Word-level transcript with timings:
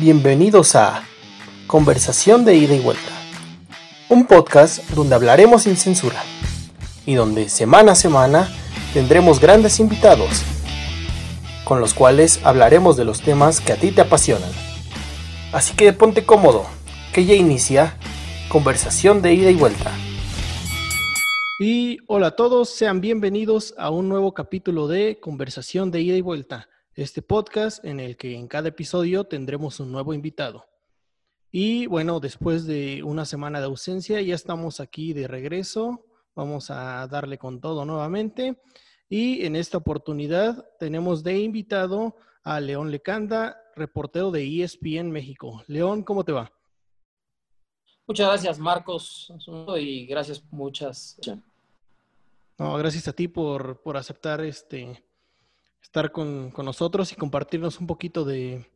Bienvenidos 0.00 0.76
a 0.76 1.02
Conversación 1.66 2.44
de 2.44 2.54
ida 2.54 2.72
y 2.72 2.78
vuelta, 2.78 3.10
un 4.08 4.28
podcast 4.28 4.88
donde 4.90 5.16
hablaremos 5.16 5.64
sin 5.64 5.76
censura 5.76 6.22
y 7.04 7.14
donde 7.14 7.48
semana 7.48 7.92
a 7.92 7.94
semana 7.96 8.48
tendremos 8.94 9.40
grandes 9.40 9.80
invitados 9.80 10.44
con 11.64 11.80
los 11.80 11.94
cuales 11.94 12.38
hablaremos 12.44 12.96
de 12.96 13.06
los 13.06 13.22
temas 13.22 13.60
que 13.60 13.72
a 13.72 13.76
ti 13.76 13.90
te 13.90 14.02
apasionan. 14.02 14.50
Así 15.52 15.74
que 15.74 15.92
ponte 15.92 16.24
cómodo, 16.24 16.64
que 17.12 17.24
ya 17.24 17.34
inicia 17.34 17.96
Conversación 18.48 19.20
de 19.20 19.34
ida 19.34 19.50
y 19.50 19.56
vuelta. 19.56 19.90
Y 21.58 21.98
hola 22.06 22.28
a 22.28 22.36
todos, 22.36 22.68
sean 22.68 23.00
bienvenidos 23.00 23.74
a 23.76 23.90
un 23.90 24.08
nuevo 24.08 24.32
capítulo 24.32 24.86
de 24.86 25.18
Conversación 25.18 25.90
de 25.90 26.02
ida 26.02 26.16
y 26.16 26.20
vuelta, 26.20 26.67
este 27.02 27.22
podcast 27.22 27.84
en 27.84 28.00
el 28.00 28.16
que 28.16 28.34
en 28.34 28.48
cada 28.48 28.70
episodio 28.70 29.22
tendremos 29.22 29.78
un 29.78 29.92
nuevo 29.92 30.14
invitado. 30.14 30.66
Y 31.52 31.86
bueno, 31.86 32.18
después 32.18 32.66
de 32.66 33.04
una 33.04 33.24
semana 33.24 33.60
de 33.60 33.66
ausencia, 33.66 34.20
ya 34.20 34.34
estamos 34.34 34.80
aquí 34.80 35.12
de 35.12 35.28
regreso. 35.28 36.04
Vamos 36.34 36.72
a 36.72 37.06
darle 37.06 37.38
con 37.38 37.60
todo 37.60 37.84
nuevamente. 37.84 38.60
Y 39.08 39.46
en 39.46 39.54
esta 39.54 39.78
oportunidad 39.78 40.68
tenemos 40.80 41.22
de 41.22 41.38
invitado 41.38 42.16
a 42.42 42.58
León 42.58 42.90
Lecanda, 42.90 43.62
reportero 43.76 44.32
de 44.32 44.62
ESPN 44.64 45.12
México. 45.12 45.62
León, 45.68 46.02
¿cómo 46.02 46.24
te 46.24 46.32
va? 46.32 46.52
Muchas 48.08 48.26
gracias, 48.26 48.58
Marcos, 48.58 49.32
y 49.78 50.04
gracias 50.06 50.42
muchas. 50.50 51.16
No, 52.58 52.74
gracias 52.76 53.06
a 53.06 53.12
ti 53.12 53.28
por, 53.28 53.80
aceptar 53.94 54.40
este 54.40 55.00
estar 55.82 56.12
con, 56.12 56.52
nosotros 56.56 57.12
y 57.12 57.16
compartirnos 57.16 57.80
un 57.80 57.86
poquito 57.86 58.24
de, 58.24 58.66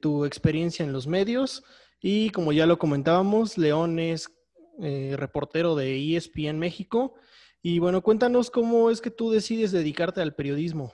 tu 0.00 0.24
experiencia 0.24 0.84
en 0.84 0.92
los 0.92 1.06
medios. 1.06 1.62
Y 2.00 2.30
como 2.30 2.52
ya 2.52 2.66
lo 2.66 2.78
comentábamos, 2.78 3.56
León 3.56 3.98
es 3.98 4.30
eh, 4.80 5.14
reportero 5.16 5.74
de 5.74 6.16
ESPN 6.16 6.58
México. 6.58 7.14
Y 7.62 7.78
bueno, 7.78 8.02
cuéntanos 8.02 8.50
cómo 8.50 8.90
es 8.90 9.00
que 9.00 9.10
tú 9.10 9.30
decides 9.30 9.72
dedicarte 9.72 10.20
al 10.20 10.34
periodismo. 10.34 10.92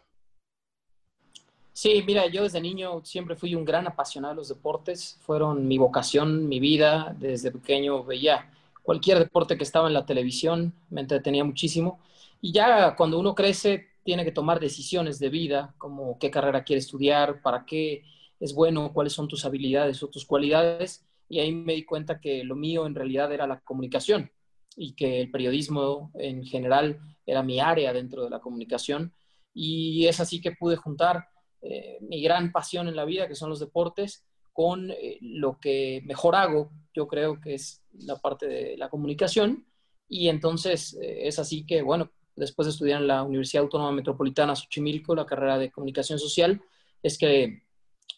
Sí, 1.72 2.02
mira, 2.06 2.26
yo 2.26 2.42
desde 2.42 2.60
niño 2.60 3.02
siempre 3.02 3.34
fui 3.34 3.54
un 3.54 3.64
gran 3.64 3.86
apasionado 3.86 4.34
de 4.34 4.36
los 4.36 4.48
deportes, 4.48 5.18
fueron 5.22 5.66
mi 5.66 5.78
vocación, 5.78 6.46
mi 6.46 6.60
vida, 6.60 7.16
desde 7.18 7.50
pequeño 7.50 8.04
veía 8.04 8.50
cualquier 8.82 9.18
deporte 9.18 9.56
que 9.56 9.64
estaba 9.64 9.88
en 9.88 9.94
la 9.94 10.04
televisión, 10.04 10.74
me 10.90 11.00
entretenía 11.00 11.44
muchísimo 11.44 11.98
y 12.42 12.52
ya 12.52 12.94
cuando 12.94 13.18
uno 13.18 13.34
crece 13.34 13.88
tiene 14.04 14.24
que 14.24 14.32
tomar 14.32 14.60
decisiones 14.60 15.18
de 15.18 15.28
vida, 15.28 15.74
como 15.78 16.18
qué 16.18 16.30
carrera 16.30 16.64
quiere 16.64 16.80
estudiar, 16.80 17.42
para 17.42 17.64
qué 17.64 18.02
es 18.40 18.54
bueno, 18.54 18.92
cuáles 18.92 19.12
son 19.12 19.28
tus 19.28 19.44
habilidades 19.44 20.02
o 20.02 20.08
tus 20.08 20.26
cualidades 20.26 21.04
y 21.28 21.38
ahí 21.38 21.52
me 21.52 21.74
di 21.74 21.84
cuenta 21.84 22.20
que 22.20 22.44
lo 22.44 22.56
mío 22.56 22.86
en 22.86 22.94
realidad 22.94 23.32
era 23.32 23.46
la 23.46 23.60
comunicación 23.60 24.30
y 24.76 24.94
que 24.94 25.20
el 25.20 25.30
periodismo 25.30 26.10
en 26.14 26.44
general 26.44 27.00
era 27.24 27.42
mi 27.42 27.60
área 27.60 27.92
dentro 27.92 28.24
de 28.24 28.30
la 28.30 28.40
comunicación 28.40 29.12
y 29.54 30.06
es 30.06 30.20
así 30.20 30.40
que 30.40 30.52
pude 30.52 30.76
juntar 30.76 31.28
eh, 31.62 31.98
mi 32.00 32.20
gran 32.20 32.50
pasión 32.50 32.88
en 32.88 32.96
la 32.96 33.04
vida, 33.04 33.28
que 33.28 33.36
son 33.36 33.50
los 33.50 33.60
deportes, 33.60 34.24
con 34.52 34.90
eh, 34.90 35.18
lo 35.20 35.58
que 35.60 36.02
mejor 36.04 36.34
hago, 36.34 36.70
yo 36.92 37.06
creo 37.06 37.40
que 37.40 37.54
es 37.54 37.82
la 37.92 38.16
parte 38.16 38.46
de 38.46 38.76
la 38.76 38.88
comunicación. 38.88 39.66
Y 40.08 40.28
entonces 40.28 40.94
eh, 41.00 41.28
es 41.28 41.38
así 41.38 41.64
que, 41.64 41.82
bueno, 41.82 42.10
después 42.36 42.66
de 42.66 42.70
estudiar 42.72 43.00
en 43.00 43.08
la 43.08 43.22
Universidad 43.22 43.64
Autónoma 43.64 43.92
Metropolitana 43.92 44.56
Xochimilco, 44.56 45.14
la 45.14 45.26
carrera 45.26 45.58
de 45.58 45.70
comunicación 45.70 46.18
social, 46.18 46.62
es 47.02 47.18
que 47.18 47.62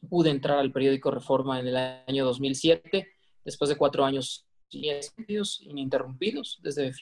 pude 0.09 0.31
entrar 0.31 0.59
al 0.59 0.73
periódico 0.73 1.11
Reforma 1.11 1.61
en 1.61 1.69
el 1.69 1.77
año 1.77 2.25
2007, 2.25 3.09
después 3.45 3.69
de 3.69 3.77
cuatro 3.77 4.05
años 4.05 4.47
ininterrumpidos, 4.71 6.59
desde 6.63 6.93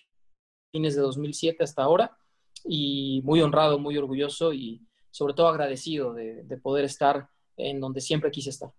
fines 0.73 0.95
de 0.95 1.03
2007 1.03 1.65
hasta 1.65 1.83
ahora, 1.83 2.17
y 2.65 3.21
muy 3.25 3.41
honrado, 3.41 3.79
muy 3.79 3.97
orgulloso 3.97 4.53
y 4.53 4.87
sobre 5.11 5.35
todo 5.35 5.49
agradecido 5.49 6.15
de, 6.15 6.45
poder 6.63 6.85
estar 6.85 7.29
en 7.57 7.81
donde 7.81 8.01
siempre 8.01 8.31
quise 8.31 8.51
estar. 8.51 8.73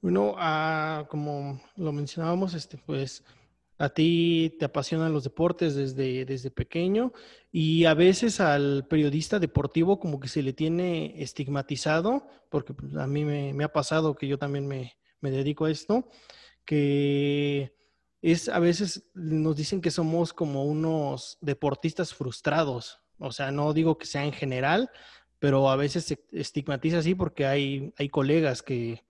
Bueno, 0.00 0.34
ah, 0.36 1.06
como 1.08 1.60
lo 1.76 1.92
mencionábamos, 1.92 2.54
este, 2.54 2.76
pues 2.76 3.24
a 3.82 3.88
ti 3.88 4.54
te 4.60 4.64
apasionan 4.64 5.12
los 5.12 5.24
deportes 5.24 5.74
desde, 5.74 6.24
desde 6.24 6.52
pequeño 6.52 7.12
y 7.50 7.84
a 7.86 7.94
veces 7.94 8.38
al 8.38 8.86
periodista 8.86 9.40
deportivo 9.40 9.98
como 9.98 10.20
que 10.20 10.28
se 10.28 10.40
le 10.40 10.52
tiene 10.52 11.20
estigmatizado, 11.20 12.28
porque 12.48 12.74
pues, 12.74 12.94
a 12.94 13.08
mí 13.08 13.24
me, 13.24 13.64
ha 13.64 13.72
pasado 13.72 14.14
que 14.14 14.28
yo 14.28 14.38
también 14.38 14.68
me, 14.68 14.94
me 15.20 15.32
dedico 15.32 15.64
a 15.64 15.72
esto, 15.72 16.08
que 16.64 17.74
es 18.20 18.48
a 18.48 18.60
veces 18.60 19.10
nos 19.14 19.56
dicen 19.56 19.80
que 19.80 19.90
somos 19.90 20.32
como 20.32 20.64
unos 20.64 21.38
deportistas 21.40 22.14
frustrados, 22.14 23.00
o 23.18 23.32
sea, 23.32 23.50
no 23.50 23.72
digo 23.72 23.98
que 23.98 24.06
sea 24.06 24.24
en 24.24 24.32
general, 24.32 24.90
pero 25.40 25.68
a 25.68 25.74
veces 25.74 26.04
se 26.04 26.24
estigmatiza 26.30 26.98
así 26.98 27.16
porque 27.16 27.46
hay, 27.46 27.92
hay 27.98 28.08
colegas 28.10 28.62
que, 28.62 29.02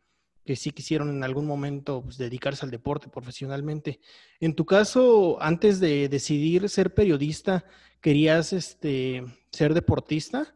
sí 0.46 0.70
quisieron 0.72 1.08
en 1.10 1.24
algún 1.24 1.46
momento 1.46 2.02
pues, 2.02 2.18
dedicarse 2.18 2.64
al 2.64 2.70
deporte 2.70 3.08
profesionalmente. 3.08 4.00
En 4.40 4.54
tu 4.54 4.64
caso, 4.64 5.38
antes 5.40 5.80
de 5.80 6.08
decidir 6.08 6.68
ser 6.68 6.94
periodista, 6.94 7.64
¿querías 8.00 8.52
este, 8.52 9.24
ser 9.50 9.74
deportista? 9.74 10.54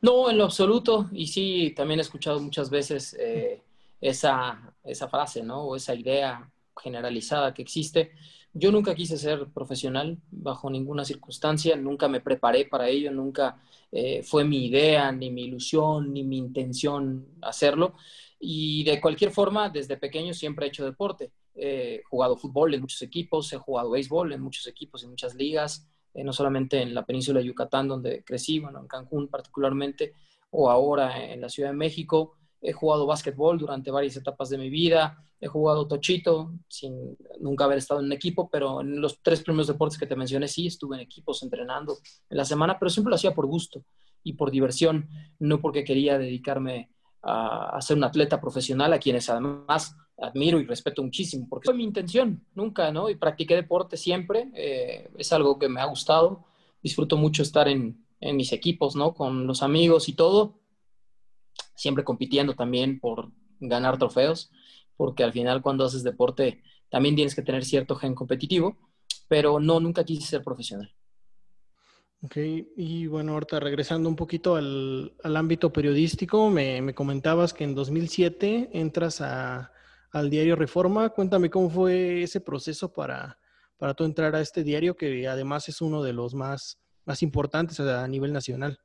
No, 0.00 0.30
en 0.30 0.38
lo 0.38 0.44
absoluto. 0.44 1.08
Y 1.12 1.26
sí, 1.26 1.72
también 1.76 2.00
he 2.00 2.02
escuchado 2.02 2.40
muchas 2.40 2.70
veces 2.70 3.16
eh, 3.18 3.62
esa, 4.00 4.74
esa 4.84 5.08
frase, 5.08 5.42
¿no? 5.42 5.64
O 5.64 5.76
esa 5.76 5.94
idea 5.94 6.50
generalizada 6.80 7.52
que 7.52 7.62
existe. 7.62 8.12
Yo 8.54 8.72
nunca 8.72 8.94
quise 8.94 9.18
ser 9.18 9.46
profesional 9.48 10.18
bajo 10.30 10.70
ninguna 10.70 11.04
circunstancia, 11.04 11.76
nunca 11.76 12.08
me 12.08 12.20
preparé 12.20 12.64
para 12.64 12.88
ello, 12.88 13.12
nunca 13.12 13.60
eh, 13.92 14.22
fue 14.22 14.44
mi 14.44 14.66
idea, 14.66 15.12
ni 15.12 15.30
mi 15.30 15.44
ilusión, 15.44 16.12
ni 16.12 16.24
mi 16.24 16.38
intención 16.38 17.26
hacerlo. 17.42 17.94
Y 18.40 18.84
de 18.84 19.00
cualquier 19.00 19.30
forma, 19.30 19.68
desde 19.68 19.96
pequeño 19.96 20.32
siempre 20.32 20.66
he 20.66 20.68
hecho 20.68 20.84
deporte. 20.84 21.32
He 21.54 22.02
jugado 22.08 22.36
fútbol 22.36 22.72
en 22.74 22.80
muchos 22.80 23.02
equipos, 23.02 23.52
he 23.52 23.58
jugado 23.58 23.90
béisbol 23.90 24.32
en 24.32 24.40
muchos 24.40 24.66
equipos, 24.66 25.02
en 25.02 25.10
muchas 25.10 25.34
ligas, 25.34 25.86
eh, 26.14 26.24
no 26.24 26.32
solamente 26.32 26.80
en 26.80 26.94
la 26.94 27.04
península 27.04 27.40
de 27.40 27.46
Yucatán, 27.46 27.88
donde 27.88 28.22
crecí, 28.24 28.60
bueno, 28.60 28.80
en 28.80 28.86
Cancún 28.86 29.28
particularmente, 29.28 30.14
o 30.50 30.70
ahora 30.70 31.24
en 31.32 31.40
la 31.40 31.48
Ciudad 31.48 31.70
de 31.70 31.76
México. 31.76 32.37
He 32.60 32.72
jugado 32.72 33.06
básquetbol 33.06 33.58
durante 33.58 33.90
varias 33.90 34.16
etapas 34.16 34.48
de 34.48 34.58
mi 34.58 34.68
vida, 34.68 35.22
he 35.40 35.46
jugado 35.46 35.86
tochito 35.86 36.52
sin 36.68 37.16
nunca 37.40 37.64
haber 37.64 37.78
estado 37.78 38.00
en 38.00 38.06
un 38.06 38.12
equipo, 38.12 38.48
pero 38.50 38.80
en 38.80 39.00
los 39.00 39.22
tres 39.22 39.42
primeros 39.42 39.68
deportes 39.68 39.98
que 39.98 40.06
te 40.06 40.16
mencioné 40.16 40.48
sí 40.48 40.66
estuve 40.66 40.96
en 40.96 41.02
equipos 41.02 41.42
entrenando 41.42 41.98
en 42.28 42.36
la 42.36 42.44
semana, 42.44 42.78
pero 42.78 42.90
siempre 42.90 43.10
lo 43.10 43.16
hacía 43.16 43.34
por 43.34 43.46
gusto 43.46 43.84
y 44.24 44.32
por 44.32 44.50
diversión, 44.50 45.08
no 45.38 45.60
porque 45.60 45.84
quería 45.84 46.18
dedicarme 46.18 46.90
a, 47.22 47.78
ser 47.80 47.96
un 47.96 48.04
atleta 48.04 48.40
profesional, 48.40 48.92
a 48.92 48.98
quienes 48.98 49.28
además 49.28 49.96
admiro 50.20 50.58
y 50.58 50.66
respeto 50.66 51.02
muchísimo, 51.02 51.46
porque 51.48 51.66
fue 51.66 51.74
mi 51.74 51.84
intención, 51.84 52.44
nunca, 52.54 52.90
¿no? 52.90 53.08
Y 53.08 53.14
practiqué 53.14 53.54
deporte 53.54 53.96
siempre, 53.96 54.50
eh, 54.54 55.08
es 55.16 55.32
algo 55.32 55.58
que 55.58 55.68
me 55.68 55.80
ha 55.80 55.86
gustado, 55.86 56.44
disfruto 56.82 57.16
mucho 57.16 57.42
estar 57.42 57.68
en, 57.68 58.04
en 58.20 58.36
mis 58.36 58.52
equipos, 58.52 58.96
¿no? 58.96 59.14
Con 59.14 59.46
los 59.46 59.62
amigos 59.62 60.08
y 60.08 60.14
todo, 60.14 60.54
siempre 61.78 62.04
compitiendo 62.04 62.54
también 62.54 63.00
por 63.00 63.30
ganar 63.60 63.98
trofeos 63.98 64.50
porque 64.98 65.24
al 65.24 65.32
final 65.32 65.62
cuando 65.62 65.84
haces 65.84 66.02
deporte 66.02 66.62
también 66.90 67.14
tienes 67.14 67.34
que 67.34 67.42
tener 67.42 67.64
cierto 67.64 67.94
gen 67.94 68.14
competitivo, 68.14 68.76
pero 69.28 69.60
no, 69.60 69.80
nunca 69.80 70.04
quise 70.04 70.26
ser 70.26 70.42
profesional. 70.42 70.92
Ok, 72.20 72.36
y 72.76 73.06
bueno, 73.06 73.32
ahorita 73.34 73.60
regresando 73.60 74.08
un 74.08 74.16
poquito 74.16 74.56
al, 74.56 75.12
ámbito 75.22 75.72
periodístico, 75.72 76.50
me, 76.50 76.92
comentabas 76.94 77.54
que 77.54 77.62
en 77.62 77.76
2007 77.76 78.70
entras 78.72 79.20
al 79.20 80.30
diario 80.30 80.56
Reforma. 80.56 81.10
Cuéntame 81.10 81.48
cómo 81.48 81.70
fue 81.70 82.24
ese 82.24 82.40
proceso 82.40 82.92
para, 82.92 83.38
para 83.76 83.94
tú 83.94 84.02
entrar 84.04 84.34
a 84.34 84.40
este 84.40 84.64
diario, 84.64 84.96
que 84.96 85.28
además 85.28 85.68
es 85.68 85.80
uno 85.80 86.02
de 86.02 86.12
los 86.12 86.34
más, 86.34 86.80
más 87.04 87.22
importantes 87.22 87.78
a 87.78 88.08
nivel 88.08 88.32
nacional. 88.32 88.80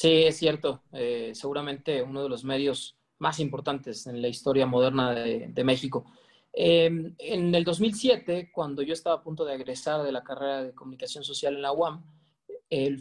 Sí, 0.00 0.22
es 0.22 0.36
cierto. 0.36 0.84
Eh, 0.92 1.32
seguramente 1.34 2.00
uno 2.02 2.22
de 2.22 2.28
los 2.28 2.44
medios 2.44 2.96
más 3.18 3.40
importantes 3.40 4.06
en 4.06 4.22
la 4.22 4.28
historia 4.28 4.64
moderna 4.64 5.12
de, 5.12 5.64
México. 5.64 6.04
Em, 6.52 7.16
en 7.18 7.52
el 7.52 7.64
2007, 7.64 8.52
cuando 8.52 8.82
yo 8.82 8.92
estaba 8.92 9.16
a 9.16 9.22
punto 9.24 9.44
de 9.44 9.56
egresar 9.56 10.04
de 10.04 10.12
la 10.12 10.22
carrera 10.22 10.62
de 10.62 10.72
comunicación 10.72 11.24
social 11.24 11.56
en 11.56 11.62
la 11.62 11.72
UAM, 11.72 12.04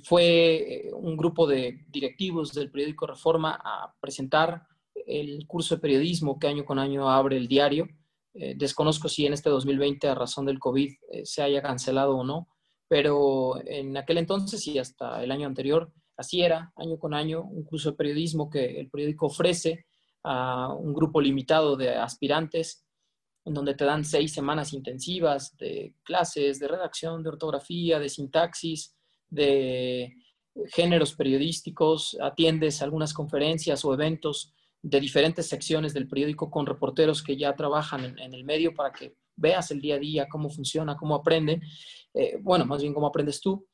fue 0.05 0.88
eh, 0.88 0.91
un 0.91 1.15
grupo 1.15 1.45
de 1.45 1.85
directivos 1.88 2.51
del 2.55 2.71
periódico 2.71 3.05
Reforma 3.05 3.61
a 3.63 3.93
presentar 4.00 4.63
el 4.95 5.45
curso 5.45 5.75
de 5.75 5.81
periodismo 5.81 6.39
que 6.39 6.47
año 6.47 6.65
con 6.65 6.79
año 6.79 7.11
abre 7.11 7.38
el 7.38 7.47
diario. 7.47 7.88
Eh, 8.33 8.55
desconozco 8.57 9.07
si 9.07 9.27
en 9.27 9.33
este 9.33 9.51
2020, 9.51 10.07
a 10.07 10.15
razón 10.15 10.47
del 10.47 10.57
COVID, 10.57 10.91
eh, 11.11 11.25
se 11.27 11.43
haya 11.43 11.61
cancelado 11.61 12.17
o 12.17 12.23
no, 12.23 12.47
pero 12.88 13.61
en 13.67 13.95
aquel 13.97 14.17
entonces 14.17 14.65
y 14.65 14.79
hasta 14.79 15.23
el 15.23 15.29
año 15.29 15.45
anterior 15.45 15.91
Así 16.17 16.41
era, 16.41 16.73
año 16.75 16.97
con 16.97 17.13
año, 17.13 17.43
un 17.43 17.63
curso 17.63 17.91
de 17.91 17.97
periodismo 17.97 18.49
que 18.49 18.79
el 18.79 18.89
periódico 18.89 19.27
ofrece 19.27 19.85
a 20.23 20.73
un 20.73 20.93
grupo 20.93 21.21
limitado 21.21 21.77
de 21.77 21.95
aspirantes, 21.95 22.83
en 23.45 23.53
donde 23.53 23.75
te 23.75 23.85
dan 23.85 24.03
seis 24.03 24.33
semanas 24.33 24.73
intensivas 24.73 25.55
de 25.57 25.93
clases, 26.03 26.59
de 26.59 26.67
redacción, 26.67 27.23
de 27.23 27.29
ortografía, 27.29 27.99
de 27.99 28.09
sintaxis, 28.09 28.95
de 29.29 30.13
géneros 30.73 31.13
periodísticos, 31.13 32.17
atiendes 32.19 32.81
algunas 32.81 33.13
conferencias 33.13 33.85
o 33.85 33.93
eventos 33.93 34.53
de 34.81 34.99
diferentes 34.99 35.47
secciones 35.47 35.93
del 35.93 36.07
periódico 36.07 36.49
con 36.49 36.65
reporteros 36.65 37.23
que 37.23 37.37
ya 37.37 37.55
trabajan 37.55 38.17
en, 38.17 38.33
el 38.33 38.43
medio 38.43 38.73
para 38.73 38.91
que 38.91 39.15
veas 39.35 39.69
el 39.71 39.81
día 39.81 39.95
a 39.95 39.99
día 39.99 40.27
cómo 40.27 40.49
funciona, 40.49 40.97
cómo 40.97 41.15
aprenden, 41.15 41.61
eh, 42.13 42.37
bueno, 42.41 42.65
más 42.65 42.81
bien 42.81 42.93
cómo 42.93 43.07
aprendes 43.07 43.39
tú. 43.39 43.67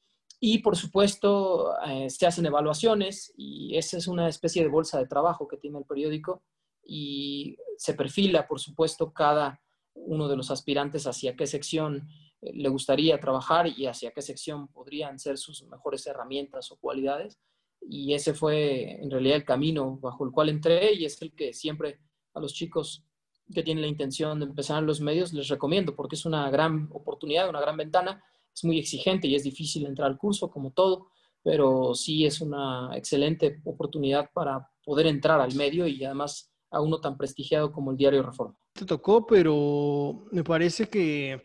Y 0.46 0.58
por 0.58 0.76
supuesto, 0.76 1.74
eh, 1.88 2.10
se 2.10 2.26
hacen 2.26 2.46
evaluaciones 2.46 3.34
y 3.38 3.78
esa 3.78 3.96
es 3.96 4.10
una 4.10 4.28
especie 4.28 4.62
de 4.62 4.68
bolsa 4.68 5.00
de 5.00 5.08
trabajo 5.08 5.48
que 5.48 5.56
tiene 5.56 5.80
el 5.80 5.86
periódico 5.86 6.44
y 6.84 7.56
se 7.78 7.94
perfila, 7.94 8.46
por 8.46 8.60
supuesto, 8.60 9.14
cada 9.14 9.62
uno 9.94 10.28
de 10.28 10.36
los 10.36 10.52
aspirantes 10.52 11.08
hacia 11.08 11.38
qué 11.38 11.48
sección 11.48 12.10
eh, 12.42 12.52
le 12.56 12.68
gustaría 12.68 13.22
trabajar 13.22 13.68
y 13.70 13.86
hacia 13.86 14.12
qué 14.12 14.22
sección 14.22 14.68
podrían 14.68 15.18
ser 15.18 15.38
sus 15.38 15.64
mejores 15.64 16.06
herramientas 16.08 16.74
o 16.74 16.78
cualidades. 16.78 17.40
Y 17.80 18.14
ese 18.14 18.34
fue 18.34 19.02
en 19.02 19.10
realidad 19.10 19.38
el 19.38 19.46
camino 19.46 19.98
bajo 20.02 20.26
el 20.26 20.32
cual 20.34 20.50
entré 20.50 20.94
y 20.94 21.06
es 21.06 21.22
el 21.22 21.34
que 21.34 21.54
siempre 21.54 22.02
a 22.34 22.42
los 22.42 22.54
chicos 22.54 23.06
que 23.54 23.64
tienen 23.64 23.84
la 23.84 23.88
intención 23.88 24.42
de 24.42 24.48
empezar 24.48 24.80
en 24.80 24.88
los 24.88 25.00
medios 25.00 25.32
les 25.32 25.48
recomiendo 25.48 25.96
porque 25.96 26.18
es 26.18 26.26
una 26.26 26.50
gran 26.50 26.90
oportunidad, 26.92 27.48
una 27.48 27.62
gran 27.62 27.78
ventana. 27.78 28.22
Es 28.54 28.64
muy 28.64 28.80
exigente 28.80 29.28
y 29.28 29.36
es 29.36 29.44
difícil 29.44 29.86
entrar 29.86 30.10
al 30.10 30.18
curso 30.18 30.50
como 30.52 30.72
todo, 30.72 31.08
pero 31.44 31.94
sí 31.96 32.26
es 32.26 32.42
una 32.42 32.92
excelente 32.96 33.62
oportunidad 33.66 34.30
para 34.34 34.70
poder 34.86 35.08
entrar 35.08 35.42
al 35.42 35.56
medio 35.56 35.88
y 35.88 36.04
además 36.04 36.54
a 36.70 36.82
uno 36.82 37.00
tan 37.00 37.18
prestigiado 37.18 37.72
como 37.72 37.92
el 37.92 37.98
Diario 37.98 38.24
Reforma. 38.24 38.58
Te 38.74 38.86
tocó, 38.86 39.26
pero 39.26 40.26
me 40.32 40.44
parece 40.44 40.90
que, 40.90 41.44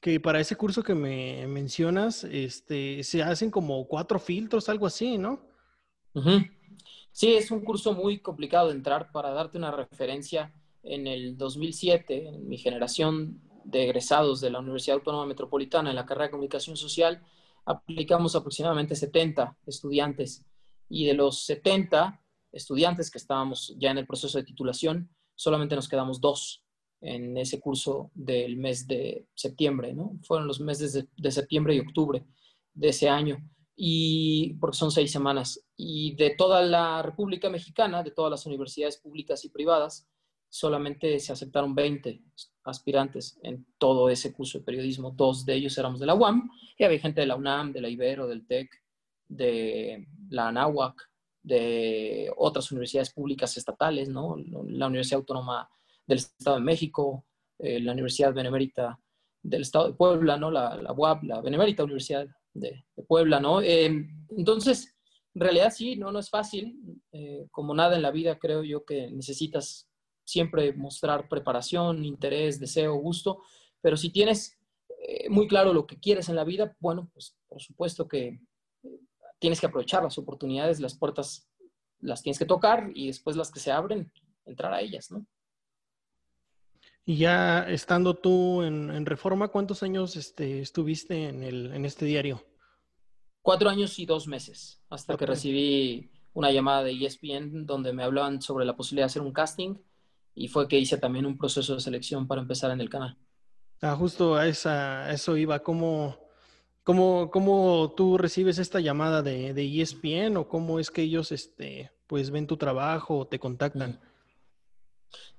que 0.00 0.20
para 0.20 0.40
ese 0.40 0.56
curso 0.56 0.82
que 0.82 0.94
me 0.94 1.46
mencionas, 1.46 2.24
este, 2.24 3.02
se 3.02 3.22
hacen 3.22 3.50
como 3.50 3.86
cuatro 3.88 4.18
filtros, 4.18 4.68
algo 4.68 4.86
así, 4.86 5.18
¿no? 5.18 5.40
Sí, 7.12 7.34
es 7.34 7.50
un 7.50 7.64
curso 7.64 7.92
muy 7.92 8.20
complicado 8.20 8.68
de 8.68 8.74
entrar. 8.74 9.10
Para 9.10 9.30
darte 9.30 9.58
una 9.58 9.70
referencia, 9.70 10.54
en 10.82 11.06
el 11.06 11.36
2007, 11.36 12.28
en 12.28 12.48
mi 12.48 12.56
generación 12.56 13.40
de 13.64 13.84
egresados 13.84 14.40
de 14.40 14.50
la 14.50 14.60
Universidad 14.60 14.96
Autónoma 14.96 15.26
Metropolitana 15.26 15.90
en 15.90 15.96
la 15.96 16.06
carrera 16.06 16.26
de 16.26 16.30
Comunicación 16.32 16.76
Social, 16.76 17.22
aplicamos 17.64 18.34
aproximadamente 18.34 18.96
70 18.96 19.56
estudiantes. 19.66 20.44
Y 20.88 21.06
de 21.06 21.14
los 21.14 21.44
70, 21.44 22.20
estudiantes 22.52 23.10
que 23.10 23.18
estábamos 23.18 23.74
ya 23.78 23.90
en 23.90 23.98
el 23.98 24.06
proceso 24.06 24.38
de 24.38 24.44
titulación, 24.44 25.10
solamente 25.34 25.76
nos 25.76 25.88
quedamos 25.88 26.20
dos 26.20 26.64
en 27.00 27.36
ese 27.36 27.60
curso 27.60 28.10
del 28.14 28.56
mes 28.56 28.86
de 28.86 29.26
septiembre, 29.34 29.94
¿no? 29.94 30.18
Fueron 30.22 30.46
los 30.46 30.60
meses 30.60 31.06
de, 31.16 31.30
septiembre 31.30 31.74
y 31.74 31.80
octubre 31.80 32.24
de 32.74 32.88
ese 32.88 33.08
año, 33.08 33.38
y 33.74 34.54
porque 34.54 34.76
son 34.76 34.90
seis 34.90 35.10
semanas. 35.10 35.64
Y 35.76 36.14
de 36.16 36.30
toda 36.30 36.60
la 36.62 37.02
República 37.02 37.48
Mexicana, 37.48 38.02
de 38.02 38.10
todas 38.10 38.30
las 38.30 38.44
universidades 38.44 38.98
públicas 38.98 39.44
y 39.44 39.48
privadas, 39.48 40.06
solamente 40.50 41.18
se 41.20 41.32
aceptaron 41.32 41.74
20 41.74 42.20
aspirantes 42.64 43.38
en 43.42 43.66
todo 43.78 44.10
ese 44.10 44.32
curso 44.32 44.58
de 44.58 44.64
periodismo. 44.64 45.10
Dos 45.10 45.44
de 45.44 45.54
ellos 45.54 45.76
éramos 45.78 46.00
de 46.00 46.06
la 46.06 46.14
UAM, 46.14 46.50
y 46.76 46.84
había 46.84 46.98
gente 46.98 47.20
de 47.20 47.26
la 47.26 47.36
UNAM, 47.36 47.72
de 47.72 47.80
la 47.80 47.88
Ibero, 47.88 48.26
del 48.26 48.46
TEC, 48.46 48.70
de 49.28 50.06
la 50.28 50.48
ANAHUAC, 50.48 51.10
de 51.42 52.30
otras 52.36 52.70
universidades 52.72 53.10
públicas 53.10 53.56
estatales, 53.56 54.08
¿no? 54.08 54.36
La 54.66 54.86
Universidad 54.86 55.20
Autónoma 55.20 55.68
del 56.06 56.18
Estado 56.18 56.56
de 56.56 56.62
México, 56.62 57.24
eh, 57.58 57.80
la 57.80 57.92
Universidad 57.92 58.34
Benemérita 58.34 58.98
del 59.42 59.62
Estado 59.62 59.88
de 59.88 59.94
Puebla, 59.94 60.36
¿no? 60.36 60.50
La, 60.50 60.76
la 60.76 60.92
UAP, 60.92 61.24
la 61.24 61.40
Benemérita 61.40 61.84
Universidad 61.84 62.26
de, 62.52 62.84
Puebla, 63.08 63.40
¿no? 63.40 63.62
Eh, 63.62 64.06
entonces, 64.36 64.94
en 65.34 65.40
realidad 65.40 65.72
sí, 65.74 65.96
no, 65.96 66.12
no 66.12 66.18
es 66.18 66.28
fácil. 66.28 66.78
Eh, 67.12 67.46
como 67.50 67.74
nada 67.74 67.96
en 67.96 68.02
la 68.02 68.10
vida, 68.10 68.38
creo 68.38 68.62
yo 68.64 68.84
que 68.84 69.10
necesitas 69.10 69.89
siempre 70.30 70.72
mostrar 70.72 71.28
preparación, 71.28 72.04
interés, 72.04 72.60
deseo, 72.60 72.94
gusto, 72.94 73.42
pero 73.80 73.96
si 73.96 74.10
tienes 74.10 74.58
muy 75.28 75.48
claro 75.48 75.72
lo 75.72 75.86
que 75.86 75.98
quieres 75.98 76.28
en 76.28 76.36
la 76.36 76.44
vida, 76.44 76.76
bueno, 76.78 77.10
pues 77.12 77.36
por 77.48 77.60
supuesto 77.60 78.06
que 78.06 78.38
tienes 79.38 79.60
que 79.60 79.66
aprovechar 79.66 80.02
las 80.02 80.18
oportunidades, 80.18 80.80
las 80.80 80.96
puertas 80.96 81.48
las 82.00 82.22
tienes 82.22 82.38
que 82.38 82.44
tocar 82.44 82.90
y 82.94 83.08
después 83.08 83.36
las 83.36 83.50
que 83.50 83.60
se 83.60 83.72
abren, 83.72 84.12
entrar 84.46 84.72
a 84.72 84.80
ellas, 84.80 85.10
¿no? 85.10 85.26
Y 87.04 87.16
ya 87.16 87.68
estando 87.68 88.14
tú 88.14 88.62
en, 88.62 89.04
Reforma, 89.06 89.48
¿cuántos 89.48 89.82
años 89.82 90.16
este, 90.16 90.60
estuviste 90.60 91.28
en, 91.28 91.42
el, 91.42 91.72
en 91.72 91.84
este 91.84 92.04
diario? 92.04 92.44
Cuatro 93.42 93.68
años 93.68 93.98
y 93.98 94.06
dos 94.06 94.26
meses, 94.26 94.82
hasta 94.90 95.16
que 95.16 95.26
recibí 95.26 96.10
una 96.34 96.52
llamada 96.52 96.84
de 96.84 96.92
ESPN 96.92 97.66
donde 97.66 97.92
me 97.92 98.04
hablaban 98.04 98.40
sobre 98.42 98.64
la 98.64 98.76
posibilidad 98.76 99.06
de 99.06 99.10
hacer 99.10 99.22
un 99.22 99.32
casting 99.32 99.76
y 100.34 100.48
fue 100.48 100.68
que 100.68 100.78
hice 100.78 100.98
también 100.98 101.26
un 101.26 101.36
proceso 101.36 101.74
de 101.74 101.80
selección 101.80 102.26
para 102.26 102.40
empezar 102.40 102.70
en 102.70 102.80
el 102.80 102.88
canal. 102.88 103.16
Ah, 103.82 103.96
justo 103.96 104.36
a, 104.36 104.46
esa, 104.46 105.10
eso 105.10 105.36
iba. 105.36 105.60
¿Cómo, 105.60 106.18
¿Cómo, 106.82 107.30
¿Cómo, 107.30 107.94
tú 107.96 108.18
recibes 108.18 108.58
esta 108.58 108.80
llamada 108.80 109.22
de, 109.22 109.54
de, 109.54 109.80
ESPN 109.80 110.36
o 110.36 110.48
cómo 110.48 110.78
es 110.78 110.90
que 110.90 111.02
ellos 111.02 111.32
este, 111.32 111.90
pues 112.06 112.30
ven 112.30 112.46
tu 112.46 112.56
trabajo 112.56 113.18
o 113.18 113.26
te 113.26 113.38
contactan? 113.38 114.00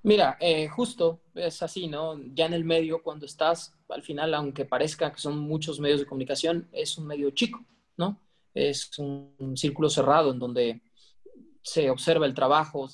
Mira, 0.04 0.38
eh, 0.40 0.68
justo 0.68 1.22
es 1.36 1.62
así, 1.62 1.88
¿no? 1.88 2.20
Ya 2.34 2.48
en 2.48 2.54
el 2.54 2.64
medio, 2.64 3.04
cuando 3.04 3.26
estás, 3.26 3.76
al 3.90 4.02
final, 4.02 4.34
aunque 4.34 4.66
parezca 4.66 5.12
que 5.12 5.20
son 5.20 5.38
muchos 5.38 5.80
medios 5.80 6.00
de 6.00 6.08
comunicación, 6.08 6.68
es 6.72 6.98
un 6.98 7.06
medio 7.06 7.30
chico, 7.32 7.64
¿no? 7.98 8.20
Es 8.54 8.98
un, 8.98 9.56
círculo 9.56 9.90
cerrado 9.90 10.32
en 10.32 10.40
donde 10.40 10.82
se 11.62 11.90
observa 11.90 12.26
el 12.26 12.34
trabajo, 12.34 12.90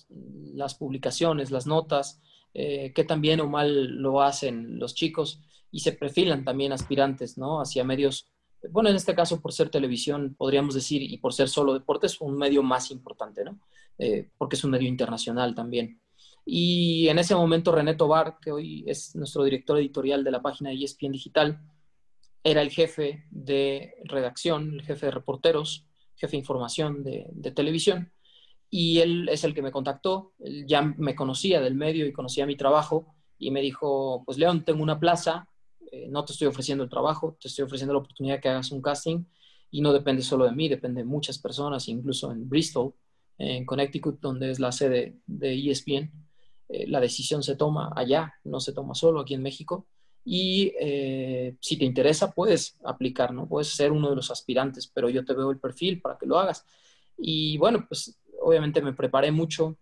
las 0.54 0.75
publicaciones, 0.75 1.52
las 1.52 1.68
notas, 1.68 2.22
eh, 2.54 2.92
qué 2.94 3.04
tan 3.04 3.22
bien 3.22 3.40
o 3.40 3.48
mal 3.48 3.96
lo 4.02 4.22
hacen 4.22 4.80
los 4.80 4.96
chicos 4.96 5.42
y 5.72 5.80
se 5.80 5.92
perfilan 5.92 6.44
también 6.44 6.72
aspirantes, 6.72 7.38
¿no? 7.38 7.62
Hacia 7.62 7.84
medios 7.84 8.28
bueno, 8.72 8.90
en 8.90 8.96
este 8.96 9.16
caso 9.16 9.42
por 9.42 9.54
ser 9.54 9.69
televisión, 9.69 10.36
podríamos 10.38 10.74
decir, 10.74 11.02
y 11.02 11.18
por 11.18 11.34
ser 11.34 11.50
solo 11.50 11.74
deportes, 11.74 12.19
un 12.22 12.38
medio 12.38 12.64
más 12.64 12.92
importante, 12.92 13.44
¿no? 13.44 13.60
Eh, 13.97 14.30
porque 14.38 14.56
es 14.56 14.64
un 14.64 14.71
medio 14.71 14.88
internacional 14.88 15.56
también. 15.56 16.02
Y 16.45 17.07
en 17.09 17.19
ese 17.19 17.36
momento 17.36 17.71
René 17.71 17.95
Tobar, 17.95 18.38
que 18.42 18.52
hoy 18.52 18.83
es 18.88 19.16
nuestro 19.16 19.44
director 19.44 19.78
editorial 19.78 20.24
de 20.24 20.31
la 20.31 20.42
página 20.42 20.69
de 20.69 20.78
ESPN 20.78 21.12
Digital, 21.12 21.59
era 22.44 22.62
el 22.62 22.71
jefe 22.71 23.26
de 23.30 23.95
redacción, 24.06 24.76
el 24.76 24.81
jefe 24.83 25.07
de 25.07 25.12
reporteros, 25.12 25.86
jefe 26.16 26.31
de 26.31 26.38
información 26.38 27.04
de, 27.04 27.28
de 27.31 27.52
televisión. 27.52 28.12
Y 28.69 29.00
él 29.00 29.30
es 29.30 29.44
el 29.44 29.54
que 29.54 29.62
me 29.62 29.71
contactó, 29.71 30.33
él 30.40 30.66
ya 30.68 30.81
me 30.81 31.16
conocía 31.16 31.62
del 31.62 31.76
medio 31.76 32.06
y 32.06 32.12
conocía 32.12 32.45
mi 32.45 32.57
trabajo 32.57 33.16
y 33.38 33.52
me 33.52 33.62
dijo, 33.62 34.24
pues 34.26 34.38
León, 34.38 34.66
tengo 34.66 34.83
una 34.83 35.00
plaza 35.00 35.47
eh, 35.92 36.07
no 36.09 36.26
te 36.26 36.33
estoy 36.33 36.47
ofreciendo 36.47 36.83
el 36.83 36.90
trabajo, 36.90 37.38
te 37.40 37.47
estoy 37.47 37.64
ofreciendo 37.64 37.94
la 37.94 38.00
oportunidad 38.00 38.36
de 38.36 38.42
que 38.42 38.50
hagas 38.50 38.71
un 38.71 38.81
casting 38.81 39.24
y 39.71 39.81
no 39.81 39.94
depende 39.94 40.21
solo 40.21 40.45
de 40.45 40.52
mí, 40.52 40.68
depende 40.68 41.02
de 41.02 41.06
muchas 41.06 41.40
personas, 41.40 41.88
incluso 41.88 42.31
en 42.31 42.47
Bristol, 42.50 42.94
en 43.38 43.66
Connecticut, 43.66 44.19
donde 44.19 44.52
es 44.52 44.59
la 44.59 44.71
sede 44.71 45.18
de 45.26 45.71
ESPN. 45.71 46.12
Eh, 46.69 46.88
la 46.88 47.00
decisión 47.00 47.44
se 47.44 47.56
toma 47.56 47.94
allá, 47.95 48.33
no 48.44 48.59
se 48.59 48.74
toma 48.74 48.95
solo 48.95 49.21
aquí 49.21 49.33
en 49.33 49.44
México. 49.44 49.88
Y 50.26 50.74
eh, 50.80 51.56
si 51.62 51.78
te 51.78 51.86
interesa, 51.86 52.31
puedes 52.31 52.78
aplicar, 52.83 53.33
¿no? 53.33 53.47
Puedes 53.47 53.69
ser 53.69 53.94
uno 53.94 54.09
de 54.09 54.16
los 54.18 54.30
aspirantes, 54.30 54.88
pero 54.88 55.09
yo 55.09 55.24
te 55.24 55.33
veo 55.33 55.52
el 55.52 55.59
perfil 55.59 56.02
para 56.02 56.18
que 56.18 56.26
lo 56.26 56.38
hagas. 56.38 56.66
Y 57.18 57.57
bueno, 57.57 57.86
pues 57.88 58.19
obviamente 58.47 58.81
me 58.81 58.94
preparé 58.94 59.30
mucho 59.30 59.77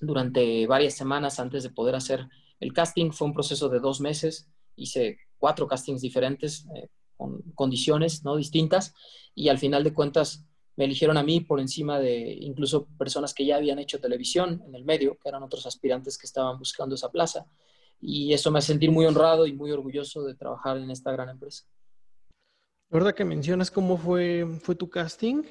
durante 0.00 0.66
varias 0.66 0.94
semanas 0.94 1.38
antes 1.38 1.62
de 1.62 1.70
poder 1.70 1.94
hacer 1.94 2.28
el 2.58 2.72
casting. 2.72 3.12
Fue 3.12 3.28
un 3.28 3.34
proceso 3.34 3.68
de 3.68 3.78
dos 3.78 4.00
meses 4.00 4.48
hice 4.74 5.18
cuatro 5.38 5.68
castings 5.68 6.00
diferentes 6.00 6.66
eh, 6.74 6.88
con 7.16 7.40
condiciones 7.54 8.24
¿no? 8.24 8.34
distintas 8.34 8.94
y 9.32 9.48
al 9.48 9.58
final 9.58 9.84
de 9.84 9.94
cuentas 9.94 10.44
me 10.74 10.86
eligieron 10.86 11.16
a 11.16 11.22
mí 11.22 11.40
por 11.40 11.60
encima 11.60 12.00
de 12.00 12.36
incluso 12.40 12.88
personas 12.98 13.32
que 13.32 13.46
ya 13.46 13.56
habían 13.56 13.78
hecho 13.78 14.00
televisión 14.00 14.60
en 14.66 14.74
el 14.74 14.84
medio, 14.84 15.16
que 15.22 15.28
eran 15.28 15.44
otros 15.44 15.64
aspirantes 15.64 16.18
que 16.18 16.26
estaban 16.26 16.58
buscando 16.58 16.96
esa 16.96 17.12
plaza. 17.12 17.46
Y 18.00 18.32
eso 18.32 18.50
me 18.50 18.58
hace 18.58 18.72
sentir 18.72 18.90
muy 18.90 19.06
honrado 19.06 19.46
y 19.46 19.52
muy 19.52 19.70
orgulloso 19.70 20.24
de 20.24 20.34
trabajar 20.34 20.78
en 20.78 20.90
esta 20.90 21.12
gran 21.12 21.28
empresa. 21.28 21.64
La 22.90 22.98
verdad 22.98 23.14
que 23.14 23.24
mencionas 23.24 23.70
cómo 23.70 23.96
fue, 23.96 24.44
fue 24.62 24.74
tu 24.74 24.90
casting, 24.90 25.44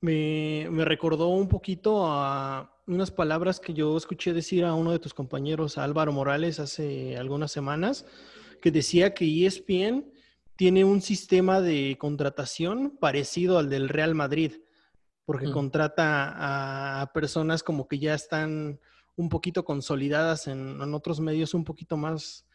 me, 0.00 0.68
me 0.70 0.84
recordó 0.84 1.28
un 1.28 1.48
poquito 1.48 2.06
a 2.06 2.76
unas 2.86 3.10
palabras 3.10 3.58
que 3.58 3.74
yo 3.74 3.96
escuché 3.96 4.32
decir 4.32 4.64
a 4.64 4.74
uno 4.74 4.92
de 4.92 4.98
tus 4.98 5.14
compañeros, 5.14 5.78
Álvaro 5.78 6.12
Morales, 6.12 6.60
hace 6.60 7.16
algunas 7.16 7.50
semanas, 7.50 8.06
que 8.60 8.70
decía 8.70 9.14
que 9.14 9.46
ESPN 9.46 10.06
tiene 10.56 10.84
un 10.84 11.02
sistema 11.02 11.60
de 11.60 11.96
contratación 11.98 12.96
parecido 12.98 13.58
al 13.58 13.68
del 13.68 13.88
Real 13.88 14.14
Madrid. 14.14 14.52
porque 15.24 15.50
contrata 15.50 17.00
a 17.02 17.12
personas 17.12 17.64
como 17.64 17.88
que 17.88 17.98
ya 17.98 18.14
están 18.14 18.78
un 19.16 19.28
poquito 19.28 19.64
consolidadas 19.64 20.46
en, 20.46 20.80
otros 20.94 21.18
medios 21.18 21.52
un 21.52 21.64
poquito 21.64 21.96
más, 21.96 22.46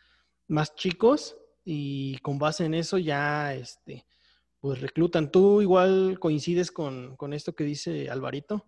más 0.48 0.74
chicos 0.74 1.36
y 1.66 2.18
con 2.20 2.40
base 2.40 2.64
en 2.64 2.76
eso 2.76 2.98
ya 2.98 3.54
este, 3.54 4.06
pues 4.62 4.80
reclutan. 4.80 5.32
¿Tú 5.32 5.62
igual 5.62 6.18
coincides 6.20 6.72
con, 6.72 7.18
esto 7.34 7.54
que 7.54 7.64
dice 7.64 8.10
Alvarito? 8.10 8.66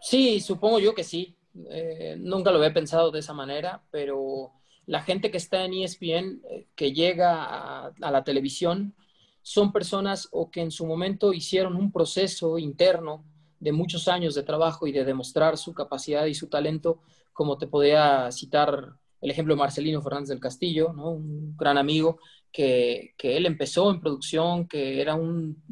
Sí, 0.00 0.40
supongo 0.40 0.78
yo 0.78 0.94
que 0.94 1.04
sí. 1.04 1.36
Eh, 1.70 2.16
nunca 2.18 2.50
lo 2.50 2.58
había 2.58 2.72
pensado 2.72 3.10
de 3.10 3.18
esa 3.18 3.32
manera, 3.32 3.84
pero 3.90 4.52
la 4.86 5.02
gente 5.02 5.30
que 5.30 5.38
está 5.38 5.64
en 5.64 5.74
ESPN, 5.74 6.42
eh, 6.48 6.68
que 6.74 6.92
llega 6.92 7.86
a, 7.86 7.92
la 7.98 8.24
televisión, 8.24 8.94
son 9.42 9.72
personas 9.72 10.28
o 10.30 10.50
que 10.50 10.60
en 10.60 10.70
su 10.70 10.86
momento 10.86 11.32
hicieron 11.32 11.76
un 11.76 11.92
proceso 11.92 12.56
interno 12.58 13.24
de 13.58 13.72
muchos 13.72 14.08
años 14.08 14.34
de 14.34 14.42
trabajo 14.42 14.86
y 14.86 14.92
de 14.92 15.04
demostrar 15.04 15.58
su 15.58 15.74
capacidad 15.74 16.26
y 16.26 16.34
su 16.34 16.48
talento, 16.48 17.02
como 17.32 17.58
te 17.58 17.66
podía 17.66 18.30
citar 18.30 18.96
el 19.24 19.30
ejemplo 19.30 19.54
de 19.54 19.58
Marcelino 19.58 20.02
Fernández 20.02 20.28
del 20.28 20.38
Castillo, 20.38 20.90
un 20.90 21.56
gran 21.56 21.78
amigo 21.78 22.18
que, 22.52 23.14
él 23.22 23.46
empezó 23.46 23.90
en 23.90 24.02
producción, 24.02 24.68
que 24.68 25.00
era 25.00 25.14
un, 25.14 25.62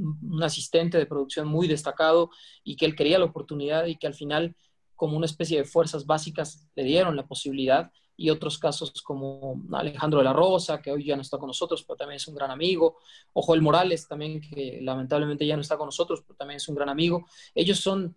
asistente 0.42 0.96
de 0.96 1.04
producción 1.04 1.48
muy 1.48 1.68
destacado 1.68 2.30
y 2.64 2.76
que 2.76 2.86
él 2.86 2.96
quería 2.96 3.18
la 3.18 3.26
oportunidad 3.26 3.84
y 3.84 3.96
que 3.96 4.06
al 4.06 4.14
final, 4.14 4.56
como 4.96 5.18
una 5.18 5.26
especie 5.26 5.58
de 5.58 5.64
fuerzas 5.64 6.06
básicas, 6.06 6.66
le 6.74 6.84
dieron 6.84 7.14
la 7.14 7.26
posibilidad. 7.26 7.92
Y 8.16 8.30
otros 8.30 8.58
casos 8.58 9.02
como 9.02 9.62
Alejandro 9.72 10.20
de 10.20 10.24
la 10.24 10.32
Rosa, 10.32 10.80
que 10.80 10.90
hoy 10.90 11.04
ya 11.04 11.16
no 11.16 11.22
está 11.22 11.36
con 11.36 11.48
nosotros, 11.48 11.82
pero 11.82 11.96
también 11.96 12.16
es 12.16 12.28
un 12.28 12.34
gran 12.34 12.50
amigo. 12.50 12.96
O 13.34 13.42
Joel 13.42 13.60
Morales, 13.60 14.08
también, 14.08 14.40
que 14.40 14.78
lamentablemente 14.80 15.46
ya 15.46 15.56
no 15.56 15.62
está 15.62 15.76
con 15.76 15.88
nosotros, 15.88 16.22
pero 16.26 16.36
también 16.38 16.56
es 16.56 16.68
un 16.68 16.74
gran 16.74 16.88
amigo. 16.88 17.26
Ellos 17.54 17.80
son 17.80 18.16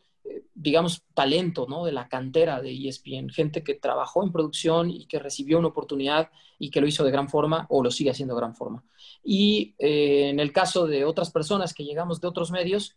digamos, 0.54 1.04
talento, 1.14 1.68
¿no? 1.70 1.86
De 1.86 1.92
la 1.92 2.08
cantera 2.08 2.62
de 2.62 2.72
ESPN, 2.72 3.30
gente 3.30 3.64
que 3.64 3.76
trabajó 3.76 4.24
en 4.24 4.32
producción 4.32 4.90
y 4.90 5.06
que 5.06 5.20
recibió 5.20 5.60
una 5.60 5.68
oportunidad 5.68 6.32
y 6.58 6.72
que 6.72 6.82
lo 6.82 6.88
hizo 6.88 7.04
de 7.04 7.12
gran 7.12 7.30
forma 7.30 7.68
o 7.70 7.84
lo 7.84 7.92
sigue 7.92 8.12
haciendo 8.12 8.34
de 8.34 8.42
gran 8.42 8.56
forma. 8.56 8.84
Y 9.24 9.76
eh, 9.78 10.30
en 10.30 10.40
el 10.40 10.52
caso 10.52 10.88
de 10.88 11.06
otras 11.06 11.32
personas 11.32 11.74
que 11.74 11.84
llegamos 11.84 12.22
de 12.22 12.28
otros 12.28 12.52
medios, 12.52 12.96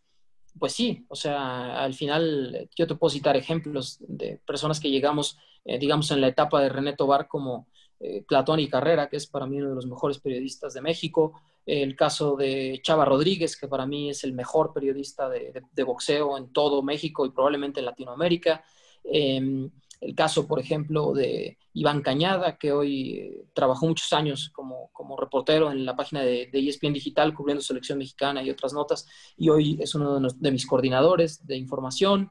pues 0.59 0.73
sí, 0.73 1.05
o 1.09 1.15
sea, 1.15 1.83
al 1.83 1.95
final 1.95 2.69
yo 2.75 2.87
te 2.87 2.95
puedo 2.95 3.11
citar 3.11 3.37
ejemplos 3.37 3.99
de 4.01 4.41
personas 4.47 4.81
que 4.81 4.91
llegamos, 4.91 5.37
eh, 5.65 5.79
digamos, 5.79 6.11
en 6.11 6.21
la 6.21 6.29
etapa 6.29 6.61
de 6.61 6.69
René 6.69 6.95
Tobar 6.95 7.29
como 7.29 7.69
eh, 8.01 8.25
Platón 8.27 8.61
y 8.61 8.69
Carrera, 8.69 9.09
que 9.09 9.17
es 9.17 9.27
para 9.27 9.47
mí 9.47 9.59
uno 9.59 9.71
de 9.71 9.75
los 9.75 9.87
mejores 9.87 10.19
periodistas 10.19 10.75
de 10.75 10.81
México, 10.81 11.41
el 11.67 11.95
caso 11.97 12.37
de 12.37 12.81
Chava 12.83 13.05
Rodríguez, 13.05 13.57
que 13.57 13.69
para 13.69 13.85
mí 13.85 14.09
es 14.09 14.25
el 14.25 14.33
mejor 14.33 14.73
periodista 14.73 15.29
de, 15.29 15.83
boxeo 15.85 16.39
en 16.39 16.51
todo 16.53 16.83
México 16.83 17.27
y 17.27 17.31
probablemente 17.31 17.81
en 17.81 17.87
Latinoamérica. 17.87 18.65
Em, 19.05 19.71
el 20.01 20.15
caso, 20.15 20.47
por 20.47 20.61
ejemplo, 20.61 21.13
de 21.13 21.59
Iván 21.73 22.03
Cañada, 22.03 22.57
que 22.57 22.73
hoy 22.73 23.13
eh, 23.13 23.45
trabajó 23.53 23.87
muchos 23.87 24.13
años 24.13 24.51
como, 24.51 24.91
reportero 25.19 25.71
en 25.71 25.85
la 25.85 25.97
página 25.97 26.23
de, 26.23 26.49
ESPN 26.53 26.93
Digital, 26.93 27.35
cubriendo 27.35 27.63
selección 27.63 27.99
mexicana 27.99 28.43
y 28.43 28.51
otras 28.51 28.73
notas, 28.73 29.07
y 29.37 29.49
hoy 29.49 29.79
es 29.81 29.95
uno 29.95 30.21
de, 30.21 30.53
mis 30.53 30.67
coordinadores 30.67 31.47
de 31.47 31.57
información. 31.57 32.31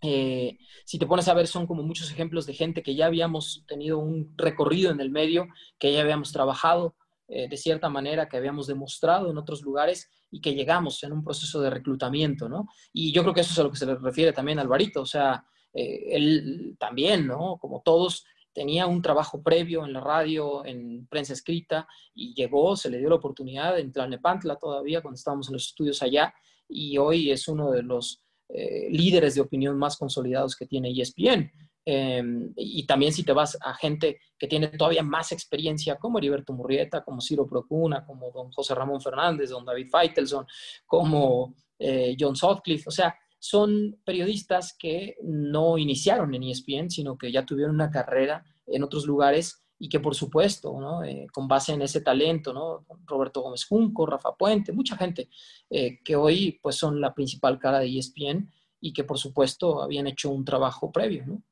Eh, 0.00 0.58
si 0.84 0.98
te 0.98 1.06
pones 1.06 1.28
a 1.28 1.34
ver, 1.34 1.46
son 1.46 1.66
como 1.66 1.82
muchos 1.82 2.10
ejemplos 2.10 2.46
de 2.46 2.54
gente 2.54 2.82
que 2.82 2.94
ya 2.94 3.06
habíamos 3.06 3.64
tenido 3.66 3.98
un 3.98 4.32
recorrido 4.36 4.90
en 4.90 5.00
el 5.00 5.10
medio, 5.10 5.48
que 5.78 5.92
ya 5.92 6.00
habíamos 6.00 6.32
trabajado 6.32 6.94
eh, 7.30 7.48
de 7.48 7.56
cierta 7.56 7.88
manera 7.88 8.28
que 8.28 8.36
habíamos 8.36 8.66
demostrado 8.66 9.30
en 9.30 9.38
otros 9.38 9.62
lugares 9.62 10.10
y 10.30 10.40
que 10.40 10.54
llegamos 10.54 11.02
en 11.02 11.12
un 11.12 11.24
proceso 11.24 11.60
de 11.60 11.70
reclutamiento, 11.70 12.48
¿no? 12.48 12.68
Y 12.92 13.12
yo 13.12 13.22
creo 13.22 13.34
que 13.34 13.40
eso 13.40 13.52
es 13.52 13.58
a 13.58 13.62
lo 13.64 13.70
que 13.70 13.76
se 13.76 13.86
le 13.86 13.96
refiere 13.96 14.32
también 14.32 14.58
Alvarito, 14.58 15.02
o 15.02 15.06
sea, 15.06 15.44
eh, 15.74 16.06
él 16.10 16.76
también, 16.78 17.26
¿no? 17.26 17.58
Como 17.58 17.82
todos, 17.82 18.24
tenía 18.52 18.86
un 18.86 19.02
trabajo 19.02 19.42
previo 19.42 19.84
en 19.84 19.92
la 19.92 20.00
radio, 20.00 20.64
en 20.64 21.06
prensa 21.06 21.32
escrita, 21.32 21.86
y 22.14 22.34
llegó, 22.34 22.76
se 22.76 22.90
le 22.90 22.98
dio 22.98 23.08
la 23.08 23.16
oportunidad 23.16 23.78
en 23.78 23.92
Tlalnepantla 23.92 24.56
todavía, 24.56 25.02
cuando 25.02 25.16
estábamos 25.16 25.48
en 25.48 25.54
los 25.54 25.66
estudios 25.66 26.02
allá, 26.02 26.32
y 26.68 26.98
hoy 26.98 27.30
es 27.30 27.46
uno 27.48 27.70
de 27.70 27.82
los 27.82 28.22
eh, 28.48 28.88
líderes 28.90 29.34
de 29.34 29.40
opinión 29.40 29.78
más 29.78 29.96
consolidados 29.96 30.56
que 30.56 30.66
tiene 30.66 30.90
ESPN. 30.90 31.50
Em, 31.84 32.52
y 32.56 32.84
también 32.86 33.12
si 33.12 33.22
te 33.22 33.32
vas 33.32 33.56
a 33.62 33.72
gente 33.74 34.20
que 34.38 34.46
tiene 34.46 34.68
todavía 34.68 35.02
más 35.02 35.32
experiencia, 35.32 35.96
como 35.96 36.18
Heriberto 36.18 36.52
Murrieta, 36.52 37.02
como 37.02 37.20
Ciro 37.20 37.46
Procuna, 37.46 38.04
como 38.04 38.30
don 38.30 38.52
José 38.52 38.74
Ramón 38.74 39.00
Fernández, 39.00 39.50
don 39.50 39.64
David 39.64 39.88
Feitelson, 39.90 40.46
como 40.86 41.54
eh, 41.78 42.14
John 42.18 42.36
Sutcliffe, 42.36 42.88
o 42.88 42.90
sea, 42.90 43.14
son 43.38 44.00
periodistas 44.04 44.76
que 44.78 45.16
no 45.22 45.78
iniciaron 45.78 46.34
en 46.34 46.42
ESPN, 46.42 46.90
sino 46.90 47.16
que 47.16 47.30
ya 47.30 47.46
tuvieron 47.46 47.74
una 47.74 47.90
carrera 47.90 48.44
en 48.66 48.82
otros 48.82 49.06
lugares 49.06 49.62
y 49.78 49.88
que 49.88 50.00
por 50.00 50.14
supuesto, 50.14 50.78
¿no? 50.80 51.04
Eh, 51.04 51.26
con 51.32 51.46
base 51.46 51.72
en 51.72 51.82
ese 51.82 52.00
talento, 52.00 52.52
¿no? 52.52 52.84
Roberto 53.06 53.42
Gómez 53.42 53.64
Junco, 53.64 54.06
Rafa 54.06 54.34
Puente, 54.36 54.72
mucha 54.72 54.96
gente 54.96 55.28
eh, 55.70 56.00
que 56.02 56.16
hoy 56.16 56.58
pues 56.62 56.76
son 56.76 57.00
la 57.00 57.14
principal 57.14 57.58
cara 57.58 57.78
de 57.78 57.96
ESPN 57.96 58.50
y 58.80 58.92
que 58.92 59.04
por 59.04 59.18
supuesto 59.18 59.82
habían 59.82 60.06
hecho 60.06 60.30
un 60.30 60.44
trabajo 60.44 60.90
previo, 60.90 61.26
¿no? 61.26 61.42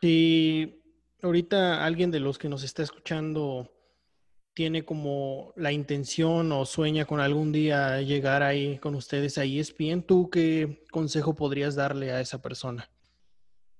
Si 0.00 0.82
ahorita 1.22 1.84
alguien 1.84 2.10
de 2.10 2.20
los 2.20 2.36
que 2.36 2.48
nos 2.48 2.64
está 2.64 2.82
escuchando 2.82 3.70
tiene 4.54 4.84
como 4.84 5.54
la 5.56 5.72
intención 5.72 6.52
o 6.52 6.66
sueña 6.66 7.06
con 7.06 7.20
algún 7.20 7.52
día 7.52 8.02
llegar 8.02 8.42
ahí 8.42 8.78
con 8.78 8.94
ustedes 8.94 9.38
a 9.38 9.44
ESPN, 9.44 10.02
¿tú 10.02 10.28
qué 10.28 10.84
consejo 10.90 11.34
podrías 11.34 11.74
darle 11.74 12.12
a 12.12 12.20
esa 12.20 12.42
persona? 12.42 12.90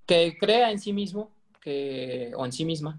Que 0.06 0.38
crea 0.38 0.70
en 0.70 0.78
sí 0.78 0.92
mismo 0.92 1.34
que, 1.62 2.32
o 2.36 2.44
en 2.44 2.52
sí 2.52 2.64
misma, 2.66 2.98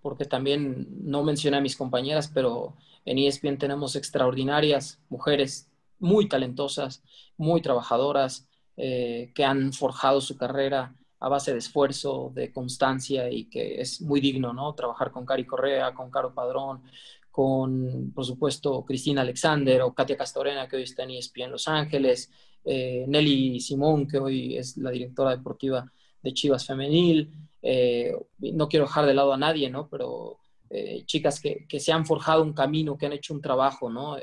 porque 0.00 0.24
también 0.24 0.86
no 1.02 1.22
mencioné 1.22 1.58
a 1.58 1.60
mis 1.60 1.76
compañeras, 1.76 2.30
pero 2.32 2.76
en 3.04 3.18
ESPN 3.18 3.58
tenemos 3.58 3.96
extraordinarias 3.96 5.00
mujeres 5.10 5.68
muy 5.98 6.28
talentosas, 6.28 7.02
muy 7.36 7.60
trabajadoras, 7.60 8.48
eh, 8.76 9.32
que 9.34 9.44
han 9.44 9.72
forjado 9.72 10.20
su 10.20 10.36
carrera 10.36 10.94
a 11.20 11.28
base 11.28 11.52
de 11.52 11.58
esfuerzo, 11.58 12.32
de 12.34 12.52
constancia 12.52 13.30
y 13.30 13.44
que 13.44 13.80
es 13.80 14.00
muy 14.00 14.20
digno, 14.20 14.52
¿no? 14.52 14.74
Trabajar 14.74 15.10
con 15.10 15.24
Cari 15.24 15.46
Correa, 15.46 15.94
con 15.94 16.10
Caro 16.10 16.34
Padrón, 16.34 16.82
con, 17.30 18.12
por 18.14 18.24
supuesto, 18.24 18.84
Cristina 18.84 19.22
Alexander 19.22 19.82
o 19.82 19.94
Katia 19.94 20.16
Castorena, 20.16 20.68
que 20.68 20.76
hoy 20.76 20.82
está 20.82 21.04
en 21.04 21.12
ESPN 21.12 21.50
Los 21.50 21.66
Ángeles, 21.66 22.30
eh, 22.64 23.04
Nelly 23.08 23.60
Simón, 23.60 24.06
que 24.06 24.18
hoy 24.18 24.56
es 24.56 24.76
la 24.76 24.90
directora 24.90 25.30
deportiva 25.30 25.90
de 26.22 26.32
Chivas 26.32 26.66
Femenil. 26.66 27.30
Eh, 27.66 28.14
no 28.38 28.68
quiero 28.68 28.84
dejar 28.84 29.06
de 29.06 29.14
lado 29.14 29.32
a 29.32 29.38
nadie, 29.38 29.70
¿no? 29.70 29.88
Pero 29.88 30.38
eh, 30.68 31.02
chicas 31.06 31.40
que, 31.40 31.66
se 31.80 31.92
han 31.92 32.04
forjado 32.04 32.42
un 32.42 32.52
camino, 32.52 32.98
que 32.98 33.06
han 33.06 33.12
hecho 33.14 33.34
un 33.34 33.40
trabajo, 33.40 33.88
¿no? 33.88 34.16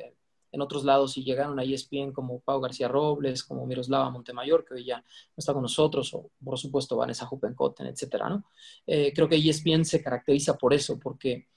en 0.52 0.62
otros 0.62 0.84
lados 0.84 1.18
y 1.18 1.24
llegaron 1.24 1.60
a 1.60 1.64
ESPN 1.64 2.12
como 2.12 2.40
Pau 2.42 2.60
García 2.60 2.88
Robles, 2.88 3.44
como 3.44 3.66
Miroslava 3.66 4.10
Montemayor, 4.10 4.66
que 4.66 4.76
hoy 4.76 4.86
ya 4.86 4.98
no 4.98 5.36
está 5.38 5.54
con 5.54 5.62
nosotros, 5.62 6.14
o 6.14 6.30
por 6.44 6.58
supuesto 6.58 6.98
Vanessa 6.98 7.28
Huppenkotten, 7.30 7.88
etcétera, 7.88 8.30
¿no? 8.30 8.46
Eh, 8.86 9.14
creo 9.16 9.30
que 9.30 9.38
ESPN 9.38 9.86
se 9.86 10.04
caracteriza 10.04 10.58
por 10.58 10.74
eso, 10.74 11.00
porque 11.00 11.48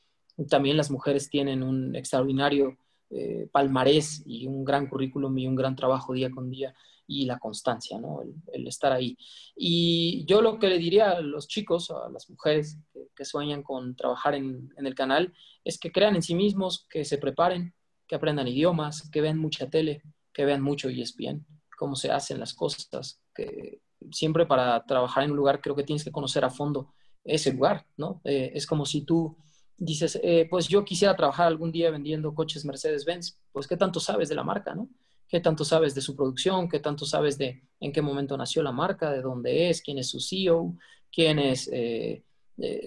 también 0.49 0.77
las 0.77 0.91
mujeres 0.91 1.29
tienen 1.29 1.63
un 1.63 1.95
extraordinario 1.97 2.77
eh, 3.11 3.49
palmarés 3.51 4.23
y 4.27 4.47
un 4.47 4.65
gran 4.65 4.89
currículum 4.89 5.37
y 5.39 5.47
un 5.47 5.57
gran 5.57 5.77
trabajo 5.77 6.13
día 6.13 6.31
con 6.31 6.51
día 6.51 6.75
y 7.07 7.27
la 7.27 7.39
constancia, 7.39 7.99
¿no? 7.99 8.23
El, 8.53 8.67
estar 8.67 8.93
ahí. 8.93 9.17
Y 9.57 10.25
yo 10.27 10.41
lo 10.41 10.59
que 10.59 10.69
le 10.69 10.79
diría 10.79 11.11
a 11.11 11.21
los 11.21 11.49
chicos, 11.49 11.91
a 11.91 12.09
las 12.09 12.29
mujeres 12.31 12.79
que, 13.15 13.25
sueñan 13.25 13.63
con 13.63 13.95
trabajar 13.95 14.35
en, 14.35 14.71
el 14.77 14.95
canal, 14.95 15.33
es 15.65 15.79
que 15.79 15.93
crean 15.93 16.17
en 16.17 16.23
sí 16.23 16.35
mismos, 16.35 16.87
que 16.89 17.05
se 17.05 17.19
preparen, 17.19 17.75
que 18.07 18.15
aprendan 18.15 18.49
idiomas, 18.49 19.09
que 19.11 19.21
vean 19.21 19.39
mucha 19.39 19.69
tele, 19.69 20.03
que 20.33 20.45
vean 20.45 20.63
mucho 20.63 20.89
ESPN, 20.89 21.47
cómo 21.79 21.97
se 21.97 22.11
hacen 22.11 22.41
las 22.41 22.55
cosas, 22.55 23.21
que 23.35 23.81
siempre 24.11 24.47
para 24.47 24.85
trabajar 24.85 25.25
en 25.25 25.31
un 25.31 25.37
lugar 25.37 25.61
creo 25.61 25.77
que 25.77 25.85
tienes 25.85 26.05
que 26.05 26.13
conocer 26.13 26.45
a 26.45 26.51
fondo 26.51 26.93
ese 27.25 27.53
lugar, 27.53 27.87
¿no? 27.97 28.21
Eh, 28.25 28.53
es 28.55 28.67
como 28.67 28.85
si 28.85 29.03
tú 29.03 29.37
dices, 29.77 30.21
eh, 30.23 30.47
pues 30.51 30.69
yo 30.69 30.85
quisiera 30.85 31.17
trabajar 31.17 31.47
algún 31.47 31.73
día 31.73 31.91
vendiendo 31.91 32.35
coches 32.35 32.65
Mercedes-Benz, 32.65 33.39
pues 33.53 33.67
¿qué 33.67 33.77
tanto 33.77 34.01
sabes 34.01 34.29
de 34.29 34.35
la 34.35 34.45
marca, 34.45 34.75
¿no? 34.75 34.89
¿Qué 35.29 35.41
tanto 35.41 35.65
sabes 35.65 35.95
de 35.95 36.01
su 36.01 36.15
producción? 36.15 36.69
¿Qué 36.69 36.81
tanto 36.81 37.07
sabes 37.07 37.39
de 37.39 37.63
en 37.81 37.93
qué 37.93 38.03
momento 38.03 38.37
nació 38.37 38.63
la 38.63 38.73
marca, 38.73 39.11
de 39.11 39.21
dónde 39.21 39.69
es, 39.69 39.83
quién 39.83 39.99
es 39.99 40.09
su 40.09 40.21
CEO, 40.21 40.77
quiénes 41.13 41.69
eh, 41.73 42.23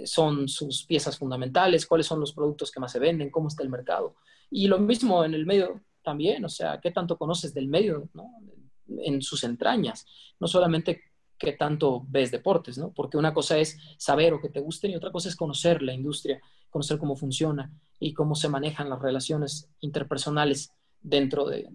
son 0.05 0.47
sus 0.47 0.85
piezas 0.85 1.17
fundamentales, 1.17 1.85
cuáles 1.85 2.07
son 2.07 2.19
los 2.19 2.33
productos 2.33 2.71
que 2.71 2.79
más 2.79 2.91
se 2.91 2.99
venden, 2.99 3.29
cómo 3.29 3.47
está 3.47 3.63
el 3.63 3.69
mercado? 3.69 4.15
Y 4.49 4.67
lo 4.67 4.79
mismo 4.79 5.23
en 5.25 5.33
el 5.33 5.45
medio 5.45 5.81
también, 6.03 6.45
o 6.45 6.49
sea, 6.49 6.79
qué 6.81 6.91
tanto 6.91 7.17
conoces 7.17 7.53
del 7.53 7.67
medio, 7.67 8.09
¿no? 8.13 8.31
En 9.03 9.21
sus 9.21 9.43
entrañas, 9.43 10.05
no 10.39 10.47
solamente 10.47 11.01
qué 11.37 11.53
tanto 11.53 12.05
ves 12.07 12.31
deportes, 12.31 12.77
¿no? 12.77 12.91
Porque 12.93 13.17
una 13.17 13.33
cosa 13.33 13.57
es 13.57 13.77
saber 13.97 14.33
o 14.33 14.41
que 14.41 14.49
te 14.49 14.59
gusten 14.59 14.91
y 14.91 14.95
otra 14.95 15.11
cosa 15.11 15.29
es 15.29 15.35
conocer 15.35 15.81
la 15.81 15.93
industria, 15.93 16.41
conocer 16.69 16.97
cómo 16.97 17.15
funciona 17.15 17.71
y 17.99 18.13
cómo 18.13 18.35
se 18.35 18.49
manejan 18.49 18.89
las 18.89 19.01
relaciones 19.01 19.69
interpersonales 19.81 20.71
dentro 21.07 21.45
de, 21.45 21.67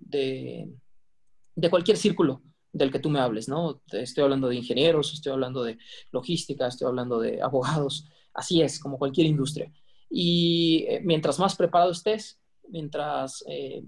de 1.54 1.70
cualquier 1.70 1.96
círculo 1.96 2.42
del 2.72 2.90
que 2.90 2.98
tú 2.98 3.10
me 3.10 3.20
hables, 3.20 3.48
¿no? 3.48 3.82
Estoy 3.92 4.24
hablando 4.24 4.48
de 4.48 4.56
ingenieros, 4.56 5.12
estoy 5.12 5.32
hablando 5.32 5.62
de 5.62 5.78
logística, 6.10 6.66
estoy 6.66 6.88
hablando 6.88 7.20
de 7.20 7.42
abogados, 7.42 8.06
así 8.34 8.62
es, 8.62 8.78
como 8.78 8.98
cualquier 8.98 9.26
industria. 9.26 9.72
Y 10.08 10.84
eh, 10.88 11.00
mientras 11.02 11.38
más 11.38 11.54
preparado 11.56 11.92
estés, 11.92 12.40
mientras 12.68 13.44
eh, 13.46 13.82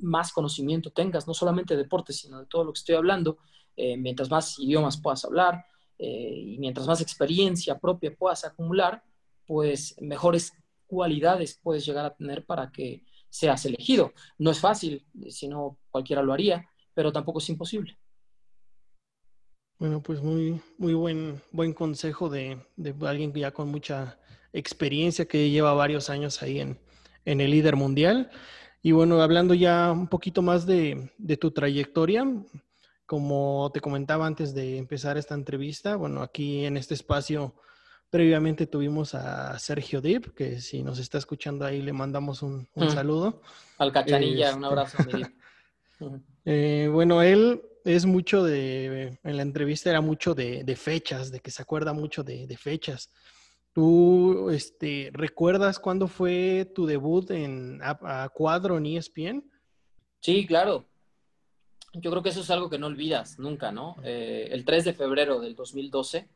más 0.00 0.32
conocimiento 0.32 0.90
tengas, 0.90 1.26
no 1.26 1.34
solamente 1.34 1.74
de 1.74 1.82
deportes, 1.82 2.18
sino 2.18 2.40
de 2.40 2.46
todo 2.46 2.64
lo 2.64 2.72
que 2.72 2.78
estoy 2.78 2.94
hablando, 2.94 3.38
eh, 3.76 3.96
mientras 3.96 4.30
más 4.30 4.58
idiomas 4.58 5.00
puedas 5.00 5.24
hablar 5.24 5.64
y 6.00 6.56
mientras 6.60 6.86
más 6.86 7.00
experiencia 7.00 7.76
propia 7.76 8.14
puedas 8.14 8.44
acumular, 8.44 9.02
pues 9.48 9.96
mejores 10.00 10.52
cualidades 10.86 11.58
puedes 11.60 11.84
llegar 11.84 12.06
a 12.06 12.14
tener 12.14 12.46
para 12.46 12.70
que 12.70 13.02
seas 13.30 13.64
elegido. 13.64 14.12
No 14.38 14.50
es 14.50 14.60
fácil, 14.60 15.06
si 15.28 15.48
no 15.48 15.78
cualquiera 15.90 16.22
lo 16.22 16.32
haría, 16.32 16.68
pero 16.94 17.12
tampoco 17.12 17.38
es 17.38 17.48
imposible. 17.48 17.98
Bueno, 19.78 20.02
pues 20.02 20.20
muy, 20.20 20.60
muy 20.76 20.94
buen, 20.94 21.40
buen 21.52 21.72
consejo 21.72 22.28
de, 22.28 22.58
de 22.76 22.94
alguien 23.06 23.32
ya 23.32 23.52
con 23.52 23.68
mucha 23.68 24.18
experiencia 24.52 25.26
que 25.26 25.50
lleva 25.50 25.72
varios 25.72 26.10
años 26.10 26.42
ahí 26.42 26.60
en, 26.60 26.80
en 27.24 27.40
el 27.40 27.50
líder 27.50 27.76
mundial. 27.76 28.30
Y 28.82 28.92
bueno, 28.92 29.20
hablando 29.20 29.54
ya 29.54 29.92
un 29.92 30.08
poquito 30.08 30.42
más 30.42 30.66
de, 30.66 31.12
de, 31.18 31.36
tu 31.36 31.50
trayectoria, 31.50 32.26
como 33.06 33.70
te 33.72 33.80
comentaba 33.80 34.26
antes 34.26 34.54
de 34.54 34.78
empezar 34.78 35.16
esta 35.18 35.34
entrevista, 35.34 35.96
bueno, 35.96 36.22
aquí 36.22 36.64
en 36.64 36.76
este 36.76 36.94
espacio 36.94 37.54
previamente 38.10 38.66
tuvimos 38.66 39.14
a 39.14 39.58
Sergio 39.58 40.00
Dip, 40.00 40.34
que 40.34 40.60
si 40.60 40.82
nos 40.82 40.98
está 40.98 41.18
escuchando 41.18 41.64
ahí 41.64 41.82
le 41.82 41.92
mandamos 41.92 42.42
un, 42.42 42.68
un 42.74 42.86
mm. 42.86 42.90
saludo. 42.90 43.42
Al 43.78 43.92
cachanilla, 43.92 44.54
un 44.54 44.64
este, 44.64 44.66
abrazo. 44.66 44.98
eh, 46.44 46.88
bueno, 46.90 47.22
él 47.22 47.62
es 47.84 48.06
mucho 48.06 48.42
de, 48.42 49.18
en 49.22 49.36
la 49.36 49.42
entrevista 49.42 49.90
era 49.90 50.00
mucho 50.00 50.34
de, 50.34 50.76
fechas, 50.76 51.30
de 51.30 51.40
que 51.40 51.50
se 51.50 51.62
acuerda 51.62 51.92
mucho 51.92 52.22
de, 52.22 52.56
fechas. 52.56 53.10
¿Tú 53.72 54.50
este, 54.50 55.10
recuerdas 55.12 55.78
cuándo 55.78 56.08
fue 56.08 56.70
tu 56.74 56.86
debut 56.86 57.30
en 57.30 57.80
a, 57.82 58.28
cuadro 58.34 58.76
en 58.78 58.86
ESPN? 58.86 59.50
Sí, 60.20 60.46
claro. 60.46 60.84
Yo 61.94 62.10
creo 62.10 62.22
que 62.22 62.28
eso 62.30 62.40
es 62.40 62.50
algo 62.50 62.68
que 62.68 62.78
no 62.78 62.86
olvidas 62.86 63.38
nunca, 63.38 63.72
¿no? 63.72 63.96
Eh, 64.02 64.48
el 64.50 64.64
3 64.64 64.84
de 64.84 64.92
febrero 64.92 65.40
del 65.40 65.54
2012, 65.54 66.28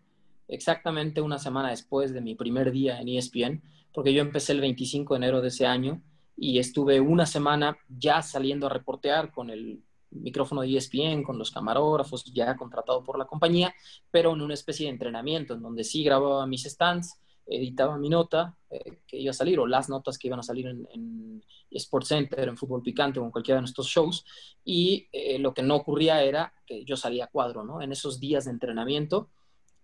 exactamente 0.49 1.21
una 1.21 1.39
semana 1.39 1.71
después 1.71 2.13
de 2.13 2.21
mi 2.21 2.35
primer 2.35 2.73
día 2.73 3.01
en 3.01 3.09
ESPN, 3.09 3.63
porque 3.93 4.13
yo 4.13 4.23
empecé 4.23 4.53
el 4.53 4.61
25 4.61 5.15
de 5.15 5.19
enero 5.19 5.41
de 5.41 5.49
ese 5.49 5.67
año 5.67 6.03
y 6.37 6.59
estuve 6.59 7.01
una 7.01 7.27
semana 7.27 7.77
ya 7.89 8.23
saliendo 8.23 8.67
a 8.67 8.71
reportear 8.71 9.31
con 9.31 9.51
el 9.51 9.83
micrófono 10.11 10.63
de 10.63 10.77
ESPN 10.77 11.23
con 11.23 11.39
los 11.39 11.51
camarógrafos 11.51 12.25
ya 12.33 12.57
contratado 12.57 13.03
por 13.03 13.19
la 13.19 13.27
compañía, 13.27 13.75
pero 14.11 14.33
en 14.33 14.43
una 14.43 14.55
especie 14.55 14.87
de 14.87 14.93
entrenamiento 14.93 15.55
en 15.55 15.63
donde 15.63 15.85
sí 15.85 16.05
grababa 16.05 16.47
mis 16.47 16.65
stands, 16.65 17.19
editaba 17.47 17.99
mi 17.99 18.09
nota 18.09 18.57
eh, 18.71 19.01
que 19.07 19.19
iba 19.19 19.31
a 19.31 19.35
salir 19.35 19.59
o 19.59 19.67
las 19.67 19.89
notas 19.89 20.19
que 20.19 20.29
iban 20.29 20.41
a 20.41 20.43
salir 20.43 20.67
en, 20.67 20.87
en 20.93 21.43
Sports 21.71 22.09
Center, 22.09 22.49
en 22.49 22.57
Fútbol 22.57 22.83
Picante 22.83 23.21
o 23.21 23.25
en 23.25 23.31
cualquiera 23.31 23.57
de 23.57 23.63
nuestros 23.63 23.87
shows. 23.87 24.25
Y 24.65 25.09
eh, 25.13 25.39
lo 25.39 25.55
que 25.55 25.63
no 25.63 25.77
ocurría 25.77 26.23
era 26.23 26.53
que 26.67 26.85
yo 26.85 26.97
salía 26.97 27.27
cuadro, 27.27 27.65
¿no? 27.65 27.83
En 27.83 27.93
esos 27.93 28.21
días 28.21 28.45
de 28.45 28.53
entrenamiento, 28.53 29.31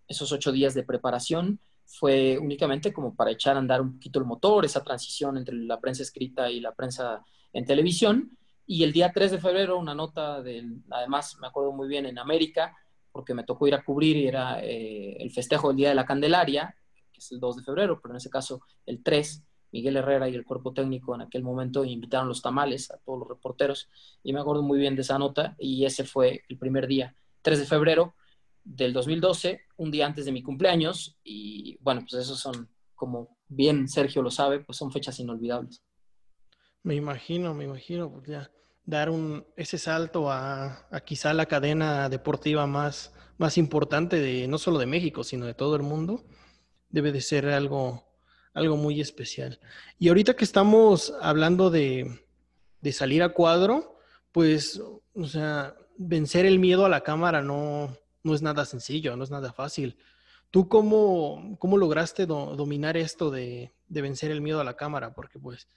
esos 0.09 0.33
ocho 0.33 0.51
días 0.51 0.75
de 0.75 0.83
preparación, 0.83 1.61
fue 1.85 2.39
únicamente 2.39 2.93
como 2.93 3.15
para 3.15 3.31
echar 3.31 3.57
a 3.57 3.61
andar 3.61 3.81
un 3.81 3.95
poquito 3.95 4.19
el 4.19 4.27
motor, 4.27 4.65
esa 4.65 4.83
transición 4.83 5.39
entre 5.39 5.55
la 5.55 5.81
prensa 5.81 6.03
escrita 6.03 6.51
y 6.51 6.61
la 6.61 6.75
prensa 6.75 7.25
en 7.53 7.65
televisión. 7.65 8.37
Y 8.67 8.85
el 8.85 8.93
día 8.93 9.11
3 9.13 9.31
de 9.33 9.39
febrero, 9.39 9.79
una 9.79 9.95
nota 9.95 10.43
del, 10.43 10.83
además 10.91 11.39
me 11.41 11.47
acuerdo 11.47 11.73
muy 11.73 11.89
bien, 11.89 12.05
en 12.05 12.19
América, 12.19 12.77
porque 13.11 13.33
me 13.33 13.45
tocó 13.45 13.67
ir 13.67 13.75
a 13.75 13.83
cubrir 13.83 14.17
y 14.17 14.27
era 14.27 14.63
eh, 14.63 15.17
el 15.19 15.31
festejo 15.31 15.69
del 15.69 15.79
Día 15.79 15.89
de 15.89 15.95
la 15.95 16.05
Candelaria, 16.05 16.77
que 17.11 17.21
es 17.21 17.33
el 17.33 17.41
2 17.41 17.57
de 17.57 17.63
febrero, 17.63 17.99
pero 18.01 18.13
en 18.13 18.19
ese 18.19 18.29
caso 18.29 18.61
el 18.85 19.03
3, 19.03 19.43
Miguel 19.73 19.97
Herrera 19.97 20.29
y 20.29 20.35
el 20.35 20.45
cuerpo 20.45 20.73
técnico 20.75 21.15
en 21.15 21.23
aquel 21.23 21.43
momento 21.43 21.85
invitaron 21.85 22.29
los 22.29 22.43
tamales 22.43 22.91
a 22.91 22.99
todos 22.99 23.19
los 23.21 23.29
reporteros 23.29 23.89
y 24.23 24.33
me 24.33 24.41
acuerdo 24.41 24.63
muy 24.63 24.79
bien 24.79 24.95
de 24.95 25.03
esa 25.03 25.19
nota 25.19 25.55
y 25.59 25.85
ese 25.85 26.05
fue 26.05 26.43
el 26.49 26.59
primer 26.59 26.87
día, 26.87 27.15
3 27.43 27.59
de 27.61 27.67
febrero 27.67 28.15
del 28.69 28.93
2012, 28.93 29.63
un 29.79 29.91
día 29.91 30.07
antes 30.07 30.27
de 30.27 30.33
mi 30.33 30.43
cumpleaños 30.43 31.19
y 31.25 31.79
bueno, 31.81 32.03
pues 32.03 32.23
esos 32.23 32.39
son, 32.39 32.69
como 32.95 33.39
bien 33.49 33.89
Sergio 33.89 34.23
lo 34.23 34.31
sabe, 34.31 34.61
pues 34.61 34.77
son 34.77 34.93
fechas 34.93 35.19
inolvidables. 35.21 35.83
Me 36.83 36.95
imagino, 36.95 37.55
me 37.55 37.65
imagino, 37.65 38.11
pues 38.11 38.29
ya 38.29 38.51
dar 38.85 39.11
un, 39.11 39.47
ese 39.57 39.79
salto 39.79 40.31
a, 40.31 40.89
quizá 41.05 41.35
la 41.35 41.47
cadena 41.47 42.09
deportiva 42.09 42.67
más, 42.67 43.13
más 43.37 43.59
importante 43.59 44.19
de 44.19 44.49
no 44.49 44.59
solo 44.59 44.79
de 44.79 44.87
México, 44.87 45.25
sino 45.25 45.47
de 45.47 45.55
todo 45.55 45.77
el 45.77 45.83
mundo, 45.83 46.25
debe 46.89 47.13
de 47.13 47.21
ser 47.21 47.49
algo, 47.49 48.05
algo 48.55 48.77
muy 48.77 49.01
especial. 49.01 49.61
Y 49.99 50.09
ahorita 50.09 50.37
que 50.37 50.45
estamos 50.45 51.15
hablando 51.21 51.71
de, 51.71 52.21
de 52.81 52.93
salir 52.93 53.23
a 53.23 53.35
cuadro, 53.35 53.99
pues, 54.33 54.81
o 55.15 55.27
sea, 55.27 55.75
vencer 55.99 56.47
el 56.47 56.59
miedo 56.59 56.87
a 56.87 56.91
la 56.91 57.03
cámara 57.03 57.43
no, 57.43 57.95
no 58.29 58.35
es 58.35 58.43
nada 58.43 58.65
sencillo, 58.65 59.17
no 59.17 59.25
es 59.25 59.31
nada 59.31 59.53
fácil. 59.53 59.99
¿Tú 60.51 60.69
cómo, 60.69 61.57
cómo 61.59 61.77
lograste 61.77 62.27
dominar 62.27 62.97
esto 62.97 63.31
de, 63.31 63.73
de 63.89 64.03
vencer 64.03 64.31
el 64.31 64.41
miedo 64.41 64.61
a 64.61 64.65
la 64.65 64.77
cámara? 64.77 65.13
Porque 65.13 65.39
pues 65.39 65.69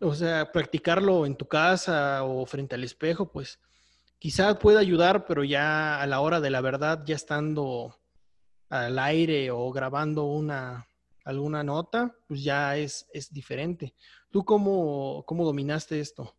o 0.00 0.14
sea, 0.14 0.50
practicarlo 0.52 1.26
en 1.26 1.36
tu 1.36 1.46
casa 1.46 2.24
o 2.24 2.44
frente 2.46 2.74
al 2.74 2.84
espejo, 2.84 3.30
pues 3.30 3.58
quizás 4.18 4.56
pueda 4.58 4.80
ayudar, 4.80 5.24
pero 5.26 5.44
ya 5.44 6.00
a 6.00 6.06
la 6.06 6.20
hora 6.20 6.40
de 6.40 6.50
la 6.50 6.60
verdad, 6.60 7.02
ya 7.06 7.14
estando 7.14 7.98
al 8.68 8.98
aire 8.98 9.50
o 9.50 9.70
grabando 9.70 10.24
una 10.24 10.86
alguna 11.24 11.64
nota, 11.64 12.14
pues 12.28 12.44
ya 12.44 12.76
es, 12.76 13.08
es 13.14 13.32
diferente. 13.32 13.94
¿Tú 14.30 14.44
cómo, 14.44 15.24
cómo 15.26 15.44
dominaste 15.44 15.98
esto? 15.98 16.34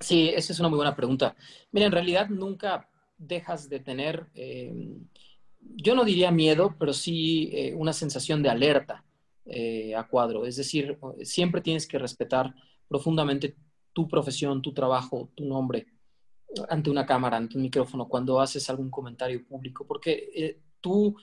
Sí, 0.00 0.28
esa 0.34 0.52
es 0.52 0.60
una 0.60 0.68
muy 0.68 0.76
buena 0.76 0.94
pregunta. 0.94 1.34
Mira, 1.70 1.86
en 1.86 1.92
realidad 1.92 2.28
nunca 2.28 2.86
dejas 3.18 3.68
de 3.68 3.80
tener, 3.80 4.26
eh, 4.34 4.72
yo 5.60 5.94
no 5.94 6.04
diría 6.04 6.30
miedo, 6.30 6.76
pero 6.78 6.92
sí 6.92 7.50
eh, 7.52 7.74
una 7.74 7.92
sensación 7.92 8.42
de 8.42 8.50
alerta. 8.50 9.02
Eh, 9.48 9.94
a 9.94 10.02
cuadro. 10.08 10.44
Es 10.44 10.56
decir, 10.56 10.98
siempre 11.22 11.60
tienes 11.60 11.86
que 11.86 12.00
respetar 12.00 12.52
profundamente 12.88 13.54
tu 13.92 14.08
profesión, 14.08 14.60
tu 14.60 14.74
trabajo, 14.74 15.30
tu 15.36 15.44
nombre 15.44 15.86
ante 16.68 16.90
una 16.90 17.06
cámara, 17.06 17.36
ante 17.36 17.56
un 17.56 17.62
micrófono, 17.62 18.08
cuando 18.08 18.40
haces 18.40 18.68
algún 18.70 18.90
comentario 18.90 19.46
público, 19.46 19.86
porque 19.86 20.58
tú 20.80 21.14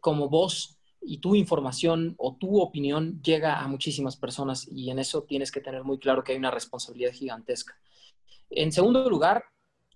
como 0.00 0.28
voz 0.28 0.76
y 1.00 1.18
tu 1.18 1.34
información 1.34 2.14
o 2.18 2.36
tu 2.36 2.60
opinión 2.60 3.20
llega 3.22 3.60
a 3.60 3.68
muchísimas 3.68 4.16
personas 4.16 4.66
y 4.70 4.90
en 4.90 4.98
eso 4.98 5.22
tienes 5.22 5.50
que 5.52 5.60
tener 5.60 5.84
muy 5.84 5.98
claro 5.98 6.22
que 6.22 6.32
hay 6.32 6.38
una 6.38 6.50
responsabilidad 6.50 7.12
gigantesca. 7.12 7.76
En 8.50 8.72
segundo 8.72 9.08
lugar, 9.08 9.44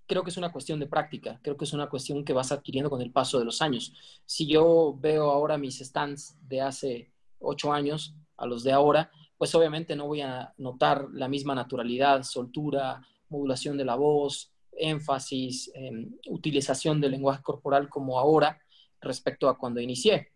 creo 0.07 0.23
que 0.23 0.31
es 0.31 0.37
una 0.37 0.53
cuestión 0.53 0.79
de 0.81 0.87
práctica, 0.87 1.41
creo 1.43 1.57
que 1.57 1.65
es 1.65 1.73
una 1.73 1.89
cuestión 1.89 2.25
que 2.25 2.33
vas 2.33 2.53
adquiriendo 2.53 2.91
con 2.91 3.03
el 3.03 3.11
paso 3.11 3.39
de 3.39 3.45
los 3.45 3.61
años. 3.63 3.93
Si 4.25 4.47
yo 4.47 4.97
veo 4.99 5.31
ahora 5.31 5.59
mis 5.59 5.79
stands 5.79 6.37
de 6.43 6.61
hace 6.61 7.13
ocho 7.41 7.73
años 7.73 8.15
a 8.37 8.47
los 8.47 8.63
de 8.63 8.73
ahora, 8.73 9.11
pues 9.39 9.55
obviamente 9.55 9.97
no 9.97 10.07
voy 10.07 10.23
a 10.23 10.55
notar 10.57 11.09
la 11.13 11.29
misma 11.29 11.55
naturalidad, 11.55 12.23
soltura, 12.23 13.07
modulación 13.29 13.77
de 13.77 13.85
la 13.85 13.97
voz, 13.97 14.53
énfasis, 14.73 15.71
em, 15.75 16.15
utilización 16.29 17.01
del 17.01 17.13
lenguaje 17.13 17.43
corporal 17.43 17.89
como 17.89 18.19
ahora 18.19 18.61
respecto 19.01 19.49
a 19.49 19.59
cuando 19.59 19.81
inicié. 19.81 20.33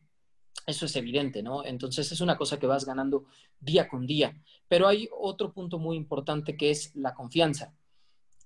Eso 0.66 0.87
es 0.87 0.96
evidente, 0.96 1.42
¿no? 1.42 1.64
Entonces 1.64 2.11
es 2.12 2.20
una 2.20 2.37
cosa 2.37 2.59
que 2.59 2.66
vas 2.66 2.85
ganando 2.85 3.24
día 3.59 3.88
con 3.88 4.06
día. 4.06 4.40
Pero 4.68 4.87
hay 4.87 5.09
otro 5.18 5.52
punto 5.52 5.78
muy 5.78 5.96
importante 5.96 6.56
que 6.56 6.70
es 6.70 6.94
la 6.94 7.14
confianza. 7.14 7.74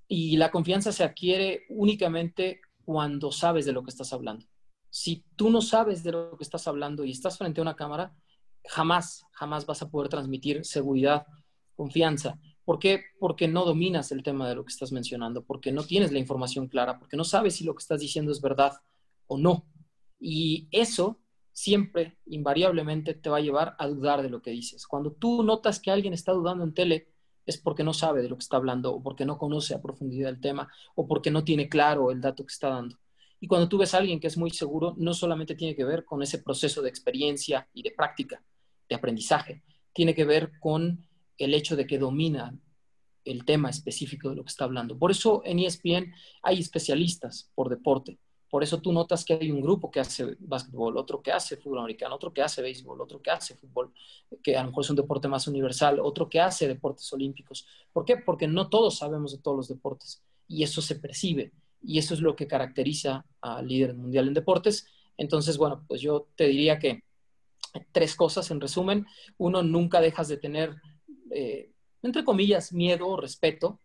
Y 0.09 0.37
la 0.37 0.51
confianza 0.51 0.93
se 0.93 1.05
adquiere 1.05 1.65
únicamente 1.71 2.61
cuando 2.85 3.33
sabes 3.33 3.65
de 3.65 3.73
lo 3.73 3.83
que 3.83 3.91
estás 3.91 4.13
hablando. 4.13 4.47
Si 4.91 5.25
tú 5.37 5.51
no 5.51 5.61
sabes 5.61 6.03
de 6.03 6.13
lo 6.13 6.37
que 6.37 6.45
estás 6.45 6.69
hablando 6.69 7.05
y 7.05 7.11
estás 7.11 7.39
frente 7.39 7.61
a 7.61 7.63
una 7.63 7.77
cámara, 7.77 8.15
jamás, 8.65 9.25
jamás 9.33 9.67
vas 9.67 9.83
a 9.83 9.91
poder 9.91 10.09
transmitir 10.09 10.65
seguridad, 10.65 11.27
confianza. 11.75 12.39
¿Por 12.65 12.79
qué? 12.79 13.03
Porque 13.19 13.49
no 13.49 13.65
dominas 13.65 14.13
el 14.13 14.23
tema 14.23 14.49
de 14.49 14.55
lo 14.55 14.65
que 14.65 14.73
estás 14.73 14.93
mencionando, 14.93 15.45
porque 15.45 15.73
no 15.73 15.85
tienes 15.85 16.13
la 16.13 16.19
información 16.19 16.69
clara, 16.69 16.99
porque 16.99 17.17
no 17.17 17.25
sabes 17.25 17.57
si 17.57 17.65
lo 17.65 17.75
que 17.75 17.83
estás 17.83 18.01
diciendo 18.01 18.33
es 18.33 18.41
verdad 18.41 18.73
o 19.27 19.39
no. 19.39 19.67
Y 20.19 20.69
eso 20.71 21.21
siempre, 21.53 22.19
invariablemente, 22.27 23.15
te 23.15 23.31
va 23.31 23.39
a 23.39 23.43
llevar 23.43 23.77
a 23.79 23.87
dudar 23.87 24.23
de 24.23 24.31
lo 24.31 24.43
que 24.43 24.51
dices. 24.51 24.87
Cuando 24.87 25.13
tú 25.13 25.43
notas 25.43 25.79
que 25.79 25.91
alguien 25.91 26.15
está 26.15 26.33
dudando 26.33 26.65
en 26.65 26.75
tele, 26.75 27.14
es 27.47 27.59
porque 27.59 27.85
no 27.85 27.93
sabe 27.93 28.23
de 28.23 28.29
lo 28.29 28.37
que 28.37 28.43
está 28.43 28.57
hablando, 28.57 28.95
o 28.95 29.03
porque 29.03 29.25
no 29.25 29.39
conoce 29.39 29.75
a 29.75 29.83
profundidad 29.83 30.31
el 30.31 30.41
tema, 30.41 30.69
o 30.95 31.07
porque 31.07 31.31
no 31.31 31.45
tiene 31.45 31.69
claro 31.69 32.11
el 32.11 32.21
dato 32.21 32.45
que 32.45 32.53
está 32.53 32.69
dando. 32.69 32.99
Y 33.41 33.47
cuando 33.47 33.69
tú 33.69 33.79
ves 33.79 33.93
a 33.95 33.99
alguien 33.99 34.21
que 34.21 34.27
es 34.27 34.39
muy 34.39 34.51
seguro, 34.51 34.95
no 34.97 35.13
solamente 35.13 35.55
tiene 35.55 35.77
que 35.77 35.85
ver 35.85 36.05
con 36.05 36.23
ese 36.23 36.39
proceso 36.39 36.81
de 36.81 36.89
experiencia 36.89 37.69
y 37.75 37.83
de 37.83 37.91
práctica, 37.91 38.43
de 38.89 38.95
aprendizaje. 38.95 39.63
Tiene 39.93 40.15
que 40.15 40.25
ver 40.25 40.53
con 40.61 41.07
el 41.37 41.53
hecho 41.53 41.77
de 41.77 41.87
que 41.87 41.99
domina 41.99 42.57
el 43.25 43.45
tema 43.45 43.71
específico 43.71 44.31
de 44.31 44.37
lo 44.37 44.45
que 44.45 44.51
está 44.51 44.65
hablando. 44.65 44.99
Por 44.99 45.11
eso 45.11 45.43
en 45.45 45.59
ESPN 45.59 46.13
hay 46.43 46.59
especialistas 46.59 47.51
por 47.55 47.69
deporte. 47.69 48.19
Por 48.55 48.63
eso 48.63 48.81
tú 48.81 48.93
notas 48.93 49.25
que 49.25 49.33
hay 49.35 49.51
un 49.51 49.61
grupo 49.61 49.91
que 49.91 49.99
hace 49.99 50.37
básquetbol, 50.39 50.97
otro 50.97 51.21
que 51.21 51.33
hace 51.33 51.57
fútbol 51.57 51.81
americano, 51.81 52.15
otro 52.15 52.33
que 52.33 52.41
hace 52.41 52.63
béisbol, 52.63 53.01
otro 53.01 53.21
que 53.21 53.33
hace 53.33 53.57
fútbol, 53.57 53.93
que 54.45 54.57
a 54.57 54.63
lo 54.63 54.69
mejor 54.69 54.85
es 54.85 54.91
un 54.91 54.95
deporte 54.95 55.27
más 55.27 55.49
universal, 55.49 55.99
otro 55.99 56.31
que 56.31 56.41
hace 56.41 56.69
deportes 56.69 57.13
olímpicos. 57.13 57.67
¿Por 57.93 58.05
qué? 58.05 58.17
Porque 58.17 58.47
no 58.47 58.69
todos 58.69 58.99
sabemos 58.99 59.33
de 59.33 59.39
todos 59.39 59.57
los 59.57 59.67
deportes 59.67 60.23
y 60.47 60.63
eso 60.63 60.81
se 60.81 60.95
percibe 60.95 61.51
y 61.83 61.99
eso 61.99 62.15
es 62.15 62.21
lo 62.21 62.37
que 62.37 62.47
caracteriza 62.47 63.27
al 63.41 63.67
líder 63.67 63.93
mundial 63.95 64.29
en 64.29 64.35
deportes. 64.35 64.87
Entonces, 65.17 65.59
bueno, 65.59 65.85
pues 65.89 66.01
yo 66.01 66.29
te 66.37 66.47
diría 66.47 66.79
que 66.79 67.03
tres 67.91 68.15
cosas 68.15 68.53
en 68.53 68.61
resumen. 68.61 69.05
Uno, 69.37 69.65
nunca 69.65 70.01
dejas 70.01 70.29
de 70.29 70.37
tener, 70.37 70.77
eh, 71.33 71.73
entre 72.05 72.23
comillas, 72.23 72.73
miedo 72.73 73.09
o 73.09 73.17
respeto. 73.17 73.81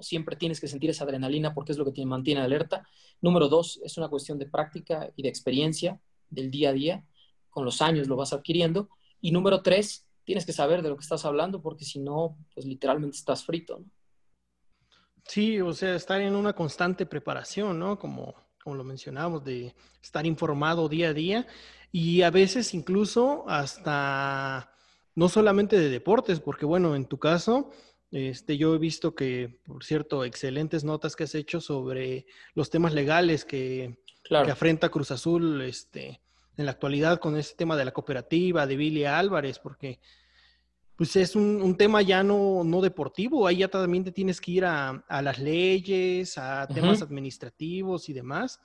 Siempre 0.00 0.36
tienes 0.36 0.60
que 0.60 0.68
sentir 0.68 0.90
esa 0.90 1.04
adrenalina 1.04 1.54
porque 1.54 1.72
es 1.72 1.78
lo 1.78 1.84
que 1.84 1.92
te 1.92 2.04
mantiene 2.04 2.40
alerta. 2.40 2.86
Número 3.20 3.48
dos, 3.48 3.80
es 3.84 3.96
una 3.96 4.08
cuestión 4.08 4.38
de 4.38 4.46
práctica 4.46 5.10
y 5.16 5.22
de 5.22 5.28
experiencia 5.28 6.00
del 6.30 6.50
día 6.50 6.70
a 6.70 6.72
día. 6.72 7.04
Con 7.50 7.64
los 7.64 7.80
años 7.82 8.08
lo 8.08 8.16
vas 8.16 8.32
adquiriendo. 8.32 8.88
Y 9.20 9.32
número 9.32 9.62
tres, 9.62 10.06
tienes 10.24 10.44
que 10.44 10.52
saber 10.52 10.82
de 10.82 10.90
lo 10.90 10.96
que 10.96 11.02
estás 11.02 11.24
hablando 11.24 11.62
porque 11.62 11.84
si 11.84 11.98
no, 11.98 12.36
pues 12.54 12.66
literalmente 12.66 13.16
estás 13.16 13.44
frito. 13.44 13.84
Sí, 15.24 15.60
o 15.60 15.72
sea, 15.72 15.94
estar 15.96 16.20
en 16.20 16.34
una 16.36 16.52
constante 16.52 17.06
preparación, 17.06 17.78
¿no? 17.78 17.98
Como, 17.98 18.34
como 18.62 18.76
lo 18.76 18.84
mencionamos, 18.84 19.44
de 19.44 19.74
estar 20.02 20.26
informado 20.26 20.88
día 20.88 21.08
a 21.08 21.12
día 21.14 21.46
y 21.90 22.22
a 22.22 22.30
veces 22.30 22.74
incluso 22.74 23.44
hasta 23.48 24.70
no 25.14 25.28
solamente 25.28 25.78
de 25.78 25.88
deportes, 25.88 26.40
porque 26.40 26.66
bueno, 26.66 26.94
en 26.94 27.06
tu 27.06 27.18
caso, 27.18 27.70
este, 28.10 28.56
yo 28.56 28.74
he 28.74 28.78
visto 28.78 29.14
que, 29.14 29.60
por 29.64 29.84
cierto, 29.84 30.24
excelentes 30.24 30.84
notas 30.84 31.16
que 31.16 31.24
has 31.24 31.34
hecho 31.34 31.60
sobre 31.60 32.26
los 32.54 32.70
temas 32.70 32.94
legales 32.94 33.44
que, 33.44 33.98
que 34.22 34.50
afrenta 34.50 34.88
Cruz 34.88 35.10
Azul 35.10 35.62
este, 35.62 36.20
en 36.56 36.66
la 36.66 36.72
actualidad 36.72 37.18
con 37.18 37.36
ese 37.36 37.54
tema 37.54 37.76
de 37.76 37.84
la 37.84 37.92
cooperativa, 37.92 38.66
de 38.66 38.76
Billy 38.76 39.04
Álvarez, 39.04 39.58
porque 39.58 40.00
pues 40.96 41.14
es 41.16 41.36
un, 41.36 41.76
tema 41.76 42.00
ya 42.00 42.22
no, 42.22 42.64
no, 42.64 42.80
deportivo, 42.80 43.46
ahí 43.46 43.58
ya 43.58 43.68
también 43.68 44.02
te 44.02 44.12
tienes 44.12 44.40
que 44.40 44.52
ir 44.52 44.64
a, 44.64 45.04
las 45.08 45.38
leyes, 45.38 46.38
a 46.38 46.66
temas 46.66 47.02
administrativos 47.02 48.08
y 48.08 48.14
demás. 48.14 48.60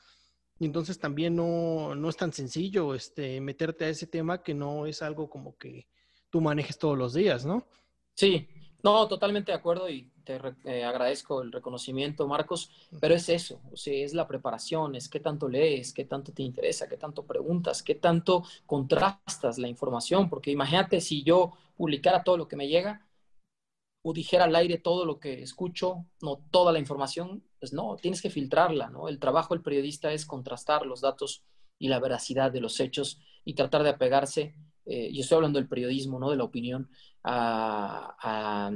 Y 0.57 0.65
entonces 0.65 0.97
también 0.97 1.35
no, 1.35 1.93
no, 1.93 2.07
es 2.07 2.15
tan 2.15 2.31
sencillo 2.31 2.95
este, 2.95 3.41
meterte 3.41 3.83
a 3.83 3.89
ese 3.89 4.07
tema 4.07 4.43
que 4.43 4.53
no 4.53 4.85
es 4.85 5.01
algo 5.01 5.29
como 5.29 5.57
que 5.57 5.87
tú 6.29 6.39
manejes 6.39 6.77
todos 6.77 6.97
los 6.97 7.13
días, 7.13 7.45
¿no? 7.45 7.67
Sí, 8.13 8.47
no, 8.83 9.07
totalmente 9.07 9.51
de 9.51 9.57
acuerdo 9.57 9.89
y 9.89 10.09
te 10.23 10.39
eh, 10.65 10.83
agradezco 10.83 11.41
el 11.41 11.51
reconocimiento, 11.51 12.27
Marcos, 12.27 12.71
pero 12.99 13.15
es 13.15 13.29
eso, 13.29 13.61
o 13.69 13.75
es 13.75 14.13
la 14.13 14.27
preparación, 14.27 14.95
es 14.95 15.09
qué 15.09 15.19
tanto 15.19 15.47
lees, 15.47 15.93
qué 15.93 16.05
tanto 16.05 16.31
te 16.31 16.43
interesa, 16.43 16.87
qué 16.87 16.97
tanto 16.97 17.25
preguntas, 17.25 17.83
qué 17.83 17.95
tanto 17.95 18.43
contrastas 18.65 19.57
la 19.57 19.67
información, 19.67 20.29
porque 20.29 20.51
imagínate 20.51 21.01
si 21.01 21.23
yo 21.23 21.53
publicara 21.75 22.23
todo 22.23 22.37
lo 22.37 22.47
que 22.47 22.55
me 22.55 22.67
llega 22.67 23.05
o 24.03 24.13
dijera 24.13 24.45
al 24.45 24.55
aire 24.55 24.77
todo 24.77 25.05
lo 25.05 25.19
que 25.19 25.41
escucho, 25.41 26.05
no 26.21 26.37
toda 26.49 26.71
la 26.71 26.79
información, 26.79 27.43
pues 27.59 27.73
no, 27.73 27.95
tienes 27.97 28.21
que 28.21 28.31
filtrarla, 28.31 28.89
¿no? 28.89 29.07
El 29.07 29.19
trabajo 29.19 29.53
del 29.53 29.63
periodista 29.63 30.11
es 30.11 30.25
contrastar 30.25 30.85
los 30.85 31.01
datos 31.01 31.43
y 31.77 31.87
la 31.87 31.99
veracidad 31.99 32.51
de 32.51 32.61
los 32.61 32.79
hechos 32.79 33.19
y 33.45 33.53
tratar 33.53 33.83
de 33.83 33.89
apegarse, 33.89 34.55
eh, 34.85 35.11
yo 35.13 35.21
estoy 35.21 35.35
hablando 35.35 35.59
del 35.59 35.67
periodismo, 35.67 36.19
no 36.19 36.31
de 36.31 36.37
la 36.37 36.43
opinión, 36.43 36.89
a, 37.23 38.71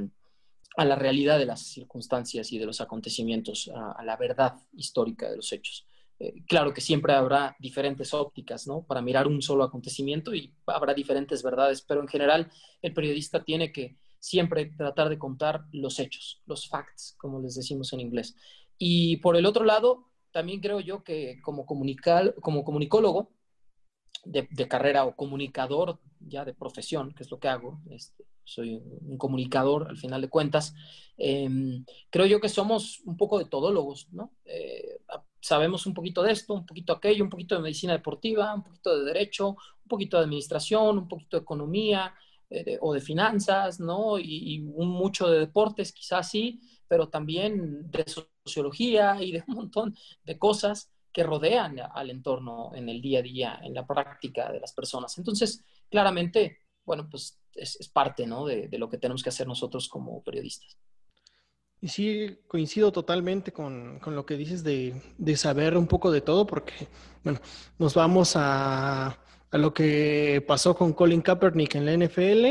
la 0.76 0.96
realidad 0.96 1.38
de 1.38 1.46
las 1.46 1.62
circunstancias 1.62 2.52
y 2.52 2.58
de 2.58 2.66
los 2.66 2.80
acontecimientos, 2.80 3.70
a, 3.74 4.02
la 4.04 4.16
verdad 4.16 4.54
histórica 4.72 5.30
de 5.30 5.36
los 5.36 5.52
hechos. 5.52 5.86
Eh, 6.18 6.44
claro 6.46 6.72
que 6.72 6.80
siempre 6.80 7.12
habrá 7.12 7.56
diferentes 7.58 8.14
ópticas, 8.14 8.66
¿no? 8.66 8.82
Para 8.82 9.02
mirar 9.02 9.26
un 9.26 9.42
solo 9.42 9.64
acontecimiento 9.64 10.34
y 10.34 10.54
habrá 10.66 10.94
diferentes 10.94 11.42
verdades, 11.42 11.82
pero 11.82 12.00
en 12.00 12.08
general 12.08 12.50
el 12.80 12.94
periodista 12.94 13.44
tiene 13.44 13.70
que 13.70 13.98
siempre 14.18 14.66
tratar 14.66 15.08
de 15.08 15.18
contar 15.18 15.66
los 15.72 15.98
hechos, 15.98 16.42
los 16.46 16.68
facts, 16.68 17.14
como 17.18 17.40
les 17.40 17.54
decimos 17.54 17.92
en 17.92 18.00
inglés. 18.00 18.34
Y 18.78 19.18
por 19.18 19.36
el 19.36 19.46
otro 19.46 19.64
lado, 19.64 20.10
también 20.30 20.60
creo 20.60 20.80
yo 20.80 21.04
que 21.04 21.40
como, 21.42 21.66
como 21.66 22.64
comunicólogo, 22.64 23.30
de, 24.26 24.68
carrera 24.68 25.04
o 25.04 25.14
comunicador 25.14 26.00
ya 26.20 26.44
de 26.44 26.54
profesión, 26.54 27.12
que 27.12 27.22
es 27.22 27.30
lo 27.30 27.38
que 27.38 27.48
hago, 27.48 27.80
este, 27.90 28.24
soy 28.46 28.76
un 28.76 29.18
comunicador 29.18 29.88
al 29.88 29.98
final 29.98 30.22
de 30.22 30.28
cuentas, 30.28 30.74
em, 31.18 31.84
creo 32.10 32.26
yo 32.26 32.40
que 32.40 32.48
somos 32.48 33.00
un 33.04 33.16
poco 33.16 33.38
de 33.38 33.46
todólogos, 33.46 34.08
¿no? 34.12 34.32
Eh, 34.44 35.00
sabemos 35.40 35.86
un 35.86 35.94
poquito 35.94 36.22
de 36.22 36.32
esto, 36.32 36.54
un 36.54 36.66
poquito 36.66 36.92
aquello, 36.92 37.24
un 37.24 37.30
poquito 37.30 37.54
de 37.54 37.62
medicina 37.62 37.92
deportiva, 37.92 38.54
un 38.54 38.64
poquito 38.64 38.98
de 38.98 39.04
derecho, 39.04 39.50
un 39.50 39.88
poquito 39.88 40.16
de 40.16 40.24
administración, 40.24 40.98
un 40.98 41.08
poquito 41.08 41.36
de 41.36 41.42
economía 41.42 42.14
eh, 42.48 42.78
o 42.80 42.94
de 42.94 43.00
finanzas, 43.00 43.80
¿no? 43.80 44.18
Y, 44.18 44.60
mucho 44.60 45.28
de 45.28 45.40
deportes, 45.40 45.92
quizás 45.92 46.30
sí, 46.30 46.60
pero 46.88 47.08
también 47.08 47.90
de 47.90 48.04
sociología 48.44 49.20
y 49.20 49.32
de 49.32 49.44
un 49.48 49.54
montón 49.54 49.96
de 50.24 50.38
cosas 50.38 50.90
que 51.12 51.22
rodean 51.22 51.76
al 51.94 52.10
entorno 52.10 52.72
en 52.74 52.88
el 52.88 53.00
día 53.00 53.20
a 53.20 53.22
día, 53.22 53.60
en 53.62 53.74
la 53.74 53.86
práctica 53.86 54.52
de 54.52 54.60
las 54.60 54.72
personas. 54.72 55.16
Entonces, 55.18 55.64
claramente, 55.88 56.58
bueno, 56.86 57.08
pues 57.10 57.38
es, 57.54 57.88
parte 57.88 58.26
¿no? 58.26 58.46
de, 58.46 58.68
lo 58.78 58.88
que 58.88 58.98
tenemos 58.98 59.22
que 59.22 59.28
hacer 59.28 59.46
nosotros 59.46 59.88
como 59.88 60.22
periodistas. 60.22 60.78
Y 61.80 61.88
sí, 61.88 62.38
coincido 62.46 62.90
totalmente 62.90 63.52
con, 63.52 63.98
con 64.00 64.16
lo 64.16 64.24
que 64.24 64.36
dices 64.36 64.64
de, 64.64 65.00
de, 65.18 65.36
saber 65.36 65.76
un 65.76 65.86
poco 65.86 66.10
de 66.10 66.22
todo, 66.22 66.46
porque, 66.46 66.88
bueno, 67.22 67.40
nos 67.78 67.92
vamos 67.92 68.34
a, 68.36 69.08
a 69.08 69.58
lo 69.58 69.74
que 69.74 70.42
pasó 70.46 70.74
con 70.74 70.94
Colin 70.94 71.20
Kaepernick 71.20 71.74
en 71.74 71.84
la 71.84 72.06
NFL, 72.06 72.46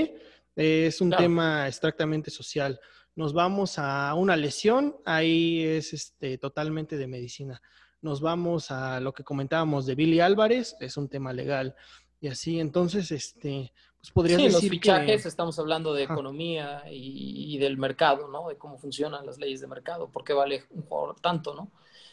es 0.55 1.01
un 1.01 1.09
tema 1.09 1.67
extractamente 1.67 2.29
social. 2.29 2.79
Nos 3.15 3.33
vamos 3.33 3.79
a 3.79 4.13
una 4.13 4.35
lesión, 4.35 4.95
ahí 5.05 5.63
es 5.63 5.93
este, 5.93 6.37
totalmente 6.37 6.97
de 6.97 7.07
medicina 7.07 7.61
nos 8.05 8.21
vamos 8.21 8.69
a 8.69 8.99
lo 8.99 9.13
que 9.13 9.23
comentábamos 9.23 9.87
de 9.87 9.95
Billy 9.95 10.19
Álvarez, 10.19 10.77
es 10.79 10.95
un 10.95 11.09
tema 11.09 11.33
legal. 11.33 11.75
Y 12.21 12.27
así, 12.27 12.59
entonces, 12.59 13.11
este, 13.11 13.73
pues 14.05 14.11
podrías 14.11 14.39
sí, 14.39 14.49
los 14.49 14.61
fichajes, 14.61 15.25
estamos 15.25 15.57
hablando 15.57 15.91
de 15.93 16.03
economía 16.03 16.83
y, 16.91 17.57
del 17.57 17.77
mercado, 17.77 18.27
¿no? 18.27 18.49
De 18.49 18.55
cómo 18.55 18.77
funcionan 18.77 19.25
las 19.25 19.39
leyes 19.39 19.61
de 19.61 19.67
mercado, 19.67 20.09
por 20.09 20.23
qué 20.23 20.33
vale 20.33 20.63
un 20.69 20.83
jugador 20.83 21.19
tanto, 21.19 21.55
¿no? 21.55 21.71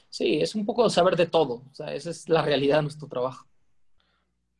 Sí, 0.08 0.40
es 0.40 0.54
un 0.54 0.64
poco 0.64 0.88
saber 0.88 1.16
de 1.16 1.26
todo, 1.26 1.62
o 1.70 1.74
sea, 1.74 1.92
esa 1.94 2.08
es 2.08 2.30
la 2.30 2.40
realidad 2.40 2.76
de 2.76 2.82
nuestro 2.84 3.08
trabajo. 3.08 3.46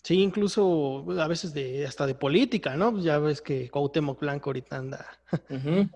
Sí, 0.03 0.21
incluso 0.21 1.07
a 1.19 1.27
veces 1.27 1.55
de 1.55 1.87
hasta 1.87 2.07
de 2.07 2.15
política, 2.15 2.77
¿no? 2.77 2.99
Ya 2.99 3.19
ves 3.19 3.41
que 3.41 3.71
Cuauhtémoc 3.71 4.21
Blanco 4.21 4.51
ahorita 4.51 4.77
anda 4.77 5.07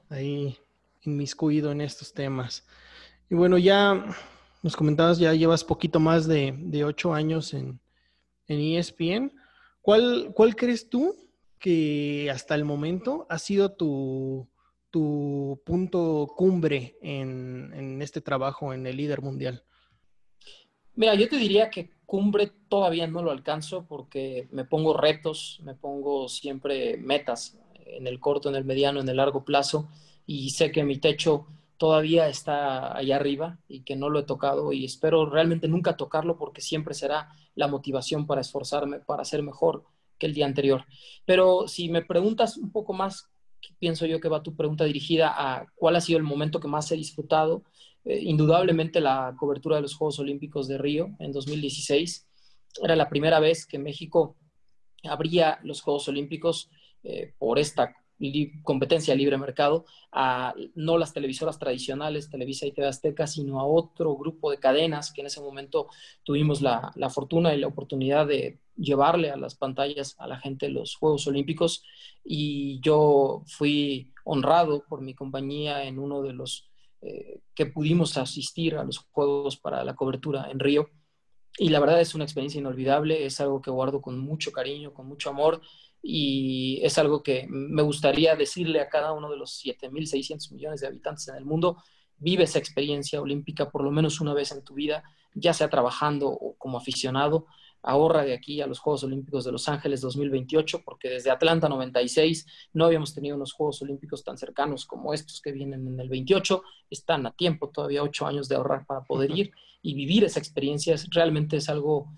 ahí 0.09 0.57
inmiscuido 1.03 1.70
en 1.70 1.83
estos 1.83 2.14
temas. 2.14 2.66
Y 3.29 3.35
bueno, 3.35 3.59
ya 3.59 4.07
nos 4.62 4.75
comentabas, 4.75 5.18
ya 5.18 5.35
llevas 5.35 5.64
poquito 5.64 6.01
más 6.01 6.27
de, 6.27 6.83
ocho 6.85 7.12
años 7.12 7.53
en, 7.53 7.79
en 8.46 8.61
ESPN. 8.79 9.33
¿Cuál, 9.83 10.31
¿Cuál 10.35 10.57
crees 10.57 10.88
tú 10.88 11.25
hasta 12.31 12.55
el 12.55 12.64
momento 12.64 13.26
ha 13.29 13.38
sido 13.38 13.72
tu, 13.72 14.48
tu 14.90 15.61
punto 15.64 16.33
cumbre 16.37 16.96
en, 17.02 17.72
en, 17.74 18.02
este 18.02 18.20
trabajo 18.20 18.72
en 18.72 18.87
el 18.87 18.96
líder 18.96 19.22
mundial? 19.22 19.64
Mira, 20.94 21.14
yo 21.14 21.29
te 21.29 21.37
diría 21.37 21.70
que 21.70 21.90
cumbre 22.07 22.52
todavía 22.68 23.07
no 23.07 23.22
lo 23.22 23.31
alcanzo 23.31 23.85
porque 23.87 24.48
me 24.52 24.64
pongo 24.64 24.96
retos, 24.96 25.61
me 25.62 25.74
pongo 25.74 26.29
siempre 26.29 26.96
metas 26.98 27.59
en 27.85 28.07
el 28.07 28.20
corto, 28.20 28.48
en 28.48 28.55
el 28.55 28.64
mediano, 28.64 29.00
en 29.00 29.09
el 29.09 29.16
largo 29.16 29.44
plazo 29.44 29.88
y 30.24 30.50
sé 30.50 30.70
que 30.70 30.85
mi 30.85 30.98
techo 30.98 31.46
todavía 31.76 32.29
está 32.29 32.96
allá 32.96 33.16
arriba 33.16 33.59
y 33.68 33.81
que 33.81 33.96
no 33.96 34.09
lo 34.09 34.20
he 34.20 34.22
tocado 34.24 34.72
y 34.72 34.85
espero 34.85 35.29
realmente 35.29 35.68
nunca 35.68 35.96
tocarlo 35.96 36.38
porque 36.38 36.61
siempre 36.61 36.94
será 36.94 37.29
la 37.55 37.68
motivación 37.68 38.26
para 38.26 38.40
esforzarme, 38.40 39.00
para 39.00 39.24
ser 39.24 39.42
mejor 39.42 39.85
que 40.18 40.26
el 40.26 40.35
día 40.35 40.46
anterior. 40.46 40.85
Pero 41.24 41.68
si 41.68 41.88
me 41.88 42.02
preguntas 42.02 42.57
un 42.57 42.70
poco 42.70 42.92
más, 42.92 43.29
pienso 43.79 44.07
yo 44.07 44.20
que 44.20 44.29
va 44.29 44.42
tu 44.42 44.55
pregunta 44.55 44.85
dirigida 44.85 45.35
a 45.37 45.66
cuál 45.74 45.96
ha 45.96 46.00
sido 46.00 46.18
el 46.18 46.24
momento 46.24 46.61
que 46.61 46.68
más 46.68 46.90
he 46.92 46.96
disfrutado, 46.96 47.64
eh, 48.05 48.20
indudablemente 48.22 49.00
la 49.00 49.35
cobertura 49.38 49.76
de 49.76 49.83
los 49.83 49.94
Juegos 49.94 50.18
Olímpicos 50.18 50.68
de 50.68 50.79
Río 50.79 51.16
en 51.18 51.33
2016. 51.33 52.26
Era 52.83 52.96
la 52.96 53.09
primera 53.09 53.40
vez 53.40 53.66
que 53.66 53.79
México 53.79 54.37
abría 55.05 55.59
los 55.62 55.81
Juegos 55.81 56.09
Olímpicos 56.09 56.70
eh, 57.02 57.35
por 57.38 57.59
esta 57.59 57.94
competencia 58.62 59.14
libre 59.14 59.38
mercado, 59.38 59.85
a 60.12 60.55
no 60.74 60.98
las 60.98 61.12
televisoras 61.12 61.59
tradicionales, 61.59 62.31
Televisa 62.31 62.66
y 62.66 62.72
TV 62.72 62.88
Azteca, 62.88 63.26
sino 63.26 63.61
a 63.61 63.66
otro 63.66 64.16
grupo 64.16 64.50
de 64.50 64.59
cadenas 64.59 65.12
que 65.12 65.20
en 65.20 65.26
ese 65.26 65.40
momento 65.40 65.88
tuvimos 66.24 66.62
la, 66.62 66.92
la 66.96 67.11
fortuna 67.11 67.55
y 67.55 67.61
la 67.61 67.66
oportunidad 67.66 68.26
de 68.26 68.59
llevarle 68.76 69.31
a 69.31 69.37
las 69.37 69.55
pantallas 69.55 70.14
a 70.18 70.26
la 70.26 70.38
gente 70.38 70.68
los 70.68 70.96
Juegos 70.96 71.26
Olímpicos 71.26 71.83
y 72.24 72.81
yo 72.81 73.42
fui 73.46 74.12
honrado 74.24 74.85
por 74.88 75.00
mi 75.00 75.14
compañía 75.14 75.85
en 75.85 75.98
uno 75.98 76.22
de 76.22 76.33
los 76.33 76.68
eh, 77.02 77.40
que 77.55 77.66
pudimos 77.66 78.16
asistir 78.16 78.76
a 78.76 78.85
los 78.85 78.98
Juegos 78.98 79.57
para 79.57 79.85
la 79.85 79.94
cobertura 79.94 80.50
en 80.50 80.59
Río. 80.59 80.90
Y 81.59 81.70
la 81.70 81.81
verdad 81.81 82.00
es 82.00 82.14
una 82.14 82.24
experiencia 82.24 82.59
inolvidable, 82.59 83.24
es 83.24 83.40
algo 83.40 83.62
que 83.62 83.70
guardo 83.70 84.02
con 84.02 84.18
mucho 84.18 84.52
cariño, 84.52 84.92
con 84.92 85.07
mucho 85.07 85.31
amor 85.31 85.62
y 86.08 86.78
es 86.84 86.98
algo 86.98 87.22
que 87.24 87.46
me 87.48 87.82
gustaría 87.82 88.36
decirle 88.36 88.80
a 88.80 88.88
cada 88.88 89.12
uno 89.12 89.28
de 89.28 89.36
los 89.36 89.60
7.600 89.64 90.52
millones 90.52 90.80
de 90.80 90.86
habitantes 90.86 91.26
en 91.26 91.34
el 91.34 91.44
mundo, 91.44 91.78
vive 92.16 92.44
esa 92.44 92.60
experiencia 92.60 93.20
olímpica 93.20 93.70
por 93.70 93.82
lo 93.82 93.90
menos 93.90 94.20
una 94.20 94.32
vez 94.32 94.52
en 94.52 94.62
tu 94.62 94.74
vida, 94.74 95.02
ya 95.34 95.52
sea 95.52 95.68
trabajando 95.68 96.28
o 96.28 96.54
como 96.56 96.78
aficionado, 96.78 97.46
ahorra 97.82 98.24
de 98.24 98.34
aquí 98.34 98.60
a 98.60 98.68
los 98.68 98.78
Juegos 98.78 99.02
Olímpicos 99.02 99.44
de 99.44 99.52
Los 99.52 99.68
Ángeles 99.68 100.00
2028, 100.00 100.82
porque 100.84 101.08
desde 101.08 101.30
Atlanta 101.32 101.68
96 101.68 102.46
no 102.72 102.84
habíamos 102.84 103.12
tenido 103.12 103.34
unos 103.34 103.52
Juegos 103.52 103.82
Olímpicos 103.82 104.22
tan 104.22 104.38
cercanos 104.38 104.86
como 104.86 105.12
estos 105.12 105.40
que 105.40 105.50
vienen 105.50 105.88
en 105.88 105.98
el 105.98 106.08
28. 106.08 106.62
Están 106.88 107.26
a 107.26 107.32
tiempo, 107.32 107.70
todavía 107.70 108.04
ocho 108.04 108.26
años 108.26 108.48
de 108.48 108.54
ahorrar 108.54 108.86
para 108.86 109.02
poder 109.02 109.36
ir 109.36 109.50
y 109.82 109.94
vivir 109.94 110.22
esa 110.22 110.38
experiencia. 110.38 110.94
realmente 111.10 111.56
es 111.56 111.68
algo 111.68 112.12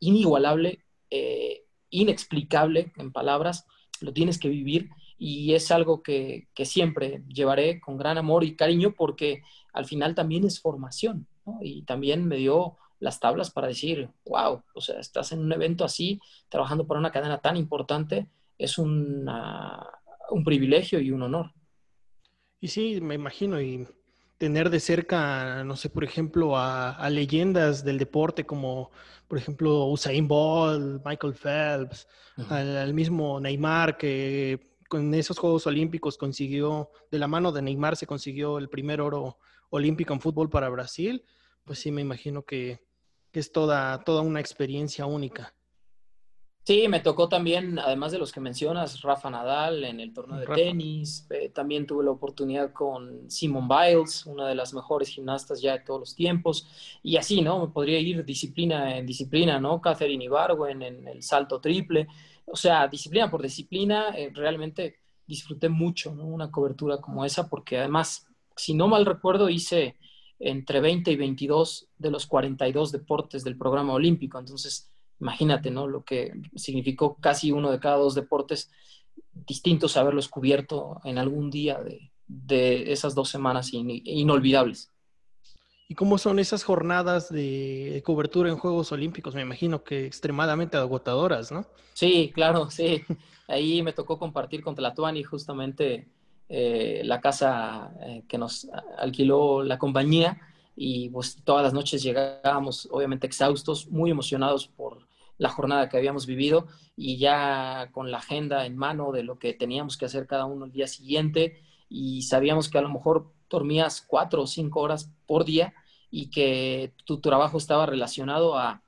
inigualable, 0.00 0.84
eh, 1.10 1.64
inexplicable 1.90 2.92
en 2.96 3.12
palabras. 3.12 3.66
Lo 4.00 4.12
tienes 4.12 4.38
que 4.38 4.48
vivir 4.48 4.90
y 5.18 5.54
es 5.54 5.70
algo 5.70 6.02
que, 6.02 6.48
siempre 6.64 7.22
llevaré 7.28 7.80
con 7.80 7.96
gran 7.96 8.18
amor 8.18 8.44
y 8.44 8.56
cariño 8.56 8.94
porque 8.96 9.42
al 9.72 9.84
final 9.84 10.14
también 10.14 10.44
es 10.44 10.60
formación 10.60 11.26
y 11.60 11.82
también 11.82 12.26
me 12.26 12.36
dio 12.36 12.76
las 13.00 13.20
tablas 13.20 13.50
para 13.50 13.68
decir, 13.68 14.10
wow, 14.26 14.62
o 14.74 14.80
sea, 14.80 14.98
estás 15.00 15.32
en 15.32 15.40
un 15.40 15.52
evento 15.52 15.84
así, 15.84 16.20
trabajando 16.48 16.86
para 16.86 17.00
una 17.00 17.12
cadena 17.12 17.38
tan 17.40 17.56
importante, 17.56 18.28
es 18.58 18.76
un 18.78 19.24
privilegio 20.44 21.00
y 21.00 21.10
un 21.10 21.22
honor. 21.22 21.52
Y 22.60 22.68
sí, 22.68 23.00
me 23.00 23.14
imagino, 23.14 23.60
y 23.60 23.86
tener 24.38 24.70
de 24.70 24.80
cerca, 24.80 25.64
no 25.64 25.76
sé, 25.76 25.90
por 25.90 26.04
ejemplo, 26.04 26.56
a, 26.56 27.10
leyendas 27.10 27.84
del 27.84 27.98
deporte 27.98 28.46
como, 28.46 28.92
por 29.26 29.36
ejemplo, 29.36 29.86
Usain 29.86 30.26
Bolt, 30.28 31.04
Michael 31.04 31.34
Phelps, 31.34 32.06
al, 32.48 32.94
mismo 32.94 33.40
Neymar, 33.40 33.98
que 33.98 34.78
con 34.88 35.12
esos 35.12 35.38
Juegos 35.38 35.66
Olímpicos 35.66 36.16
consiguió, 36.16 36.90
de 37.10 37.18
la 37.18 37.26
mano 37.26 37.50
de 37.52 37.62
Neymar 37.62 37.96
se 37.96 38.06
consiguió 38.06 38.58
el 38.58 38.68
primer 38.68 39.00
oro 39.00 39.38
olímpico 39.70 40.14
en 40.14 40.20
fútbol 40.20 40.48
para 40.48 40.70
Brasil, 40.70 41.24
pues 41.64 41.80
sí, 41.80 41.90
me 41.90 42.00
imagino 42.00 42.44
que, 42.44 42.80
que 43.32 43.40
es 43.40 43.52
toda, 43.52 44.02
toda 44.04 44.22
una 44.22 44.40
experiencia 44.40 45.04
única. 45.04 45.54
Sí, 46.68 46.86
me 46.86 47.00
tocó 47.00 47.30
también, 47.30 47.78
además 47.78 48.12
de 48.12 48.18
los 48.18 48.30
que 48.30 48.40
mencionas, 48.40 49.00
Rafa 49.00 49.30
Nadal 49.30 49.84
en 49.84 50.00
el 50.00 50.12
torneo 50.12 50.38
de 50.38 50.46
tenis. 50.48 51.26
Eh, 51.30 51.48
también 51.48 51.86
tuve 51.86 52.04
la 52.04 52.10
oportunidad 52.10 52.74
con 52.74 53.30
Simone 53.30 53.66
Biles, 53.66 54.26
una 54.26 54.46
de 54.46 54.54
las 54.54 54.74
mejores 54.74 55.08
gimnastas 55.08 55.62
ya 55.62 55.72
de 55.72 55.80
todos 55.80 56.00
los 56.00 56.14
tiempos. 56.14 56.68
Y 57.02 57.16
así, 57.16 57.40
¿no? 57.40 57.58
Me 57.58 57.72
podría 57.72 57.98
ir 57.98 58.22
disciplina 58.22 58.98
en 58.98 59.06
disciplina, 59.06 59.58
¿no? 59.58 59.80
Catherine 59.80 60.22
Ibargüen 60.22 60.82
en 60.82 61.08
el 61.08 61.22
salto 61.22 61.58
triple. 61.58 62.06
O 62.44 62.54
sea, 62.54 62.86
disciplina 62.86 63.30
por 63.30 63.40
disciplina, 63.40 64.10
eh, 64.14 64.30
realmente 64.34 64.96
disfruté 65.26 65.70
mucho, 65.70 66.14
¿no? 66.14 66.26
Una 66.26 66.50
cobertura 66.50 66.98
como 66.98 67.24
esa, 67.24 67.48
porque 67.48 67.78
además, 67.78 68.26
si 68.54 68.74
no 68.74 68.88
mal 68.88 69.06
recuerdo, 69.06 69.48
hice 69.48 69.96
entre 70.38 70.82
20 70.82 71.12
y 71.12 71.16
22 71.16 71.88
de 71.96 72.10
los 72.10 72.26
42 72.26 72.92
deportes 72.92 73.42
del 73.42 73.56
programa 73.56 73.94
olímpico. 73.94 74.38
Entonces, 74.38 74.90
imagínate, 75.20 75.70
¿no? 75.70 75.86
Lo 75.86 76.04
que 76.04 76.32
significó 76.54 77.16
casi 77.20 77.52
uno 77.52 77.70
de 77.70 77.80
cada 77.80 77.96
dos 77.96 78.14
deportes 78.14 78.70
distintos 79.46 79.96
haberlos 79.96 80.28
cubierto 80.28 81.00
en 81.04 81.18
algún 81.18 81.50
día 81.50 81.80
de, 82.26 82.92
esas 82.92 83.14
dos 83.14 83.28
semanas 83.28 83.70
inolvidables. 83.72 84.90
¿Y 85.90 85.94
cómo 85.94 86.18
son 86.18 86.38
esas 86.38 86.64
jornadas 86.64 87.30
de 87.30 88.02
cobertura 88.04 88.50
en 88.50 88.58
Juegos 88.58 88.92
Olímpicos? 88.92 89.34
Me 89.34 89.40
imagino 89.40 89.82
que 89.82 90.04
extremadamente 90.04 90.76
agotadoras, 90.76 91.50
¿no? 91.50 91.64
Sí, 91.94 92.30
claro, 92.34 92.70
sí. 92.70 93.02
Ahí 93.48 93.82
me 93.82 93.94
tocó 93.94 94.18
compartir 94.18 94.62
con 94.62 94.74
Tlatuani 94.74 95.22
justamente 95.22 96.08
eh, 96.50 97.00
la 97.04 97.20
casa 97.20 97.90
eh, 98.02 98.24
que 98.28 98.36
nos 98.36 98.68
alquiló 98.98 99.62
la 99.62 99.78
compañía 99.78 100.38
y 100.76 101.08
pues 101.08 101.42
todas 101.42 101.64
las 101.64 101.72
noches 101.72 102.02
llegábamos 102.02 102.86
obviamente 102.90 103.26
exhaustos, 103.26 103.88
muy 103.88 104.10
emocionados 104.10 104.68
por 104.68 105.07
la 105.38 105.48
jornada 105.48 105.88
que 105.88 105.96
habíamos 105.96 106.26
vivido 106.26 106.66
y 106.96 107.16
ya 107.18 107.90
con 107.92 108.10
la 108.10 108.18
agenda 108.18 108.66
en 108.66 108.76
mano 108.76 109.12
de 109.12 109.22
lo 109.22 109.38
que 109.38 109.54
teníamos 109.54 109.96
que 109.96 110.04
hacer 110.04 110.26
cada 110.26 110.44
uno 110.44 110.66
el 110.66 110.72
día 110.72 110.86
siguiente 110.86 111.62
y 111.88 112.22
sabíamos 112.22 112.68
que 112.68 112.78
a 112.78 112.82
lo 112.82 112.90
mejor 112.90 113.32
dormías 113.48 114.04
cuatro 114.06 114.42
o 114.42 114.46
cinco 114.46 114.80
horas 114.80 115.10
por 115.26 115.44
día 115.44 115.74
y 116.10 116.30
que 116.30 116.92
tu 117.04 117.20
trabajo 117.20 117.58
estaba 117.58 117.86
relacionado 117.86 118.58
a 118.58 118.82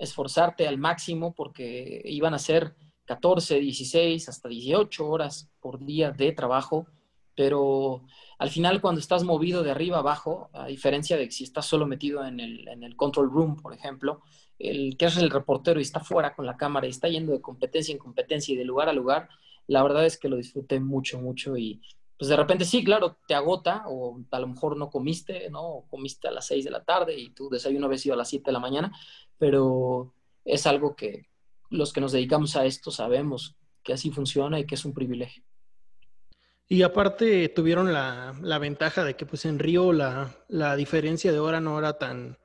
esforzarte 0.00 0.66
al 0.66 0.78
máximo 0.78 1.34
porque 1.34 2.02
iban 2.04 2.34
a 2.34 2.38
ser 2.38 2.74
14, 3.04 3.60
16, 3.60 4.28
hasta 4.28 4.48
18 4.48 5.06
horas 5.06 5.50
por 5.60 5.84
día 5.84 6.10
de 6.10 6.32
trabajo, 6.32 6.86
pero 7.34 8.02
al 8.38 8.50
final 8.50 8.80
cuando 8.80 9.00
estás 9.00 9.24
movido 9.24 9.62
de 9.62 9.70
arriba 9.70 9.98
abajo, 9.98 10.50
a 10.52 10.66
diferencia 10.66 11.16
de 11.16 11.30
si 11.30 11.44
estás 11.44 11.66
solo 11.66 11.86
metido 11.86 12.24
en 12.24 12.40
el, 12.40 12.96
control 12.96 13.30
room, 13.30 13.56
por 13.56 13.74
ejemplo, 13.74 14.22
el 14.58 14.96
que 14.96 15.06
es 15.06 15.16
el 15.16 15.30
reportero 15.30 15.80
y 15.80 15.82
está 15.82 16.00
fuera 16.00 16.34
con 16.34 16.46
la 16.46 16.56
cámara 16.56 16.86
y 16.86 16.90
está 16.90 17.08
yendo 17.08 17.32
de 17.32 17.40
competencia 17.40 17.92
en 17.92 17.98
competencia 17.98 18.52
y 18.52 18.56
de 18.56 18.64
lugar 18.64 18.88
a 18.88 18.92
lugar, 18.92 19.28
la 19.66 19.82
verdad 19.82 20.06
es 20.06 20.18
que 20.18 20.28
lo 20.28 20.36
disfruté 20.36 20.80
mucho, 20.80 21.20
mucho 21.20 21.56
y 21.56 21.80
pues 22.18 22.28
de 22.28 22.36
repente 22.36 22.64
sí, 22.64 22.84
claro, 22.84 23.18
te 23.26 23.34
agota 23.34 23.84
o 23.88 24.20
a 24.30 24.38
lo 24.38 24.46
mejor 24.46 24.76
no 24.76 24.90
comiste, 24.90 25.50
¿no? 25.50 25.62
O 25.62 25.88
comiste 25.88 26.28
a 26.28 26.30
las 26.30 26.46
6 26.46 26.64
de 26.64 26.70
la 26.70 26.84
tarde 26.84 27.18
y 27.18 27.30
tu 27.30 27.48
desayuno 27.48 27.86
había 27.86 27.98
sido 27.98 28.14
a 28.14 28.18
las 28.18 28.28
7 28.28 28.44
de 28.46 28.52
la 28.52 28.60
mañana, 28.60 28.96
pero 29.38 30.14
es 30.44 30.66
algo 30.68 30.94
que, 30.94 31.26
los 31.70 31.92
que 31.92 32.00
nos 32.00 32.12
dedicamos 32.12 32.54
a 32.54 32.64
esto 32.64 32.90
sabemos 32.90 33.56
que 33.82 33.92
así 33.92 34.10
funciona 34.10 34.60
y 34.60 34.66
que 34.66 34.76
es 34.76 34.84
un 34.84 34.94
privilegio. 34.94 35.42
Y 36.68 36.82
aparte 36.82 37.48
tuvieron 37.48 37.92
la, 37.92 38.58
ventaja 38.60 39.04
de 39.04 39.14
que 39.16 39.26
pues 39.26 39.44
en 39.44 39.58
Río 39.58 39.92
la, 39.92 40.76
diferencia 40.76 41.32
de 41.32 41.40
hora 41.40 41.60
no 41.60 41.78
era 41.78 41.98
tan, 41.98 42.38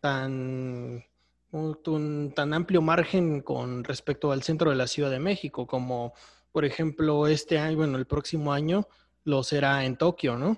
tan, 0.00 1.04
un, 1.50 2.32
tan 2.34 2.54
amplio 2.54 2.82
margen 2.82 3.40
con 3.42 3.84
respecto 3.84 4.32
al 4.32 4.42
centro 4.42 4.70
de 4.70 4.76
la 4.76 4.86
Ciudad 4.86 5.10
de 5.10 5.18
México, 5.18 5.66
como 5.66 6.12
por 6.52 6.64
ejemplo 6.64 7.26
este 7.26 7.58
año, 7.58 7.78
bueno, 7.78 7.98
el 7.98 8.06
próximo 8.06 8.52
año 8.52 8.86
lo 9.24 9.42
será 9.42 9.84
en 9.84 9.96
Tokio, 9.96 10.36
¿no? 10.36 10.56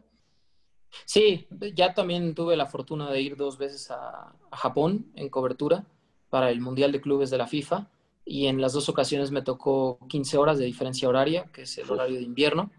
Sí, 1.04 1.46
ya 1.74 1.94
también 1.94 2.34
tuve 2.34 2.56
la 2.56 2.66
fortuna 2.66 3.10
de 3.10 3.20
ir 3.20 3.36
dos 3.36 3.58
veces 3.58 3.90
a 3.90 4.34
Japón 4.52 5.12
en 5.14 5.28
cobertura 5.28 5.84
para 6.30 6.50
el 6.50 6.60
Mundial 6.60 6.92
de 6.92 7.00
Clubes 7.00 7.30
de 7.30 7.38
la 7.38 7.46
FIFA 7.46 7.88
y 8.24 8.46
en 8.46 8.60
las 8.60 8.72
dos 8.72 8.88
ocasiones 8.88 9.30
me 9.30 9.42
tocó 9.42 9.98
15 10.08 10.38
horas 10.38 10.58
de 10.58 10.64
diferencia 10.64 11.08
horaria, 11.08 11.50
que 11.52 11.62
es 11.62 11.78
el 11.78 11.90
horario 11.90 12.16
de 12.16 12.22
invierno. 12.22 12.70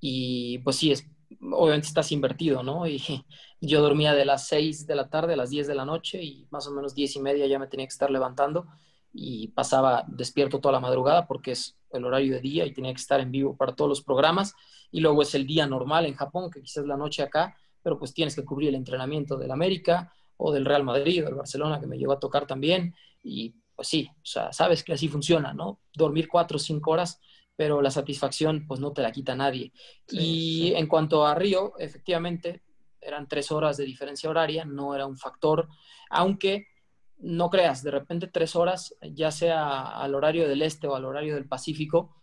Y 0.00 0.58
pues 0.58 0.76
sí, 0.76 0.90
es, 0.90 1.06
obviamente 1.40 1.86
estás 1.86 2.10
invertido, 2.12 2.62
¿no? 2.62 2.86
Y 2.88 3.24
yo 3.60 3.80
dormía 3.80 4.14
de 4.14 4.24
las 4.24 4.46
6 4.48 4.86
de 4.86 4.94
la 4.94 5.08
tarde 5.08 5.34
a 5.34 5.36
las 5.36 5.50
10 5.50 5.66
de 5.66 5.74
la 5.74 5.84
noche 5.84 6.22
y 6.22 6.46
más 6.50 6.66
o 6.66 6.72
menos 6.72 6.94
10 6.94 7.16
y 7.16 7.20
media 7.20 7.46
ya 7.46 7.58
me 7.58 7.66
tenía 7.66 7.86
que 7.86 7.92
estar 7.92 8.10
levantando 8.10 8.66
y 9.12 9.48
pasaba 9.48 10.04
despierto 10.08 10.60
toda 10.60 10.72
la 10.72 10.80
madrugada 10.80 11.26
porque 11.26 11.52
es 11.52 11.76
el 11.90 12.04
horario 12.04 12.34
de 12.34 12.40
día 12.40 12.66
y 12.66 12.72
tenía 12.72 12.92
que 12.92 13.00
estar 13.00 13.20
en 13.20 13.30
vivo 13.30 13.56
para 13.56 13.74
todos 13.74 13.88
los 13.88 14.02
programas. 14.02 14.54
Y 14.90 15.00
luego 15.00 15.22
es 15.22 15.34
el 15.34 15.46
día 15.46 15.66
normal 15.66 16.06
en 16.06 16.14
Japón, 16.14 16.50
que 16.50 16.62
quizás 16.62 16.86
la 16.86 16.96
noche 16.96 17.22
acá, 17.22 17.56
pero 17.82 17.98
pues 17.98 18.12
tienes 18.12 18.34
que 18.36 18.44
cubrir 18.44 18.68
el 18.68 18.74
entrenamiento 18.74 19.36
del 19.36 19.50
América, 19.50 20.12
o 20.36 20.52
del 20.52 20.64
Real 20.64 20.84
Madrid 20.84 21.22
o 21.22 21.26
del 21.26 21.34
Barcelona, 21.34 21.80
que 21.80 21.86
me 21.86 21.98
llegó 21.98 22.12
a 22.12 22.20
tocar 22.20 22.46
también. 22.46 22.94
Y 23.22 23.54
pues 23.74 23.88
sí, 23.88 24.08
o 24.10 24.26
sea, 24.26 24.52
sabes 24.52 24.82
que 24.82 24.92
así 24.92 25.08
funciona, 25.08 25.52
¿no? 25.52 25.80
Dormir 25.94 26.28
cuatro 26.28 26.56
o 26.56 26.60
cinco 26.60 26.92
horas, 26.92 27.20
pero 27.56 27.82
la 27.82 27.90
satisfacción 27.90 28.66
pues 28.66 28.80
no 28.80 28.92
te 28.92 29.02
la 29.02 29.12
quita 29.12 29.34
nadie. 29.34 29.72
y 30.08 30.72
en 30.74 30.86
cuanto 30.86 31.26
a 31.26 31.34
Río, 31.34 31.72
efectivamente, 31.78 32.62
eran 33.06 33.28
tres 33.28 33.50
horas 33.52 33.76
de 33.76 33.84
diferencia 33.84 34.30
horaria, 34.30 34.64
no 34.64 34.94
era 34.94 35.06
un 35.06 35.16
factor, 35.16 35.68
aunque 36.10 36.66
no 37.18 37.48
creas, 37.48 37.82
de 37.82 37.90
repente 37.90 38.26
tres 38.28 38.56
horas, 38.56 38.94
ya 39.00 39.30
sea 39.30 39.98
al 39.98 40.14
horario 40.14 40.48
del 40.48 40.62
este 40.62 40.86
o 40.86 40.94
al 40.94 41.04
horario 41.04 41.34
del 41.34 41.48
Pacífico, 41.48 42.14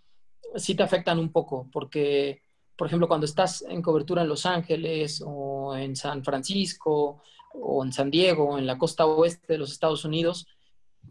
sí 0.55 0.75
te 0.75 0.83
afectan 0.83 1.19
un 1.19 1.31
poco, 1.31 1.69
porque, 1.71 2.41
por 2.75 2.87
ejemplo, 2.87 3.07
cuando 3.07 3.25
estás 3.25 3.63
en 3.63 3.81
cobertura 3.81 4.21
en 4.21 4.29
Los 4.29 4.45
Ángeles 4.45 5.23
o 5.25 5.75
en 5.75 5.95
San 5.95 6.23
Francisco 6.23 7.21
o 7.53 7.83
en 7.83 7.91
San 7.91 8.11
Diego, 8.11 8.57
en 8.57 8.67
la 8.67 8.77
costa 8.77 9.05
oeste 9.05 9.53
de 9.53 9.59
los 9.59 9.71
Estados 9.71 10.05
Unidos, 10.05 10.47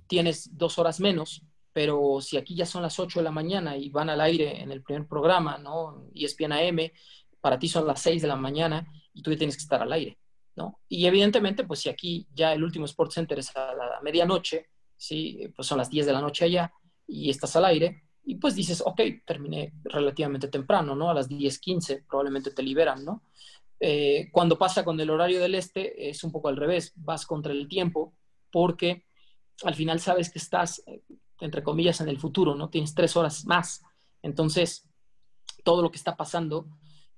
tienes 0.07 0.57
dos 0.57 0.79
horas 0.79 1.01
menos 1.01 1.43
pero 1.73 2.21
si 2.21 2.37
aquí 2.37 2.55
ya 2.55 2.67
son 2.67 2.83
las 2.83 2.99
8 2.99 3.21
de 3.21 3.25
la 3.25 3.31
mañana 3.31 3.77
y 3.77 3.89
van 3.89 4.11
al 4.11 4.21
aire 4.21 4.61
en 4.61 4.71
el 4.73 4.83
primer 4.83 5.07
programa, 5.07 5.59
¿no? 5.59 6.07
ESPN 6.15 6.53
AM, 6.53 6.79
para 7.41 7.59
ti 7.59 7.69
son 7.69 7.87
las 7.87 8.01
6 8.03 8.23
de 8.23 8.29
la 8.29 8.37
mañana 8.37 8.87
y 9.13 9.23
tú 9.23 9.31
ya 9.31 9.39
tienes 9.39 9.57
que 9.57 9.63
estar 9.63 9.83
al 9.83 9.93
aire, 9.93 10.19
¿no? 10.57 10.81
Y 10.89 11.07
evidentemente, 11.07 11.65
pues 11.65 11.81
si 11.81 11.89
aquí 11.89 12.27
ya 12.33 12.53
el 12.53 12.63
último 12.63 12.85
Sports 12.87 13.15
Center 13.15 13.39
es 13.39 13.55
a 13.57 13.75
la 13.75 14.01
medianoche, 14.03 14.67
¿sí? 14.97 15.49
Pues 15.55 15.69
son 15.69 15.79
las 15.79 15.91
10 15.91 16.07
de 16.07 16.13
la 16.13 16.21
noche 16.21 16.45
allá 16.45 16.73
y 17.07 17.31
estás 17.31 17.57
al 17.57 17.65
aire 17.67 18.05
y 18.25 18.37
pues 18.37 18.55
dices, 18.55 18.83
ok, 18.85 19.01
terminé 19.25 19.73
relativamente 19.85 20.49
temprano, 20.49 20.95
¿no? 20.95 21.11
A 21.11 21.15
las 21.15 21.29
10.15 21.29 22.07
probablemente 22.07 22.53
te 22.53 22.63
liberan, 22.63 23.05
¿no? 23.05 23.23
Eh, 23.81 24.29
cuando 24.31 24.57
pasa 24.57 24.85
con 24.85 24.99
el 25.01 25.11
horario 25.11 25.41
del 25.41 25.57
este 25.57 26.09
es 26.09 26.23
un 26.23 26.31
poco 26.31 26.49
al 26.49 26.57
revés, 26.57 26.93
vas 26.95 27.27
contra 27.27 27.53
el 27.53 27.67
tiempo 27.67 28.15
porque 28.53 29.07
al 29.65 29.75
final 29.75 29.99
sabes 29.99 30.31
que 30.31 30.39
estás, 30.39 30.83
eh, 30.87 31.03
entre 31.41 31.65
comillas, 31.65 32.01
en 32.01 32.09
el 32.09 32.19
futuro, 32.19 32.55
¿no? 32.55 32.71
Tienes 32.71 32.95
tres 32.95 33.17
horas 33.17 33.45
más. 33.45 33.83
Entonces, 34.23 34.89
todo 35.65 35.83
lo 35.83 35.91
que 35.91 35.97
está 35.97 36.17
pasando, 36.17 36.69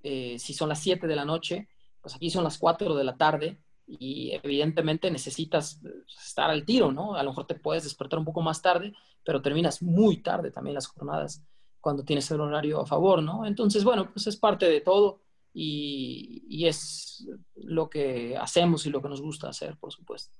eh, 0.02 0.38
si 0.38 0.54
son 0.54 0.70
las 0.70 0.80
7 0.80 1.06
de 1.06 1.16
la 1.16 1.26
noche, 1.26 1.68
pues 2.04 2.14
aquí 2.14 2.28
son 2.28 2.44
las 2.44 2.58
4 2.58 2.94
de 2.94 3.02
la 3.02 3.16
tarde 3.16 3.58
y 3.86 4.32
evidentemente 4.42 5.10
necesitas 5.10 5.80
estar 6.22 6.50
al 6.50 6.66
tiro, 6.66 6.92
¿no? 6.92 7.14
A 7.14 7.22
lo 7.22 7.30
mejor 7.30 7.46
te 7.46 7.54
puedes 7.54 7.84
despertar 7.84 8.18
un 8.18 8.26
poco 8.26 8.42
más 8.42 8.60
tarde, 8.60 8.92
pero 9.24 9.40
terminas 9.40 9.82
muy 9.82 10.18
tarde 10.18 10.50
también 10.50 10.74
las 10.74 10.86
jornadas 10.86 11.42
cuando 11.80 12.04
tienes 12.04 12.30
el 12.30 12.42
horario 12.42 12.82
a 12.82 12.86
favor, 12.86 13.22
¿no? 13.22 13.46
Entonces, 13.46 13.84
bueno, 13.84 14.10
pues 14.12 14.26
es 14.26 14.36
parte 14.36 14.68
de 14.68 14.82
todo 14.82 15.22
y, 15.54 16.44
y 16.46 16.66
es 16.66 17.26
lo 17.54 17.88
que 17.88 18.36
hacemos 18.36 18.84
y 18.84 18.90
lo 18.90 19.00
que 19.00 19.08
nos 19.08 19.22
gusta 19.22 19.48
hacer, 19.48 19.78
por 19.78 19.90
supuesto. 19.90 20.34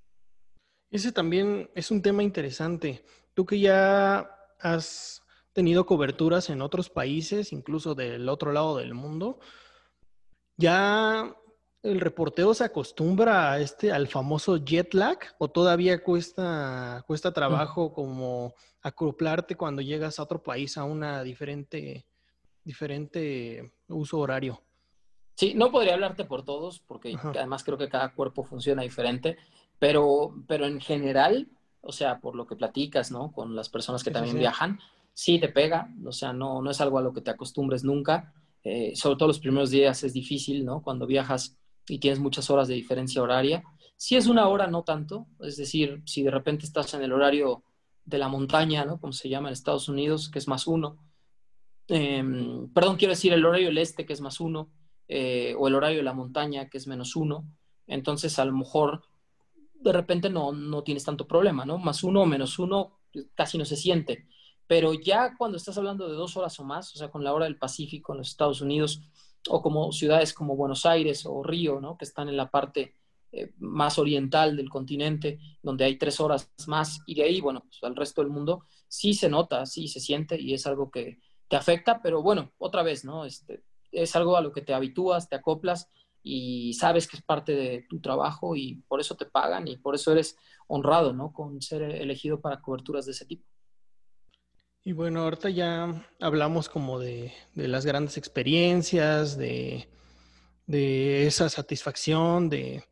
Ese 0.91 1.13
también 1.13 1.71
es 1.75 1.91
un 1.91 2.03
tema 2.03 2.23
interesante. 2.23 3.07
Tú 3.33 3.47
que 3.47 3.59
ya 3.59 4.31
has 4.61 5.23
tenido 5.55 5.87
coberturas 5.87 6.51
en 6.51 6.61
otros 6.61 6.91
países, 6.91 7.55
incluso 7.55 7.95
del 7.95 8.29
otro 8.29 8.53
lado 8.53 8.77
del 8.77 8.93
mundo, 8.93 9.41
¿ya 10.59 11.35
el 11.85 12.01
reportero 12.01 12.55
se 12.55 12.65
acostumbra 12.65 13.53
a 13.53 13.61
este, 13.61 13.93
al 13.93 14.09
famoso 14.09 14.57
jet 14.57 14.95
lag 14.95 15.19
o 15.39 15.49
todavía 15.49 16.03
cuesta, 16.03 17.05
cuesta 17.07 17.33
trabajo 17.33 17.93
como 17.93 18.55
acoplarte 18.81 19.55
cuando 19.55 19.83
llegas 19.83 20.19
a 20.19 20.23
otro 20.23 20.43
país 20.43 20.79
a 20.79 20.85
una 20.85 21.23
diferente, 21.23 22.07
diferente 22.65 23.75
uso 23.89 24.19
horario? 24.19 24.63
Sí, 25.35 25.53
no 25.55 25.71
podría 25.71 25.95
hablarte 25.95 26.25
por 26.25 26.43
todos 26.43 26.81
porque 26.81 27.17
además 27.23 27.63
creo 27.65 27.77
que 27.77 27.91
cada 27.91 28.15
cuerpo 28.15 28.45
funciona 28.45 28.83
diferente, 28.83 29.37
pero, 29.79 30.35
pero 30.47 30.65
en 30.65 30.81
general, 30.81 31.49
o 31.83 31.93
sea, 31.93 32.19
por 32.19 32.35
lo 32.35 32.47
que 32.47 32.57
platicas, 32.57 33.11
¿no? 33.11 33.31
Con 33.31 33.55
las 33.55 33.69
personas 33.69 34.03
que 34.03 34.11
también 34.11 34.39
viajan, 34.39 34.81
sí 35.13 35.39
te 35.39 35.51
pega, 35.51 35.93
o 36.07 36.13
sea, 36.13 36.33
no, 36.33 36.63
no 36.63 36.71
es 36.71 36.81
algo 36.81 36.99
a 36.99 37.03
lo 37.03 37.13
que 37.13 37.21
te 37.21 37.31
acostumbres 37.31 37.85
nunca. 37.85 38.33
Eh, 38.63 38.97
sobre 38.97 39.17
todo 39.17 39.29
los 39.29 39.41
primeros 39.41 39.71
días 39.71 40.03
es 40.05 40.15
difícil, 40.15 40.65
¿no? 40.65 40.81
Cuando 40.81 41.07
viajas 41.07 41.59
y 41.89 41.99
tienes 41.99 42.19
muchas 42.21 42.51
horas 42.51 42.69
de 42.69 42.75
diferencia 42.75 43.23
horaria. 43.23 43.63
Si 43.97 44.17
es 44.17 44.27
una 44.27 44.49
hora, 44.49 44.67
no 44.67 44.83
tanto. 44.83 45.27
Es 45.41 45.57
decir, 45.57 46.03
si 46.07 46.23
de 46.23 46.31
repente 46.31 46.67
estás 46.67 46.95
en 46.95 47.03
el 47.03 47.13
horario 47.13 47.65
de 48.05 48.19
la 48.19 48.29
montaña, 48.29 48.85
¿no? 48.85 49.01
Como 49.01 49.13
se 49.13 49.29
llama 49.29 49.49
en 49.49 49.55
Estados 49.55 49.89
Unidos, 49.89 50.31
que 50.31 50.39
es 50.39 50.49
más 50.49 50.67
uno. 50.67 50.99
Em, 51.89 52.69
perdón, 52.73 52.97
quiero 52.97 53.13
decir 53.13 53.33
el 53.33 53.45
horario 53.45 53.69
del 53.69 53.79
este, 53.79 54.07
que 54.07 54.13
es 54.13 54.21
más 54.21 54.41
uno, 54.41 54.71
eh, 55.09 55.55
o 55.59 55.69
el 55.69 55.75
horario 55.75 55.99
de 55.99 56.05
la 56.05 56.15
montaña, 56.15 56.69
que 56.69 56.79
es 56.79 56.87
menos 56.87 57.17
uno. 57.17 57.47
Entonces, 57.87 58.39
a 58.39 58.45
lo 58.45 58.53
mejor, 58.53 59.03
de 59.75 59.93
repente 59.93 60.31
no, 60.31 60.53
no 60.53 60.83
tienes 60.83 61.05
tanto 61.05 61.27
problema, 61.27 61.65
¿no? 61.65 61.79
Más 61.79 62.03
uno 62.03 62.23
o 62.23 62.27
menos 62.27 62.59
uno 62.59 62.99
casi 63.35 63.59
no 63.59 63.65
se 63.65 63.77
siente. 63.77 64.27
Pero 64.67 64.95
ya 64.95 65.37
cuando 65.37 65.57
estás 65.57 65.77
hablando 65.77 66.09
de 66.09 66.15
dos 66.15 66.37
horas 66.37 66.59
o 66.59 66.65
más, 66.65 66.95
o 66.95 66.99
sea, 66.99 67.11
con 67.11 67.23
la 67.23 67.33
hora 67.33 67.45
del 67.45 67.59
Pacífico 67.59 68.13
en 68.13 68.19
los 68.19 68.31
Estados 68.31 68.61
Unidos, 68.61 69.03
o 69.49 69.63
como 69.63 69.93
ciudades 69.93 70.33
como 70.33 70.57
Buenos 70.57 70.87
Aires 70.87 71.27
o 71.27 71.43
Río, 71.43 71.81
¿no? 71.81 71.97
que 71.97 72.05
están 72.05 72.29
en 72.29 72.37
la 72.37 72.51
parte 72.51 72.95
eh, 73.33 73.53
más 73.59 73.99
oriental 73.99 74.57
del 74.57 74.71
continente, 74.71 75.41
donde 75.63 75.85
hay 75.85 75.97
tres 75.99 76.21
horas 76.21 76.53
más, 76.67 77.01
y 77.05 77.17
de 77.17 77.25
ahí, 77.25 77.41
bueno, 77.41 77.65
pues, 77.65 77.83
al 77.83 77.97
resto 77.97 78.23
del 78.23 78.31
mundo, 78.31 78.65
sí 78.87 79.13
se 79.13 79.29
nota, 79.29 79.67
sí 79.67 79.89
se 79.89 79.99
siente 79.99 80.41
y 80.41 80.55
es 80.55 80.67
algo 80.67 80.91
que 80.91 81.19
te 81.49 81.57
afecta, 81.57 82.01
pero 82.01 82.23
bueno, 82.23 82.53
otra 82.59 82.83
vez, 82.83 83.05
¿no? 83.05 83.25
Este, 83.25 83.65
es 83.91 84.15
algo 84.15 84.37
a 84.37 84.41
lo 84.41 84.53
que 84.53 84.63
te 84.63 84.73
habitúas, 84.73 85.29
te 85.29 85.37
acoplas 85.37 85.91
y 86.23 86.75
sabes 86.75 87.09
que 87.09 87.17
es 87.17 87.23
parte 87.23 87.57
de 87.57 87.87
tu 87.89 88.01
trabajo 88.01 88.57
y 88.57 88.77
por 88.89 89.01
eso 89.01 89.17
te 89.17 89.27
pagan 89.27 89.67
y 89.69 89.77
por 89.77 89.95
eso 89.95 90.13
eres 90.13 90.37
honrado, 90.69 91.13
¿no? 91.13 91.33
Con 91.33 91.61
ser 91.61 91.83
elegido 91.83 92.41
para 92.41 92.63
coberturas 92.63 93.05
de 93.05 93.13
ese 93.13 93.27
tipo. 93.27 93.45
Y 94.87 94.93
bueno, 94.93 95.23
ahorita 95.23 95.49
ya 95.49 96.07
hablamos 96.21 96.69
como 96.69 96.99
de, 96.99 97.33
las 97.55 97.87
grandes 97.87 98.19
experiencias, 98.19 99.39
de, 99.39 99.89
esa 100.69 101.49
satisfacción, 101.49 102.51
de, 102.51 102.85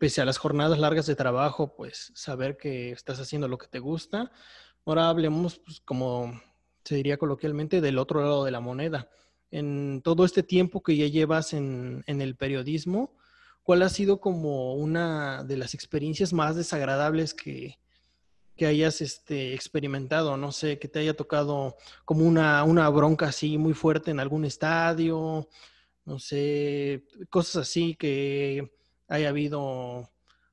pese 0.00 0.22
a 0.22 0.24
las 0.24 0.38
jornadas 0.38 0.78
largas 0.78 1.04
de 1.04 1.14
trabajo, 1.14 1.76
pues 1.76 2.10
saber 2.14 2.56
que 2.56 2.90
estás 2.90 3.20
haciendo 3.20 3.48
lo 3.48 3.58
que 3.58 3.68
te 3.68 3.80
gusta. 3.80 4.32
Ahora 4.86 5.10
hablemos, 5.10 5.58
pues, 5.58 5.80
como 5.80 6.40
se 6.84 6.94
diría 6.94 7.18
coloquialmente, 7.18 7.82
del 7.82 7.98
otro 7.98 8.22
lado 8.22 8.44
de 8.44 8.50
la 8.50 8.60
moneda. 8.60 9.10
En 9.50 10.00
todo 10.02 10.24
este 10.24 10.42
tiempo 10.42 10.82
que 10.82 10.96
ya 10.96 11.06
llevas 11.06 11.52
en, 11.52 12.02
en 12.06 12.22
el 12.22 12.34
periodismo, 12.34 13.14
¿cuál 13.62 13.82
ha 13.82 13.90
sido 13.90 14.20
como 14.20 14.72
una 14.72 15.44
de 15.44 15.58
las 15.58 15.74
experiencias 15.74 16.32
más 16.32 16.56
desagradables 16.56 17.34
que, 17.34 17.78
que 18.56 18.66
hayas 18.66 19.00
este, 19.00 19.54
experimentado, 19.54 20.36
no 20.36 20.52
sé, 20.52 20.78
que 20.78 20.88
te 20.88 21.00
haya 21.00 21.14
tocado 21.14 21.76
como 22.04 22.24
una, 22.24 22.64
una 22.64 22.88
bronca 22.88 23.26
así 23.26 23.58
muy 23.58 23.74
fuerte 23.74 24.10
en 24.10 24.20
algún 24.20 24.44
estadio, 24.44 25.48
no 26.04 26.18
sé, 26.18 27.04
cosas 27.30 27.68
así 27.68 27.94
que 27.94 28.72
haya 29.08 29.28
habido 29.28 30.08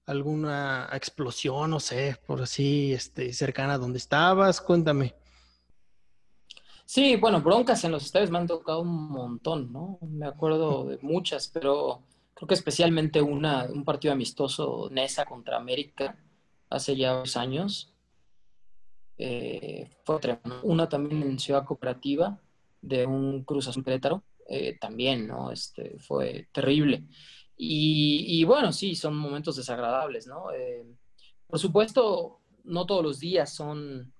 alguna 0.05 0.89
explosión, 0.93 1.69
no 1.69 1.79
sé, 1.79 2.17
por 2.27 2.41
así, 2.41 2.93
este, 2.93 3.31
cercana 3.33 3.75
a 3.75 3.77
donde 3.77 3.99
estabas, 3.99 4.59
cuéntame. 4.59 5.15
Sí, 6.85 7.15
bueno, 7.15 7.41
broncas 7.41 7.83
en 7.85 7.91
los 7.91 8.03
estadios 8.03 8.29
me 8.29 8.39
han 8.39 8.47
tocado 8.47 8.81
un 8.81 9.09
montón, 9.09 9.71
¿no? 9.71 9.97
Me 10.01 10.27
acuerdo 10.27 10.85
de 10.85 10.99
muchas, 11.01 11.47
pero 11.47 12.01
creo 12.33 12.47
que 12.47 12.53
especialmente 12.53 13.21
una, 13.21 13.65
un 13.65 13.85
partido 13.85 14.13
amistoso 14.13 14.89
NESA 14.91 15.25
contra 15.25 15.57
América 15.57 16.17
hace 16.69 16.95
ya 16.95 17.13
dos 17.13 17.37
años, 17.37 17.92
eh, 19.17 19.89
fue 20.03 20.19
Una 20.63 20.89
también 20.89 21.23
en 21.23 21.39
Ciudad 21.39 21.65
Cooperativa 21.65 22.39
de 22.81 23.05
un 23.05 23.43
Cruz 23.43 23.67
Azul 23.67 23.83
Querétaro, 23.83 24.23
eh, 24.49 24.77
también, 24.79 25.27
¿no? 25.27 25.51
Este, 25.51 25.97
fue 25.99 26.47
terrible. 26.51 27.05
Y, 27.55 28.43
bueno, 28.45 28.73
sí, 28.73 28.95
son 28.95 29.15
momentos 29.15 29.55
desagradables, 29.55 30.27
¿no? 30.27 30.51
Eh, 30.51 30.85
por 31.47 31.59
supuesto, 31.59 32.41
no 32.63 32.85
todos 32.85 33.03
los 33.03 33.19
días 33.19 33.53
son, 33.53 34.11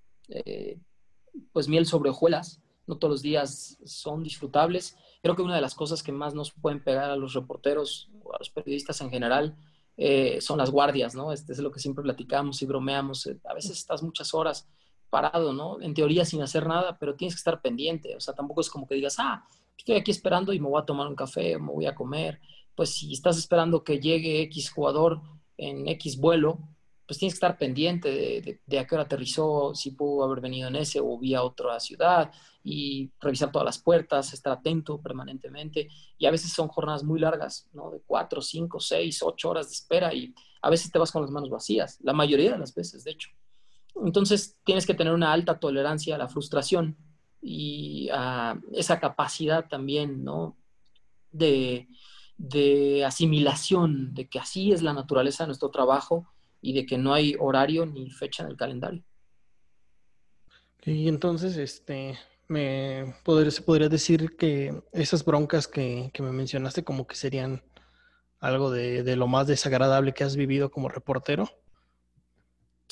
pues, 1.52 1.68
miel 1.68 1.86
sobre 1.86 2.12
hojuelas, 2.12 2.62
no 2.88 2.98
todos 2.98 3.16
los 3.16 3.22
días 3.22 3.80
son 3.84 4.24
disfrutables. 4.24 4.96
Creo 5.22 5.36
que 5.36 5.42
una 5.42 5.56
de 5.56 5.62
las 5.62 5.76
cosas 5.76 6.04
que 6.04 6.12
más 6.12 6.36
nos 6.36 6.52
pueden 6.52 6.84
pegar 6.84 7.10
a 7.10 7.18
los 7.18 7.34
reporteros 7.34 8.10
o 8.24 8.34
a 8.34 8.38
los 8.40 8.50
periodistas 8.50 9.02
en 9.02 9.10
general 9.10 9.58
son 10.40 10.60
las 10.60 10.70
guardias, 10.70 11.16
¿no? 11.16 11.34
Este 11.34 11.52
es 11.52 11.60
lo 11.60 11.72
que 11.72 11.80
siempre 11.80 12.04
platicamos 12.04 12.62
y 12.62 12.66
bromeamos. 12.66 13.28
A 13.44 13.54
veces 13.54 13.72
estás 13.72 14.04
muchas 14.04 14.34
horas 14.34 14.70
parado, 15.14 15.54
¿no? 15.54 15.80
En 15.80 15.94
teoría 15.94 16.26
sin 16.26 16.42
hacer 16.42 16.66
nada, 16.66 16.98
pero 16.98 17.14
tienes 17.14 17.36
que 17.36 17.38
estar 17.38 17.62
pendiente. 17.62 18.16
O 18.16 18.20
sea, 18.20 18.34
tampoco 18.34 18.62
es 18.62 18.70
como 18.72 18.88
que 18.88 18.96
digas, 18.96 19.18
ah, 19.20 19.46
estoy 19.78 19.94
aquí 19.94 20.10
esperando 20.10 20.54
y 20.54 20.60
me 20.60 20.68
voy 20.68 20.82
a 20.82 20.86
tomar 20.86 21.06
un 21.06 21.16
café 21.16 21.56
o 21.56 21.60
me 21.60 21.72
voy 21.72 21.86
a 21.86 21.94
comer. 21.94 22.42
Pues 22.74 22.96
si 22.96 23.14
estás 23.14 23.38
esperando 23.38 23.84
que 23.84 24.00
llegue 24.00 24.42
X 24.42 24.72
jugador 24.72 25.22
en 25.56 25.88
X 25.88 26.18
vuelo, 26.18 26.58
pues 27.06 27.20
tienes 27.20 27.36
que 27.36 27.46
estar 27.46 27.60
pendiente 27.60 28.60
de, 28.66 28.80
a 28.80 28.88
qué 28.88 28.96
hora 28.96 29.04
aterrizó, 29.04 29.76
si 29.76 29.92
pudo 29.92 30.24
haber 30.24 30.42
venido 30.42 30.68
en 30.68 30.78
ese 30.78 31.00
o 31.00 31.16
vía 31.20 31.44
otra 31.44 31.80
ciudad 31.80 32.32
y 32.64 33.12
revisar 33.20 33.52
todas 33.52 33.66
las 33.68 33.78
puertas, 33.78 34.34
estar 34.34 34.54
atento 34.54 35.00
permanentemente. 35.00 35.90
Y 36.18 36.26
a 36.26 36.32
veces 36.32 36.54
son 36.54 36.70
jornadas 36.70 37.04
muy 37.04 37.20
largas, 37.20 37.70
¿no? 37.72 37.92
De 37.92 38.02
cuatro, 38.04 38.42
cinco, 38.42 38.80
seis, 38.80 39.22
ocho 39.22 39.52
horas 39.52 39.68
de 39.68 39.74
espera 39.74 40.12
y 40.12 40.34
a 40.64 40.72
veces 40.72 40.92
te 40.92 40.98
vas 40.98 41.12
con 41.12 41.22
las 41.22 41.30
manos 41.30 41.52
vacías, 41.52 42.00
la 42.02 42.14
mayoría 42.14 42.54
de 42.54 42.58
las 42.58 42.74
veces, 42.74 43.04
de 43.04 43.12
hecho. 43.12 43.30
Entonces 43.96 44.58
tienes 44.64 44.86
que 44.86 44.94
tener 44.94 45.14
una 45.14 45.32
alta 45.32 45.60
tolerancia 45.60 46.16
a 46.16 46.18
la 46.18 46.28
frustración 46.28 46.98
y 47.42 48.10
a 48.12 48.60
esa 48.74 49.00
capacidad 49.00 49.68
también, 49.68 50.24
¿no? 50.24 50.58
De, 51.32 51.88
asimilación, 53.06 54.14
de 54.14 54.28
que 54.28 54.40
así 54.40 54.72
es 54.72 54.82
la 54.82 54.94
naturaleza 54.94 55.44
de 55.44 55.48
nuestro 55.48 55.70
trabajo 55.70 56.28
y 56.62 56.74
de 56.74 56.86
que 56.86 56.98
no 56.98 57.14
hay 57.14 57.36
horario 57.40 57.86
ni 57.86 58.10
fecha 58.10 58.44
en 58.44 58.50
el 58.50 58.58
calendario. 58.58 59.04
Y 60.86 61.08
entonces, 61.08 61.58
este, 61.58 62.18
me 62.48 63.16
podría, 63.24 63.90
decir 63.90 64.36
que 64.38 64.84
esas 64.92 65.24
broncas 65.26 65.68
que, 65.68 66.12
me 66.20 66.32
mencionaste 66.32 66.84
como 66.84 67.08
que 67.08 67.16
serían 67.16 67.64
algo 68.40 68.72
de, 68.72 69.16
lo 69.16 69.28
más 69.28 69.48
desagradable 69.48 70.14
que 70.14 70.24
has 70.24 70.36
vivido 70.36 70.70
como 70.70 70.90
reportero. 70.90 71.50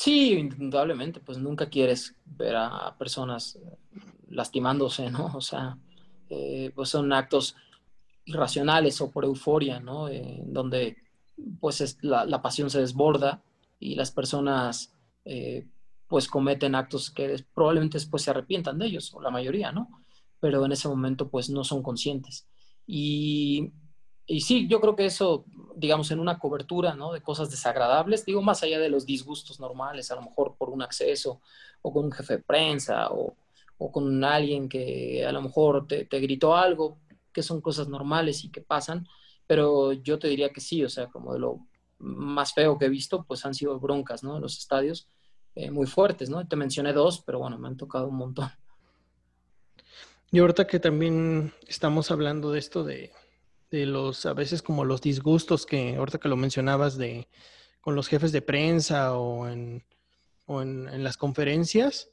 Sí, 0.01 0.31
indudablemente, 0.31 1.19
pues 1.19 1.37
nunca 1.37 1.69
quieres 1.69 2.15
ver 2.25 2.55
a 2.55 2.97
personas 2.97 3.59
lastimándose, 4.29 5.11
¿no? 5.11 5.27
O 5.35 5.41
sea, 5.41 5.77
eh, 6.27 6.71
pues 6.73 6.89
son 6.89 7.13
actos 7.13 7.55
irracionales 8.25 8.99
o 8.99 9.11
por 9.11 9.25
euforia, 9.25 9.79
¿no? 9.79 10.09
Eh, 10.09 10.41
donde 10.43 10.97
pues 11.59 11.99
la, 12.01 12.41
pasión 12.41 12.71
se 12.71 12.79
desborda 12.79 13.43
y 13.79 13.93
las 13.93 14.09
personas 14.09 14.91
eh, 15.23 15.67
pues 16.07 16.27
cometen 16.27 16.73
actos 16.73 17.11
que 17.11 17.45
probablemente 17.53 17.99
después 17.99 18.23
se 18.23 18.31
arrepientan 18.31 18.79
de 18.79 18.87
ellos, 18.87 19.13
o 19.13 19.21
la 19.21 19.29
mayoría, 19.29 19.71
¿no? 19.71 19.87
Pero 20.39 20.65
en 20.65 20.71
ese 20.71 20.87
momento 20.87 21.29
pues 21.29 21.51
no 21.51 21.63
son 21.63 21.83
conscientes. 21.83 22.47
Y, 22.87 23.71
y 24.25 24.41
sí, 24.41 24.67
yo 24.67 24.79
creo 24.79 24.95
que 24.95 25.05
eso, 25.05 25.45
digamos, 25.75 26.11
en 26.11 26.19
una 26.19 26.39
cobertura, 26.39 26.93
¿no? 26.93 27.11
De 27.11 27.21
cosas 27.21 27.49
desagradables, 27.49 28.25
digo, 28.25 28.41
más 28.41 28.63
allá 28.63 28.79
de 28.79 28.89
los 28.89 29.05
disgustos 29.05 29.59
normales, 29.59 30.11
a 30.11 30.15
lo 30.15 30.21
mejor 30.21 30.55
por 30.57 30.69
un 30.69 30.81
acceso 30.81 31.41
o 31.81 31.91
con 31.91 32.05
un 32.05 32.11
jefe 32.11 32.37
de 32.37 32.43
prensa 32.43 33.09
o, 33.11 33.35
o 33.77 33.91
con 33.91 34.23
alguien 34.23 34.69
que 34.69 35.25
a 35.25 35.31
lo 35.31 35.41
mejor 35.41 35.87
te, 35.87 36.05
te 36.05 36.19
gritó 36.19 36.55
algo, 36.55 36.99
que 37.33 37.43
son 37.43 37.61
cosas 37.61 37.87
normales 37.87 38.43
y 38.43 38.49
que 38.49 38.61
pasan, 38.61 39.07
pero 39.47 39.93
yo 39.93 40.19
te 40.19 40.27
diría 40.27 40.51
que 40.51 40.61
sí, 40.61 40.83
o 40.83 40.89
sea, 40.89 41.07
como 41.07 41.33
de 41.33 41.39
lo 41.39 41.59
más 41.99 42.53
feo 42.53 42.77
que 42.77 42.85
he 42.85 42.89
visto, 42.89 43.23
pues 43.23 43.45
han 43.45 43.53
sido 43.53 43.79
broncas, 43.79 44.23
¿no? 44.23 44.39
Los 44.39 44.57
estadios 44.57 45.07
eh, 45.55 45.71
muy 45.71 45.87
fuertes, 45.87 46.29
¿no? 46.29 46.47
Te 46.47 46.55
mencioné 46.55 46.93
dos, 46.93 47.21
pero 47.25 47.39
bueno, 47.39 47.57
me 47.57 47.67
han 47.67 47.77
tocado 47.77 48.07
un 48.07 48.15
montón. 48.15 48.49
Y 50.31 50.39
ahorita 50.39 50.65
que 50.65 50.79
también 50.79 51.53
estamos 51.67 52.09
hablando 52.09 52.51
de 52.51 52.59
esto 52.59 52.83
de, 52.83 53.11
de 53.71 53.85
los, 53.85 54.25
a 54.25 54.33
veces 54.33 54.61
como 54.61 54.85
los 54.85 55.01
disgustos 55.01 55.65
que, 55.65 55.95
ahorita 55.95 56.19
que 56.19 56.29
lo 56.29 56.35
mencionabas, 56.35 56.97
de 56.97 57.27
con 57.79 57.95
los 57.95 58.07
jefes 58.07 58.31
de 58.31 58.43
prensa 58.43 59.17
o 59.17 59.47
en, 59.47 59.83
o 60.45 60.61
en, 60.61 61.03
las 61.03 61.17
conferencias, 61.17 62.09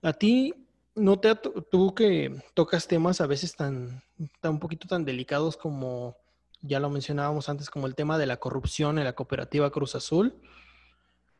a 0.00 0.14
ti 0.14 0.54
¿No 0.96 1.20
te 1.20 1.34
tú 1.34 1.94
que 1.94 2.42
tocas 2.52 2.88
temas 2.88 3.20
a 3.20 3.26
veces 3.26 3.54
tan, 3.54 4.02
tan 4.40 4.52
un 4.52 4.58
poquito 4.58 4.88
tan 4.88 5.04
delicados 5.04 5.56
como 5.56 6.16
ya 6.62 6.80
lo 6.80 6.90
mencionábamos 6.90 7.48
antes, 7.48 7.70
como 7.70 7.86
el 7.86 7.94
tema 7.94 8.18
de 8.18 8.26
la 8.26 8.38
corrupción 8.38 8.98
en 8.98 9.04
la 9.04 9.14
cooperativa 9.14 9.70
Cruz 9.70 9.94
Azul? 9.94 10.34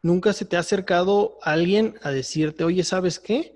¿Nunca 0.02 0.32
se 0.32 0.44
te 0.44 0.56
ha 0.56 0.60
acercado 0.60 1.38
alguien 1.42 1.96
a 2.02 2.10
decirte, 2.10 2.64
oye, 2.64 2.84
¿sabes 2.84 3.18
qué? 3.18 3.54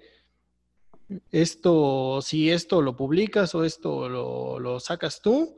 Esto, 1.30 2.20
si 2.22 2.50
esto 2.50 2.82
lo 2.82 2.96
publicas 2.96 3.54
o 3.54 3.64
esto 3.64 4.08
lo, 4.08 4.58
lo 4.58 4.80
sacas 4.80 5.20
tú, 5.20 5.56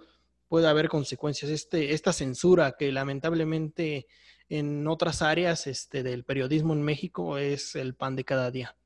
puede 0.49 0.69
haber 0.69 0.89
consecuencias. 0.89 1.51
Este, 1.51 1.93
esta 1.93 2.13
censura 2.13 2.77
que 2.79 2.93
lamentablemente 2.93 4.07
en 4.49 4.87
otras 4.87 5.23
áreas 5.23 5.67
este, 5.67 6.03
del 6.03 6.25
periodismo 6.25 6.73
en 6.73 6.83
México 6.83 7.39
es 7.39 7.75
el 7.75 7.95
pan 7.95 8.17
de 8.17 8.25
cada 8.25 8.51
día. 8.51 8.77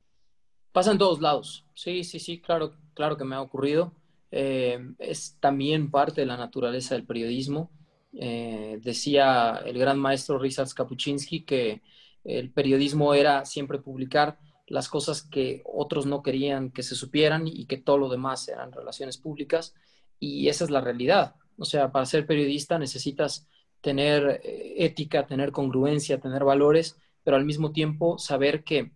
Pasa 0.72 0.92
en 0.92 0.98
todos 0.98 1.20
lados. 1.20 1.64
Sí, 1.74 2.04
sí, 2.04 2.18
sí, 2.18 2.40
claro, 2.40 2.74
claro 2.94 3.16
que 3.16 3.24
me 3.24 3.34
ha 3.34 3.42
ocurrido. 3.42 3.92
Eh, 4.30 4.78
es 4.98 5.36
también 5.40 5.90
parte 5.90 6.20
de 6.20 6.26
la 6.26 6.36
naturaleza 6.36 6.94
del 6.94 7.04
periodismo. 7.04 7.70
Eh, 8.12 8.78
decía 8.82 9.60
el 9.64 9.78
gran 9.78 9.98
maestro 9.98 10.38
Ryszard 10.38 10.70
Kapuczynski 10.70 11.42
que 11.42 11.82
el 12.24 12.50
periodismo 12.50 13.14
era 13.14 13.44
siempre 13.44 13.78
publicar 13.78 14.38
las 14.70 14.88
cosas 14.88 15.22
que 15.22 15.62
otros 15.64 16.06
no 16.06 16.22
querían 16.22 16.70
que 16.70 16.84
se 16.84 16.94
supieran 16.94 17.48
y 17.48 17.66
que 17.66 17.76
todo 17.76 17.98
lo 17.98 18.08
demás 18.08 18.48
eran 18.48 18.70
relaciones 18.70 19.18
públicas. 19.18 19.74
Y 20.20 20.48
esa 20.48 20.62
es 20.64 20.70
la 20.70 20.80
realidad. 20.80 21.34
O 21.58 21.64
sea, 21.64 21.90
para 21.90 22.06
ser 22.06 22.24
periodista 22.24 22.78
necesitas 22.78 23.48
tener 23.80 24.40
eh, 24.44 24.76
ética, 24.78 25.26
tener 25.26 25.50
congruencia, 25.50 26.20
tener 26.20 26.44
valores, 26.44 26.96
pero 27.24 27.36
al 27.36 27.44
mismo 27.44 27.72
tiempo 27.72 28.16
saber 28.18 28.62
que 28.62 28.92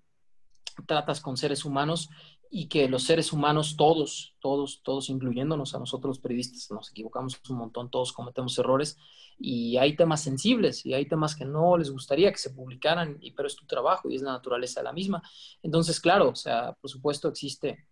tratas 0.86 1.20
con 1.20 1.36
seres 1.36 1.64
humanos 1.64 2.08
y 2.56 2.68
que 2.68 2.88
los 2.88 3.02
seres 3.02 3.32
humanos, 3.32 3.74
todos, 3.76 4.36
todos, 4.38 4.80
todos, 4.84 5.08
incluyéndonos 5.08 5.74
a 5.74 5.80
nosotros 5.80 6.10
los 6.10 6.18
periodistas, 6.20 6.70
nos 6.70 6.88
equivocamos 6.88 7.40
un 7.50 7.56
montón, 7.56 7.90
todos 7.90 8.12
cometemos 8.12 8.56
errores 8.60 8.96
y 9.36 9.76
hay 9.76 9.96
temas 9.96 10.22
sensibles 10.22 10.86
y 10.86 10.94
hay 10.94 11.06
temas 11.06 11.34
que 11.34 11.44
no 11.44 11.76
les 11.76 11.90
gustaría 11.90 12.30
que 12.30 12.38
se 12.38 12.50
publicaran, 12.50 13.18
y, 13.20 13.32
pero 13.32 13.48
es 13.48 13.56
tu 13.56 13.66
trabajo 13.66 14.08
y 14.08 14.14
es 14.14 14.22
la 14.22 14.30
naturaleza 14.30 14.78
de 14.78 14.84
la 14.84 14.92
misma. 14.92 15.20
Entonces, 15.64 15.98
claro, 15.98 16.28
o 16.28 16.36
sea, 16.36 16.74
por 16.74 16.88
supuesto 16.88 17.26
existe 17.26 17.88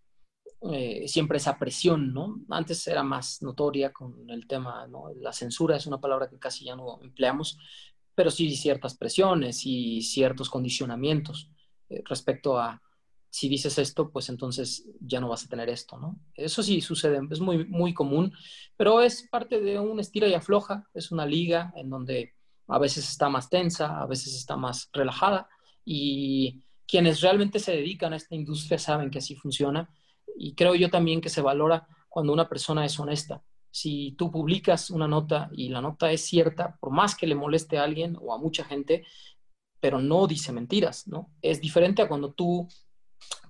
eh, 0.71 1.09
siempre 1.09 1.39
esa 1.39 1.59
presión, 1.59 2.15
¿no? 2.15 2.37
Antes 2.49 2.87
era 2.87 3.03
más 3.03 3.43
notoria 3.43 3.93
con 3.93 4.31
el 4.31 4.47
tema, 4.47 4.87
¿no? 4.87 5.07
La 5.17 5.33
censura 5.33 5.75
es 5.75 5.89
una 5.89 6.01
palabra 6.01 6.29
que 6.31 6.39
casi 6.39 6.67
ya 6.67 6.77
no 6.77 7.01
empleamos, 7.03 7.59
pero 8.15 8.31
sí 8.31 8.55
ciertas 8.55 8.97
presiones 8.97 9.67
y 9.67 10.03
ciertos 10.03 10.49
condicionamientos. 10.49 11.51
Eh, 11.89 12.05
respecto 12.07 12.61
a 12.61 12.81
si 13.33 13.49
dices 13.49 13.78
esto, 13.78 14.11
pues 14.11 14.28
entonces 14.28 14.85
ya 15.01 15.18
no 15.18 15.30
vas 15.30 15.43
a 15.43 15.49
tener 15.49 15.70
esto, 15.70 15.97
¿no? 15.97 16.20
Eso 16.35 16.62
sí 16.62 16.83
sucede, 16.83 17.18
es 17.30 17.41
muy, 17.41 17.64
muy 17.64 17.95
común, 17.95 18.30
pero 18.76 19.01
es 19.01 19.26
parte 19.30 19.59
de 19.59 19.78
un 19.78 19.99
estira 19.99 20.28
y 20.28 20.35
afloja, 20.35 20.87
es 20.93 21.11
una 21.11 21.24
liga 21.24 21.72
en 21.74 21.89
donde 21.89 22.35
a 22.68 22.78
veces 22.78 23.09
está 23.09 23.30
más 23.30 23.49
tensa, 23.49 24.03
a 24.03 24.07
veces 24.07 24.35
está 24.37 24.59
más 24.59 24.91
relajada 24.93 25.49
y 25.83 26.62
quienes 26.87 27.22
realmente 27.22 27.59
se 27.59 27.72
dedican 27.72 28.12
a 28.12 28.16
esta 28.16 28.35
industria 28.35 28.78
saben 28.78 29.11
que 29.11 29.20
así 29.20 29.35
funciona 29.35 29.89
y 30.37 30.55
creo 30.55 30.74
yo 30.74 30.91
también 30.91 31.22
que 31.22 31.30
se 31.30 31.41
valora 31.41 31.89
cuando 32.11 32.35
una 32.35 32.51
persona 32.51 32.85
es 32.85 33.01
honesta. 33.01 33.43
Si 33.70 34.14
tú 34.18 34.30
publicas 34.30 34.91
una 34.91 35.09
nota 35.09 35.49
y 35.53 35.70
la 35.70 35.80
nota 35.80 36.12
es 36.12 36.20
cierta, 36.20 36.76
por 36.78 36.91
más 36.91 37.16
que 37.16 37.26
le 37.26 37.35
moleste 37.35 37.78
a 37.78 37.85
alguien 37.85 38.14
o 38.20 38.35
a 38.35 38.39
mucha 38.39 38.62
gente, 38.62 39.07
pero 39.80 39.99
no 39.99 40.26
dice 40.26 40.53
mentiras, 40.53 41.09
¿no? 41.09 41.30
Es 41.41 41.62
diferente 41.62 42.03
a 42.03 42.09
cuando 42.09 42.35
tú 42.35 42.68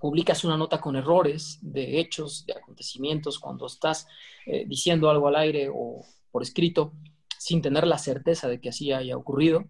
publicas 0.00 0.44
una 0.44 0.56
nota 0.56 0.80
con 0.80 0.96
errores 0.96 1.58
de 1.60 2.00
hechos, 2.00 2.44
de 2.46 2.54
acontecimientos, 2.54 3.38
cuando 3.38 3.66
estás 3.66 4.06
eh, 4.46 4.64
diciendo 4.66 5.08
algo 5.08 5.28
al 5.28 5.36
aire 5.36 5.70
o 5.72 6.04
por 6.30 6.42
escrito 6.42 6.92
sin 7.38 7.62
tener 7.62 7.86
la 7.86 7.98
certeza 7.98 8.48
de 8.48 8.60
que 8.60 8.68
así 8.68 8.92
haya 8.92 9.16
ocurrido, 9.16 9.64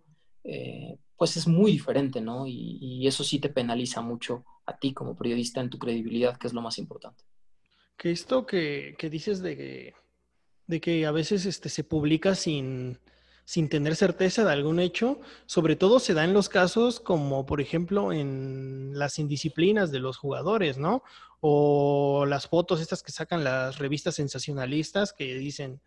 eh, 0.45 0.99
pues 1.17 1.37
es 1.37 1.47
muy 1.47 1.73
diferente, 1.73 2.21
¿no? 2.21 2.47
Y, 2.47 3.07
eso 3.07 3.25
sí 3.25 3.39
te 3.39 3.49
penaliza 3.49 4.01
mucho 4.01 4.45
a 4.67 4.77
ti 4.77 4.93
como 4.93 5.17
periodista 5.17 5.61
en 5.61 5.71
tu 5.71 5.79
credibilidad, 5.79 6.37
que 6.37 6.47
es 6.47 6.53
lo 6.53 6.63
más 6.63 6.79
importante. 6.79 7.25
Que 7.97 8.11
esto 8.11 8.47
que, 8.47 8.97
dices 9.11 9.41
de 9.41 9.57
que, 9.57 9.95
de 10.67 10.81
que 10.81 11.07
a 11.07 11.11
veces 11.11 11.47
este, 11.47 11.69
se 11.69 11.85
publica 11.85 12.35
sin, 12.35 12.99
sin 13.45 13.69
tener 13.69 13.97
certeza 13.97 14.45
de 14.45 14.53
algún 14.53 14.81
hecho, 14.81 15.21
sobre 15.47 15.77
todo 15.77 15.99
se 15.99 16.15
da 16.15 16.25
en 16.25 16.33
los 16.33 16.49
casos 16.49 17.01
como, 17.01 17.45
por 17.45 17.61
ejemplo, 17.61 18.13
en 18.13 18.93
las 18.95 19.19
indisciplinas 19.19 19.91
de 19.91 19.99
los 19.99 20.17
jugadores, 20.17 20.79
¿no? 20.79 21.03
O 21.41 22.25
las 22.27 22.47
fotos 22.47 22.81
estas 22.81 23.03
que 23.03 23.13
sacan 23.13 23.43
las 23.43 23.79
revistas 23.79 24.15
sensacionalistas 24.15 25.13
que 25.13 25.35
dicen 25.35 25.81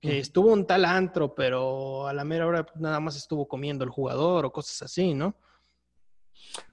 que 0.00 0.18
estuvo 0.18 0.52
un 0.52 0.66
tal 0.66 0.84
antro, 0.84 1.34
pero 1.34 2.08
a 2.08 2.12
la 2.12 2.24
mera 2.24 2.46
hora 2.46 2.66
nada 2.76 2.98
más 2.98 3.16
estuvo 3.16 3.46
comiendo 3.46 3.84
el 3.84 3.90
jugador 3.90 4.44
o 4.44 4.52
cosas 4.52 4.82
así, 4.82 5.14
¿no? 5.14 5.36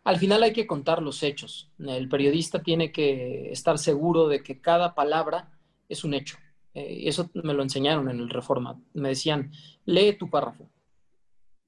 Al 0.04 0.18
final 0.18 0.42
hay 0.42 0.52
que 0.52 0.66
contar 0.66 1.02
los 1.02 1.22
hechos. 1.22 1.70
El 1.78 2.10
periodista 2.10 2.64
tiene 2.64 2.92
que 2.92 3.52
estar 3.52 3.78
seguro 3.78 4.28
de 4.28 4.42
que 4.42 4.60
cada 4.60 4.96
palabra 4.96 5.52
es 5.88 6.04
un 6.04 6.16
hecho 6.16 6.38
eh, 6.80 7.10
eso 7.10 7.30
me 7.34 7.54
lo 7.54 7.62
enseñaron 7.62 8.10
en 8.10 8.20
el 8.20 8.30
Reforma. 8.30 8.82
Me 8.94 9.10
decían, 9.10 9.52
lee 9.86 10.18
tu 10.18 10.30
párrafo, 10.30 10.70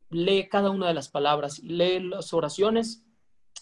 lee 0.10 0.48
cada 0.50 0.70
una 0.70 0.88
de 0.88 0.94
las 0.94 1.10
palabras, 1.10 1.60
lee 1.60 2.00
las 2.00 2.34
oraciones 2.34 3.04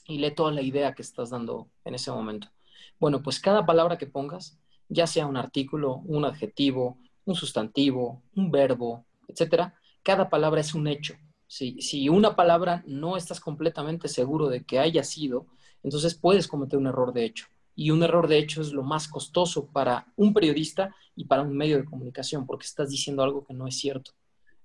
y 0.06 0.20
lee 0.20 0.36
toda 0.36 0.52
la 0.52 0.62
idea 0.62 0.94
que 0.94 1.02
estás 1.02 1.32
dando 1.32 1.70
en 1.86 1.96
ese 1.96 2.12
momento. 2.12 2.50
Bueno, 3.00 3.24
pues 3.24 3.40
cada 3.40 3.66
palabra 3.66 3.98
que 3.98 4.06
pongas, 4.06 4.60
ya 4.90 5.08
sea 5.08 5.26
un 5.26 5.38
artículo, 5.38 5.98
un 6.06 6.26
adjetivo, 6.26 7.00
un 7.26 7.36
sustantivo, 7.36 8.22
un 8.36 8.52
verbo, 8.52 9.06
etcétera, 9.28 9.74
cada 10.04 10.30
palabra 10.30 10.62
es 10.62 10.76
un 10.76 10.88
hecho. 10.88 11.16
Si, 11.48 11.82
si 11.82 12.10
una 12.10 12.36
palabra 12.36 12.84
no 12.86 13.18
estás 13.18 13.40
completamente 13.40 14.08
seguro 14.08 14.50
de 14.50 14.64
que 14.64 14.78
haya 14.78 15.04
sido, 15.04 15.48
entonces 15.82 16.14
puedes 16.14 16.48
cometer 16.48 16.78
un 16.78 16.88
error 16.88 17.12
de 17.12 17.26
hecho 17.26 17.48
y 17.80 17.92
un 17.92 18.04
error 18.04 18.28
de 18.28 18.38
hecho 18.38 18.62
es 18.62 18.74
lo 18.74 18.84
más 18.84 19.08
costoso 19.08 19.68
para 19.72 20.12
un 20.18 20.34
periodista 20.34 20.94
y 21.16 21.24
para 21.24 21.44
un 21.44 21.56
medio 21.56 21.78
de 21.78 21.86
comunicación, 21.86 22.46
porque 22.46 22.66
estás 22.66 22.90
diciendo 22.90 23.24
algo 23.24 23.46
que 23.46 23.54
no 23.54 23.68
es 23.68 23.78
cierto. 23.78 24.12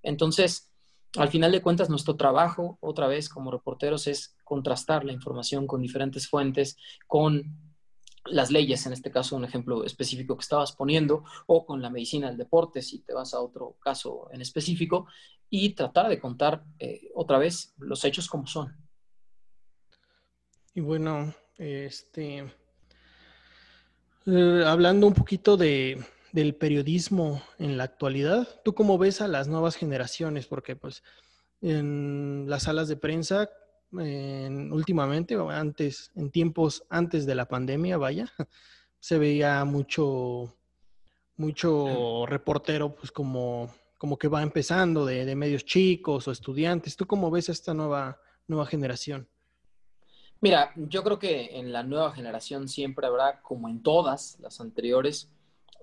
Entonces, 0.02 0.72
al 1.16 1.28
final 1.28 1.52
de 1.52 1.62
cuentas, 1.62 1.88
nuestro 1.88 2.16
trabajo, 2.16 2.76
otra 2.80 3.06
vez 3.06 3.28
como 3.28 3.52
reporteros, 3.52 4.08
es 4.08 4.36
contrastar 4.42 5.04
la 5.04 5.12
información 5.12 5.68
con 5.68 5.80
diferentes 5.80 6.28
fuentes, 6.28 6.76
con 7.06 7.56
las 8.24 8.50
leyes, 8.50 8.84
en 8.84 8.92
este 8.92 9.12
caso 9.12 9.36
un 9.36 9.44
ejemplo 9.44 9.84
específico 9.84 10.36
que 10.36 10.42
estabas 10.42 10.72
poniendo, 10.72 11.22
o 11.46 11.64
con 11.64 11.80
la 11.80 11.90
medicina 11.90 12.26
del 12.26 12.36
deporte, 12.36 12.82
si 12.82 12.98
te 13.04 13.14
vas 13.14 13.32
a 13.32 13.40
otro 13.40 13.76
caso 13.80 14.28
en 14.32 14.40
específico, 14.40 15.06
y 15.48 15.70
tratar 15.76 16.08
de 16.08 16.18
contar 16.18 16.64
eh, 16.80 17.12
otra 17.14 17.38
vez 17.38 17.74
los 17.78 18.04
hechos 18.04 18.26
como 18.26 18.48
son. 18.48 18.76
Y 20.74 20.80
bueno, 20.80 21.32
este, 21.56 22.52
eh, 24.26 24.64
hablando 24.66 25.06
un 25.06 25.14
poquito 25.14 25.56
de, 25.56 26.02
del 26.32 26.54
periodismo 26.54 27.42
en 27.58 27.76
la 27.76 27.84
actualidad, 27.84 28.48
¿tú 28.64 28.74
cómo 28.74 28.98
ves 28.98 29.20
a 29.20 29.28
las 29.28 29.48
nuevas 29.48 29.76
generaciones? 29.76 30.46
Porque 30.46 30.76
pues 30.76 31.02
en 31.60 32.46
las 32.48 32.64
salas 32.64 32.88
de 32.88 32.96
prensa 32.96 33.50
últimamente, 33.92 35.36
antes, 35.50 36.10
en 36.16 36.30
tiempos 36.30 36.84
antes 36.90 37.26
de 37.26 37.34
la 37.34 37.46
pandemia, 37.46 37.96
vaya, 37.96 38.26
se 38.98 39.18
veía 39.18 39.64
mucho, 39.64 40.56
mucho 41.36 42.26
reportero, 42.26 42.94
pues 42.94 43.12
como, 43.12 43.72
como 43.98 44.18
que 44.18 44.28
va 44.28 44.42
empezando 44.42 45.06
de, 45.06 45.24
de 45.24 45.36
medios 45.36 45.64
chicos 45.64 46.26
o 46.26 46.32
estudiantes. 46.32 46.96
¿Tú 46.96 47.06
cómo 47.06 47.30
ves 47.30 47.48
esta 47.48 47.74
nueva, 47.74 48.20
nueva 48.48 48.66
generación? 48.66 49.28
Mira, 50.44 50.72
yo 50.76 51.02
creo 51.02 51.18
que 51.18 51.58
en 51.58 51.72
la 51.72 51.82
nueva 51.82 52.12
generación 52.12 52.68
siempre 52.68 53.06
habrá, 53.06 53.40
como 53.40 53.66
en 53.66 53.82
todas 53.82 54.38
las 54.40 54.60
anteriores, 54.60 55.30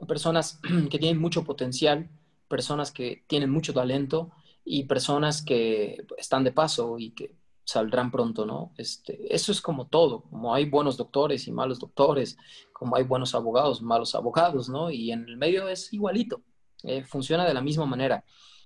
personas 0.08 0.60
que 0.92 1.00
tienen 1.00 1.20
mucho 1.20 1.44
potencial, 1.44 2.12
personas 2.48 2.92
que 2.92 3.24
tienen 3.26 3.50
mucho 3.50 3.74
talento 3.74 4.30
y 4.64 4.84
personas 4.84 5.42
que 5.42 6.06
están 6.16 6.44
de 6.44 6.52
paso 6.52 7.00
y 7.00 7.10
que 7.10 7.34
saldrán 7.64 8.12
pronto, 8.12 8.46
¿no? 8.46 8.72
Este, 8.78 9.34
eso 9.36 9.52
es 9.52 9.62
como 9.62 9.88
todo, 9.88 10.22
como 10.30 10.54
hay 10.54 10.70
buenos 10.70 10.96
doctores 10.96 11.48
y 11.48 11.52
malos 11.52 11.80
doctores, 11.80 12.38
como 12.72 12.96
hay 12.96 13.04
buenos 13.04 13.34
abogados, 13.34 13.82
malos 13.82 14.14
abogados, 14.14 14.70
¿no? 14.70 14.92
Y 14.92 15.12
en 15.12 15.28
el 15.28 15.38
medio 15.38 15.68
es 15.70 15.92
igualito, 15.92 16.44
eh, 16.84 17.04
funciona 17.04 17.48
de 17.48 17.56
la 17.56 17.62
misma 17.62 17.88
manera. 17.88 18.24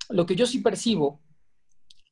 Lo 0.10 0.26
que 0.26 0.36
yo 0.36 0.46
sí 0.46 0.60
percibo, 0.60 1.22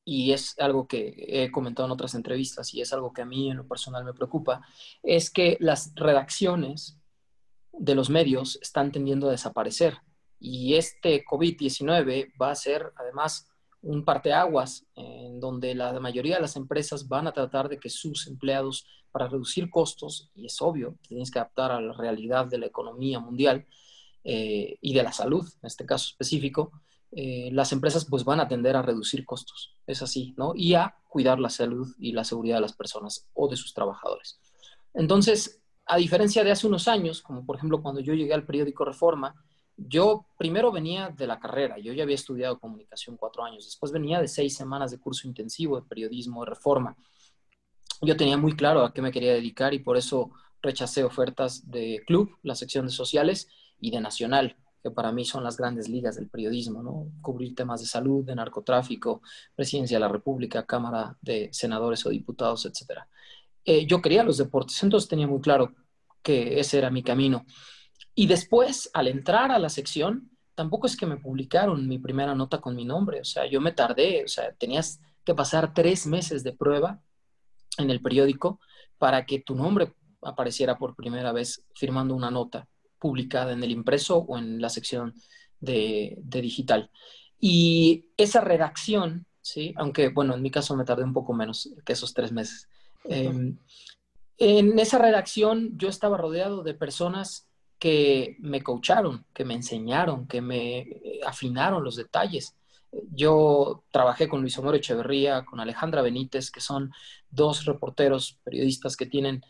y 0.05 0.33
es 0.33 0.57
algo 0.59 0.87
que 0.87 1.15
he 1.27 1.51
comentado 1.51 1.87
en 1.87 1.93
otras 1.93 2.15
entrevistas 2.15 2.73
y 2.73 2.81
es 2.81 2.91
algo 2.93 3.13
que 3.13 3.21
a 3.21 3.25
mí 3.25 3.49
en 3.49 3.57
lo 3.57 3.67
personal 3.67 4.03
me 4.03 4.13
preocupa, 4.13 4.61
es 5.01 5.29
que 5.29 5.57
las 5.59 5.93
redacciones 5.95 6.97
de 7.71 7.95
los 7.95 8.09
medios 8.09 8.59
están 8.61 8.91
tendiendo 8.91 9.27
a 9.27 9.31
desaparecer. 9.31 9.97
Y 10.39 10.75
este 10.75 11.23
COVID-19 11.23 12.33
va 12.39 12.51
a 12.51 12.55
ser 12.55 12.91
además 12.97 13.47
un 13.81 14.05
parteaguas 14.05 14.85
en 14.95 15.39
donde 15.39 15.75
la 15.75 15.99
mayoría 15.99 16.35
de 16.35 16.41
las 16.41 16.55
empresas 16.55 17.07
van 17.07 17.27
a 17.27 17.33
tratar 17.33 17.69
de 17.69 17.79
que 17.79 17.89
sus 17.89 18.27
empleados, 18.27 18.85
para 19.11 19.27
reducir 19.27 19.69
costos, 19.69 20.31
y 20.33 20.47
es 20.47 20.59
obvio, 20.61 20.97
tienes 21.07 21.29
que 21.29 21.37
adaptar 21.37 21.71
a 21.71 21.79
la 21.79 21.93
realidad 21.93 22.47
de 22.47 22.57
la 22.57 22.65
economía 22.65 23.19
mundial 23.19 23.67
eh, 24.23 24.77
y 24.81 24.93
de 24.93 25.03
la 25.03 25.11
salud, 25.11 25.47
en 25.61 25.67
este 25.67 25.85
caso 25.85 26.09
específico, 26.09 26.71
eh, 27.15 27.49
las 27.51 27.71
empresas 27.71 28.05
pues 28.09 28.23
van 28.23 28.39
a 28.39 28.47
tender 28.47 28.75
a 28.75 28.81
reducir 28.81 29.25
costos, 29.25 29.75
es 29.87 30.01
así, 30.01 30.33
¿no? 30.37 30.53
Y 30.55 30.73
a 30.73 30.95
cuidar 31.07 31.39
la 31.39 31.49
salud 31.49 31.87
y 31.99 32.11
la 32.11 32.23
seguridad 32.23 32.57
de 32.57 32.61
las 32.61 32.73
personas 32.73 33.27
o 33.33 33.47
de 33.47 33.55
sus 33.55 33.73
trabajadores. 33.73 34.39
Entonces, 34.93 35.61
a 35.85 35.97
diferencia 35.97 36.43
de 36.43 36.51
hace 36.51 36.67
unos 36.67 36.87
años, 36.87 37.21
como 37.21 37.45
por 37.45 37.57
ejemplo 37.57 37.81
cuando 37.81 38.01
yo 38.01 38.13
llegué 38.13 38.33
al 38.33 38.45
periódico 38.45 38.85
Reforma, 38.85 39.35
yo 39.75 40.27
primero 40.37 40.71
venía 40.71 41.09
de 41.09 41.27
la 41.27 41.39
carrera, 41.39 41.77
yo 41.79 41.93
ya 41.93 42.03
había 42.03 42.15
estudiado 42.15 42.59
comunicación 42.59 43.17
cuatro 43.17 43.43
años, 43.43 43.65
después 43.65 43.91
venía 43.91 44.19
de 44.19 44.27
seis 44.27 44.55
semanas 44.55 44.91
de 44.91 44.99
curso 44.99 45.27
intensivo 45.27 45.75
de 45.75 45.87
periodismo 45.87 46.43
de 46.43 46.51
reforma. 46.51 46.95
Yo 48.01 48.15
tenía 48.17 48.37
muy 48.37 48.55
claro 48.55 48.83
a 48.83 48.93
qué 48.93 49.01
me 49.01 49.11
quería 49.11 49.33
dedicar 49.33 49.73
y 49.73 49.79
por 49.79 49.97
eso 49.97 50.31
rechacé 50.61 51.03
ofertas 51.03 51.69
de 51.69 52.03
club, 52.05 52.37
la 52.43 52.55
sección 52.55 52.85
de 52.85 52.91
sociales, 52.91 53.49
y 53.83 53.91
de 53.91 53.99
nacional, 53.99 54.55
que 54.83 54.91
para 54.91 55.13
mí 55.13 55.23
son 55.23 55.45
las 55.45 55.55
grandes 55.55 55.87
ligas 55.87 56.17
del 56.17 56.27
periodismo, 56.27 56.83
¿no? 56.83 57.07
Cubrir 57.21 57.55
temas 57.55 57.79
de 57.79 57.87
salud, 57.87 58.25
de 58.25 58.35
narcotráfico, 58.35 59.21
presidencia 59.55 59.95
de 59.95 60.01
la 60.01 60.09
República, 60.09 60.65
Cámara 60.65 61.17
de 61.21 61.47
Senadores 61.53 62.05
o 62.05 62.09
Diputados, 62.09 62.65
etc. 62.65 62.99
Eh, 63.63 63.85
yo 63.85 64.01
quería 64.01 64.23
los 64.23 64.37
deportes, 64.37 64.83
entonces 64.83 65.07
tenía 65.07 65.25
muy 65.25 65.39
claro 65.39 65.73
que 66.21 66.59
ese 66.59 66.79
era 66.79 66.89
mi 66.89 67.01
camino. 67.01 67.45
Y 68.13 68.27
después, 68.27 68.89
al 68.93 69.07
entrar 69.07 69.51
a 69.51 69.59
la 69.59 69.69
sección, 69.69 70.29
tampoco 70.53 70.85
es 70.85 70.97
que 70.97 71.05
me 71.05 71.17
publicaron 71.17 71.87
mi 71.87 71.97
primera 71.97 72.35
nota 72.35 72.59
con 72.59 72.75
mi 72.75 72.83
nombre, 72.83 73.21
o 73.21 73.25
sea, 73.25 73.45
yo 73.45 73.61
me 73.61 73.71
tardé, 73.71 74.25
o 74.25 74.27
sea, 74.27 74.53
tenías 74.53 74.99
que 75.23 75.33
pasar 75.33 75.73
tres 75.73 76.05
meses 76.05 76.43
de 76.43 76.51
prueba 76.51 77.01
en 77.77 77.89
el 77.89 78.01
periódico 78.01 78.59
para 78.97 79.25
que 79.25 79.39
tu 79.39 79.55
nombre 79.55 79.95
apareciera 80.21 80.77
por 80.77 80.93
primera 80.93 81.31
vez 81.31 81.63
firmando 81.73 82.15
una 82.15 82.29
nota 82.29 82.67
publicada 83.03 83.51
en 83.51 83.61
el 83.61 83.71
impreso 83.71 84.19
o 84.19 84.37
en 84.37 84.61
la 84.61 84.69
sección 84.69 85.13
de, 85.59 86.17
digital. 86.23 86.89
Y 87.37 88.05
esa 88.15 88.39
redacción, 88.39 89.25
¿sí? 89.41 89.73
aunque 89.75 90.07
bueno, 90.07 90.33
en 90.33 90.41
mi 90.41 90.49
caso 90.49 90.73
me 90.77 90.85
tardé 90.85 91.03
un 91.03 91.11
poco 91.11 91.33
menos 91.33 91.69
que 91.85 91.91
esos 91.91 92.13
tres 92.13 92.31
meses. 92.31 92.69
Em, 93.03 93.57
en 94.37 94.79
esa 94.79 94.99
redacción 94.99 95.77
yo 95.77 95.89
estaba 95.89 96.15
rodeado 96.15 96.63
de 96.63 96.75
personas 96.75 97.49
que 97.77 98.37
me 98.39 98.63
coacharon, 98.63 99.25
que 99.33 99.43
me 99.43 99.55
enseñaron, 99.55 100.25
que 100.25 100.39
me 100.39 100.79
eh, 100.79 101.19
afinaron 101.27 101.83
los 101.83 101.97
detalles. 101.97 102.55
Yo 103.11 103.83
trabajé 103.91 104.29
con 104.29 104.39
Luis 104.39 104.57
Homero 104.57 104.77
Echeverría, 104.77 105.43
con 105.43 105.59
Alejandra 105.59 106.01
Benítez, 106.01 106.49
que 106.51 106.61
son 106.61 106.93
dos 107.29 107.65
reporteros, 107.65 108.39
periodistas 108.45 108.95
que 108.95 109.07
tienen 109.07 109.43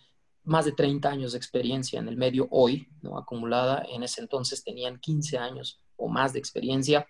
más 0.44 0.66
de 0.66 0.74
30 0.74 1.10
años 1.10 1.32
de 1.32 1.38
experiencia 1.38 2.00
en 2.00 2.08
el 2.08 2.18
medio 2.18 2.48
hoy, 2.52 2.88
¿no? 3.02 3.18
acumulada. 3.18 3.86
En 3.90 4.04
ese 4.04 4.22
entonces 4.22 4.64
tenían 4.64 5.00
15 5.00 5.38
años 5.38 5.82
o 5.96 6.08
más 6.08 6.34
de 6.34 6.40
experiencia. 6.40 7.08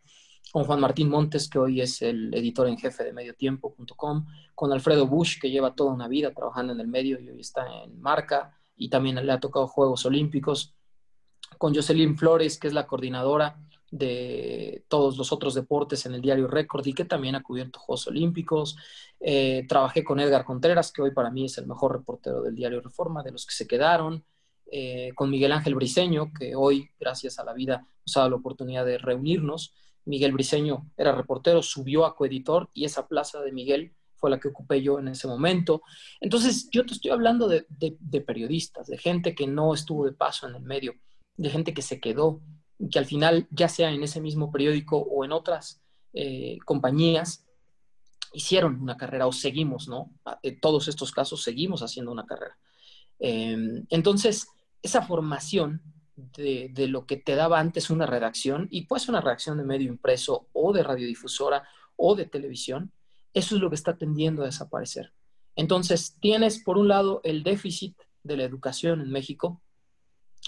Con 0.52 0.66
Juan 0.66 0.80
Martín 0.80 1.10
Montes, 1.10 1.50
que 1.50 1.58
hoy 1.58 1.82
es 1.82 2.02
el 2.02 2.34
editor 2.34 2.68
en 2.68 2.78
jefe 2.78 3.04
de 3.04 3.14
mediotiempo.com. 3.14 4.26
Con 4.54 4.72
Alfredo 4.72 5.08
Bush, 5.08 5.40
que 5.40 5.50
lleva 5.50 5.74
toda 5.74 5.94
una 5.94 6.08
vida 6.08 6.34
trabajando 6.34 6.74
en 6.74 6.80
el 6.80 6.88
medio 6.88 7.20
y 7.20 7.30
hoy 7.30 7.40
está 7.40 7.84
en 7.84 8.00
marca 8.00 8.56
y 8.76 8.90
también 8.90 9.16
le 9.26 9.32
ha 9.32 9.40
tocado 9.40 9.68
Juegos 9.68 10.06
Olímpicos 10.06 10.76
con 11.58 11.74
Jocelyn 11.74 12.18
Flores, 12.18 12.60
que 12.60 12.68
es 12.68 12.74
la 12.74 12.86
coordinadora 12.86 13.58
de 13.94 14.84
todos 14.88 15.18
los 15.18 15.32
otros 15.32 15.54
deportes 15.54 16.08
en 16.08 16.16
el 16.16 16.22
diario 16.22 16.48
Record 16.48 16.88
y 16.88 16.94
que 16.94 17.06
también 17.06 17.36
ha 17.36 17.44
cubierto 17.44 17.80
Juegos 17.80 18.08
Olímpicos. 18.08 18.76
Eh, 19.20 19.68
trabajé 19.70 20.04
con 20.04 20.20
Edgar 20.20 20.46
Contreras, 20.46 20.92
que 20.92 21.04
hoy 21.04 21.12
para 21.12 21.30
mí 21.30 21.46
es 21.46 21.60
el 21.60 21.68
mejor 21.68 21.94
reportero 21.94 22.42
del 22.42 22.56
diario 22.56 22.82
Reforma, 22.82 23.22
de 23.22 23.32
los 23.32 23.46
que 23.46 23.54
se 23.54 23.68
quedaron. 23.68 24.26
Eh, 24.66 25.12
con 25.14 25.30
Miguel 25.30 25.52
Ángel 25.52 25.76
Briseño, 25.76 26.32
que 26.34 26.56
hoy, 26.56 26.90
gracias 27.00 27.38
a 27.38 27.44
la 27.44 27.54
vida, 27.54 27.86
nos 28.04 28.18
ha 28.18 28.22
dado 28.22 28.32
la 28.32 28.38
oportunidad 28.38 28.84
de 28.84 28.98
reunirnos. 28.98 29.76
Miguel 30.06 30.32
Briseño 30.32 30.90
era 30.98 31.12
reportero, 31.12 31.62
subió 31.62 32.08
a 32.08 32.16
coeditor 32.16 32.72
y 32.74 32.86
esa 32.86 33.08
plaza 33.08 33.42
de 33.42 33.52
Miguel 33.52 33.94
fue 34.16 34.32
la 34.32 34.40
que 34.40 34.48
ocupé 34.48 34.82
yo 34.82 34.98
en 34.98 35.10
ese 35.10 35.28
momento. 35.28 35.84
Entonces, 36.20 36.68
yo 36.72 36.84
te 36.84 36.96
estoy 36.96 37.12
hablando 37.12 37.48
de 37.48 38.22
periodistas, 38.26 38.88
de 38.88 38.98
gente 38.98 39.36
que 39.36 39.46
no 39.46 39.76
estuvo 39.76 40.04
de 40.04 40.14
paso 40.14 40.48
en 40.48 40.56
el 40.56 40.64
medio 40.64 40.96
de 41.38 41.50
gente 41.50 41.74
que 41.76 41.82
se 41.84 42.00
quedó, 42.00 42.42
que 42.92 43.00
al 43.00 43.06
final, 43.06 43.48
ya 43.52 43.68
sea 43.70 43.92
en 43.92 44.04
ese 44.04 44.22
mismo 44.22 44.52
periódico 44.52 44.98
o 44.98 45.26
en 45.26 45.32
otras 45.32 45.82
eh, 46.14 46.58
compañías, 46.66 47.46
hicieron 48.34 48.82
una 48.82 48.98
carrera 48.98 49.28
o 49.28 49.32
seguimos, 49.32 49.88
¿no? 49.88 50.12
En 50.42 50.60
todos 50.60 50.88
estos 50.88 51.12
casos 51.12 51.44
seguimos 51.44 51.82
haciendo 51.82 52.12
una 52.12 52.26
carrera. 52.26 52.58
Em, 53.20 53.86
entonces, 53.90 54.48
esa 54.82 55.02
formación 55.04 55.82
de, 56.16 56.70
de, 56.74 56.88
lo 56.88 57.06
que 57.06 57.18
te 57.18 57.36
daba 57.36 57.60
antes 57.60 57.90
una 57.90 58.06
redacción, 58.06 58.68
y 58.72 58.86
pues 58.86 59.08
una 59.08 59.22
redacción 59.22 59.58
de 59.58 59.64
medio 59.64 59.88
impreso 59.88 60.48
o 60.54 60.74
de 60.74 60.84
radiodifusora 60.84 61.68
o 61.96 62.16
de 62.16 62.26
televisión, 62.26 62.92
eso 63.34 63.56
es 63.56 63.62
lo 63.62 63.70
que 63.70 63.76
está 63.76 63.98
tendiendo 63.98 64.44
a 64.44 64.46
desaparecer. 64.46 65.14
Entonces, 65.56 66.18
tienes 66.20 66.60
por 66.64 66.78
un 66.78 66.88
lado 66.88 67.22
el 67.24 67.44
déficit 67.44 67.96
de 68.24 68.38
la 68.38 68.44
educación 68.44 69.02
en 69.02 69.12
México, 69.12 69.62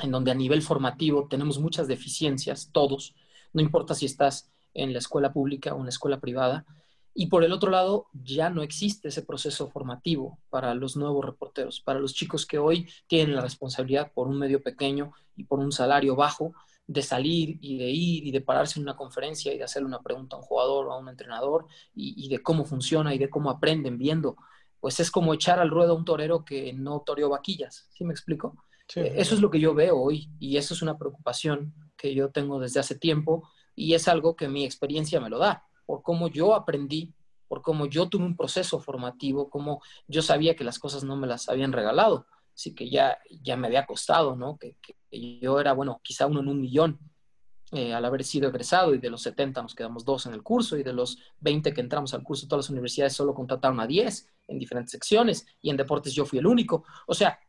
en 0.01 0.11
donde 0.11 0.31
a 0.31 0.35
nivel 0.35 0.61
formativo 0.61 1.27
tenemos 1.27 1.59
muchas 1.59 1.87
deficiencias, 1.87 2.69
todos, 2.71 3.15
no 3.53 3.61
importa 3.61 3.93
si 3.93 4.05
estás 4.05 4.51
en 4.73 4.93
la 4.93 4.99
escuela 4.99 5.33
pública 5.33 5.73
o 5.73 5.77
en 5.79 5.85
la 5.85 5.89
escuela 5.89 6.19
privada. 6.19 6.65
Y 7.13 7.27
por 7.27 7.45
el 7.45 7.53
otro 7.53 7.71
lado, 7.71 8.07
ya 8.11 8.49
no 8.49 8.61
existe 8.61 9.07
ese 9.07 9.21
proceso 9.21 9.69
formativo 9.69 10.37
para 10.49 10.75
los 10.75 10.97
nuevos 10.97 11.23
reporteros, 11.23 11.79
para 11.79 11.99
los 11.99 12.13
chicos 12.13 12.45
que 12.45 12.59
hoy 12.59 12.89
tienen 13.07 13.35
la 13.35 13.41
responsabilidad 13.41 14.11
por 14.13 14.27
un 14.27 14.37
medio 14.37 14.61
pequeño 14.61 15.13
y 15.37 15.45
por 15.45 15.59
un 15.59 15.71
salario 15.71 16.15
bajo 16.17 16.53
de 16.87 17.01
salir 17.01 17.57
y 17.61 17.77
de 17.77 17.89
ir 17.89 18.27
y 18.27 18.31
de 18.31 18.41
pararse 18.41 18.79
en 18.79 18.83
una 18.83 18.95
conferencia 18.95 19.53
y 19.53 19.57
de 19.57 19.63
hacerle 19.63 19.87
una 19.87 20.01
pregunta 20.01 20.35
a 20.35 20.39
un 20.39 20.45
jugador 20.45 20.87
o 20.87 20.93
a 20.93 20.97
un 20.97 21.09
entrenador 21.09 21.67
y, 21.95 22.27
de 22.27 22.43
cómo 22.43 22.65
funciona 22.65 23.15
y 23.15 23.17
de 23.17 23.29
cómo 23.29 23.49
aprenden 23.49 23.97
viendo. 23.97 24.35
Pues 24.79 24.99
es 24.99 25.09
como 25.09 25.33
echar 25.33 25.59
al 25.59 25.71
ruedo 25.71 25.93
a 25.93 25.95
un 25.95 26.05
torero 26.05 26.45
que 26.45 26.73
no 26.73 26.99
toreó 26.99 27.29
vaquillas, 27.29 27.87
¿sí 27.91 28.03
me 28.03 28.13
explico? 28.13 28.64
Eh, 28.95 29.13
eso 29.15 29.35
es 29.35 29.41
lo 29.41 29.49
que 29.49 29.59
yo 29.59 29.73
veo 29.73 29.97
hoy 29.97 30.29
y 30.39 30.57
eso 30.57 30.73
es 30.73 30.81
una 30.81 30.97
preocupación 30.97 31.73
que 31.97 32.13
yo 32.13 32.29
tengo 32.29 32.59
desde 32.59 32.79
hace 32.79 32.95
tiempo 32.95 33.49
y 33.75 33.93
es 33.93 34.07
algo 34.07 34.35
que 34.35 34.47
mi 34.47 34.63
experiencia 34.63 35.19
me 35.19 35.29
lo 35.29 35.37
da, 35.37 35.65
por 35.85 36.01
cómo 36.01 36.27
yo 36.27 36.55
aprendí, 36.55 37.13
por 37.47 37.61
cómo 37.61 37.85
yo 37.87 38.09
tuve 38.09 38.25
un 38.25 38.37
proceso 38.37 38.79
formativo, 38.79 39.49
cómo 39.49 39.81
yo 40.07 40.21
sabía 40.21 40.55
que 40.55 40.63
las 40.63 40.79
cosas 40.79 41.03
no 41.03 41.15
me 41.15 41.27
las 41.27 41.49
habían 41.49 41.73
regalado, 41.73 42.25
así 42.53 42.73
que 42.73 42.89
ya, 42.89 43.17
ya 43.41 43.57
me 43.57 43.67
había 43.67 43.85
costado, 43.85 44.35
¿no? 44.35 44.57
Que, 44.57 44.77
yo 45.41 45.59
era, 45.59 45.73
bueno, 45.73 45.99
quizá 46.03 46.25
uno 46.25 46.41
en 46.41 46.49
un 46.49 46.59
millón 46.59 46.99
eh, 47.71 47.93
al 47.93 48.03
haber 48.05 48.23
sido 48.23 48.49
egresado 48.49 48.93
y 48.93 48.99
de 48.99 49.09
los 49.09 49.21
70 49.21 49.61
nos 49.61 49.75
quedamos 49.75 50.05
dos 50.05 50.25
en 50.25 50.33
el 50.33 50.43
curso 50.43 50.77
y 50.77 50.83
de 50.83 50.93
los 50.93 51.17
20 51.39 51.73
que 51.73 51.81
entramos 51.81 52.13
al 52.13 52.23
curso, 52.23 52.47
todas 52.47 52.65
las 52.65 52.69
universidades 52.69 53.13
solo 53.13 53.33
contrataron 53.33 53.79
a 53.79 53.87
10 53.87 54.29
en 54.47 54.59
diferentes 54.59 54.91
secciones 54.91 55.45
y 55.61 55.69
en 55.69 55.77
deportes 55.77 56.13
yo 56.13 56.25
fui 56.25 56.39
el 56.39 56.47
único. 56.47 56.83
O 57.07 57.13
sea, 57.13 57.39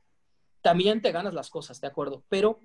también 0.66 1.00
te 1.00 1.12
ganas 1.12 1.32
las 1.32 1.48
cosas, 1.48 1.80
¿de 1.80 1.86
acuerdo? 1.86 2.24
Pero 2.28 2.58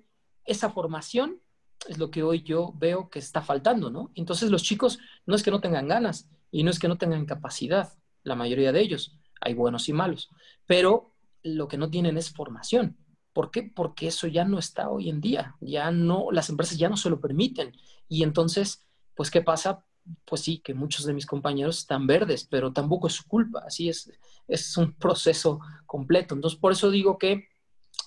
esa 0.44 0.70
formación 0.70 1.40
es 1.86 1.98
lo 1.98 2.10
que 2.10 2.24
hoy 2.24 2.42
yo 2.42 2.72
veo 2.74 3.08
que 3.08 3.20
está 3.20 3.42
faltando, 3.42 3.90
¿no? 3.90 4.10
Entonces 4.16 4.50
los 4.50 4.64
chicos 4.64 4.98
no 5.24 5.36
es 5.36 5.44
que 5.44 5.52
no 5.52 5.60
tengan 5.60 5.86
ganas 5.86 6.28
y 6.50 6.64
no 6.64 6.72
es 6.72 6.80
que 6.80 6.88
no 6.88 6.98
tengan 6.98 7.26
capacidad, 7.26 7.92
la 8.24 8.34
mayoría 8.34 8.72
de 8.72 8.80
ellos. 8.80 9.16
hay 9.40 9.54
buenos 9.54 9.88
y 9.88 9.92
malos, 9.92 10.30
pero 10.66 11.14
lo 11.44 11.68
que 11.68 11.78
no 11.78 11.90
tienen 11.90 12.16
es 12.16 12.32
formación. 12.32 12.96
¿Por 13.32 13.52
qué? 13.52 13.62
Porque 13.62 14.08
eso 14.08 14.26
ya 14.26 14.44
no 14.44 14.58
está 14.58 14.90
hoy 14.90 15.08
en 15.08 15.20
día, 15.20 15.54
ya 15.60 15.92
no, 15.92 16.32
las 16.32 16.48
empresas 16.48 16.78
ya 16.78 16.88
no 16.88 16.96
se 16.96 17.08
lo 17.08 17.20
permiten. 17.20 17.72
Y 18.08 18.24
entonces, 18.24 18.84
pues, 19.14 19.30
¿qué 19.30 19.42
pasa? 19.42 19.86
Pues 20.24 20.40
sí, 20.40 20.58
que 20.58 20.74
muchos 20.74 21.06
de 21.06 21.14
mis 21.14 21.26
compañeros 21.26 21.78
están 21.78 22.08
verdes, 22.08 22.48
pero 22.50 22.72
tampoco 22.72 23.06
es 23.06 23.12
su 23.12 23.28
culpa, 23.28 23.62
así 23.64 23.88
es, 23.88 24.10
es 24.48 24.76
un 24.76 24.92
proceso 24.94 25.60
completo. 25.86 26.34
Entonces, 26.34 26.58
por 26.58 26.72
eso 26.72 26.90
digo 26.90 27.16
que 27.16 27.51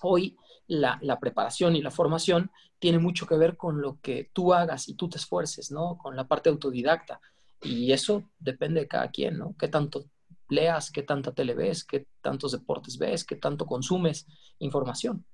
hoy 0.01 0.37
la, 0.67 1.19
preparación 1.19 1.75
y 1.75 1.81
la 1.81 1.91
formación 1.91 2.51
tiene 2.79 2.99
mucho 2.99 3.27
que 3.27 3.37
ver 3.37 3.57
con 3.57 3.81
lo 3.81 3.99
que 4.01 4.29
tú 4.33 4.53
hagas 4.53 4.87
y 4.89 4.95
tú 4.95 5.09
te 5.09 5.17
esfuerces, 5.17 5.71
¿no? 5.71 5.97
Con 5.97 6.15
la 6.15 6.27
parte 6.27 6.49
autodidacta. 6.49 7.21
Y 7.61 7.91
eso 7.91 8.23
depende 8.39 8.81
de 8.81 8.87
cada 8.87 9.09
quien, 9.09 9.37
¿no? 9.37 9.55
¿Qué 9.57 9.67
tanto 9.67 10.05
leas, 10.49 10.91
qué 10.91 11.03
tanta 11.03 11.33
tele 11.33 11.55
ves, 11.55 11.83
qué 11.83 12.07
tantos 12.21 12.51
deportes 12.51 12.97
ves, 12.97 13.23
qué 13.23 13.35
tanto 13.35 13.65
consumes 13.65 14.27
información? 14.59 15.25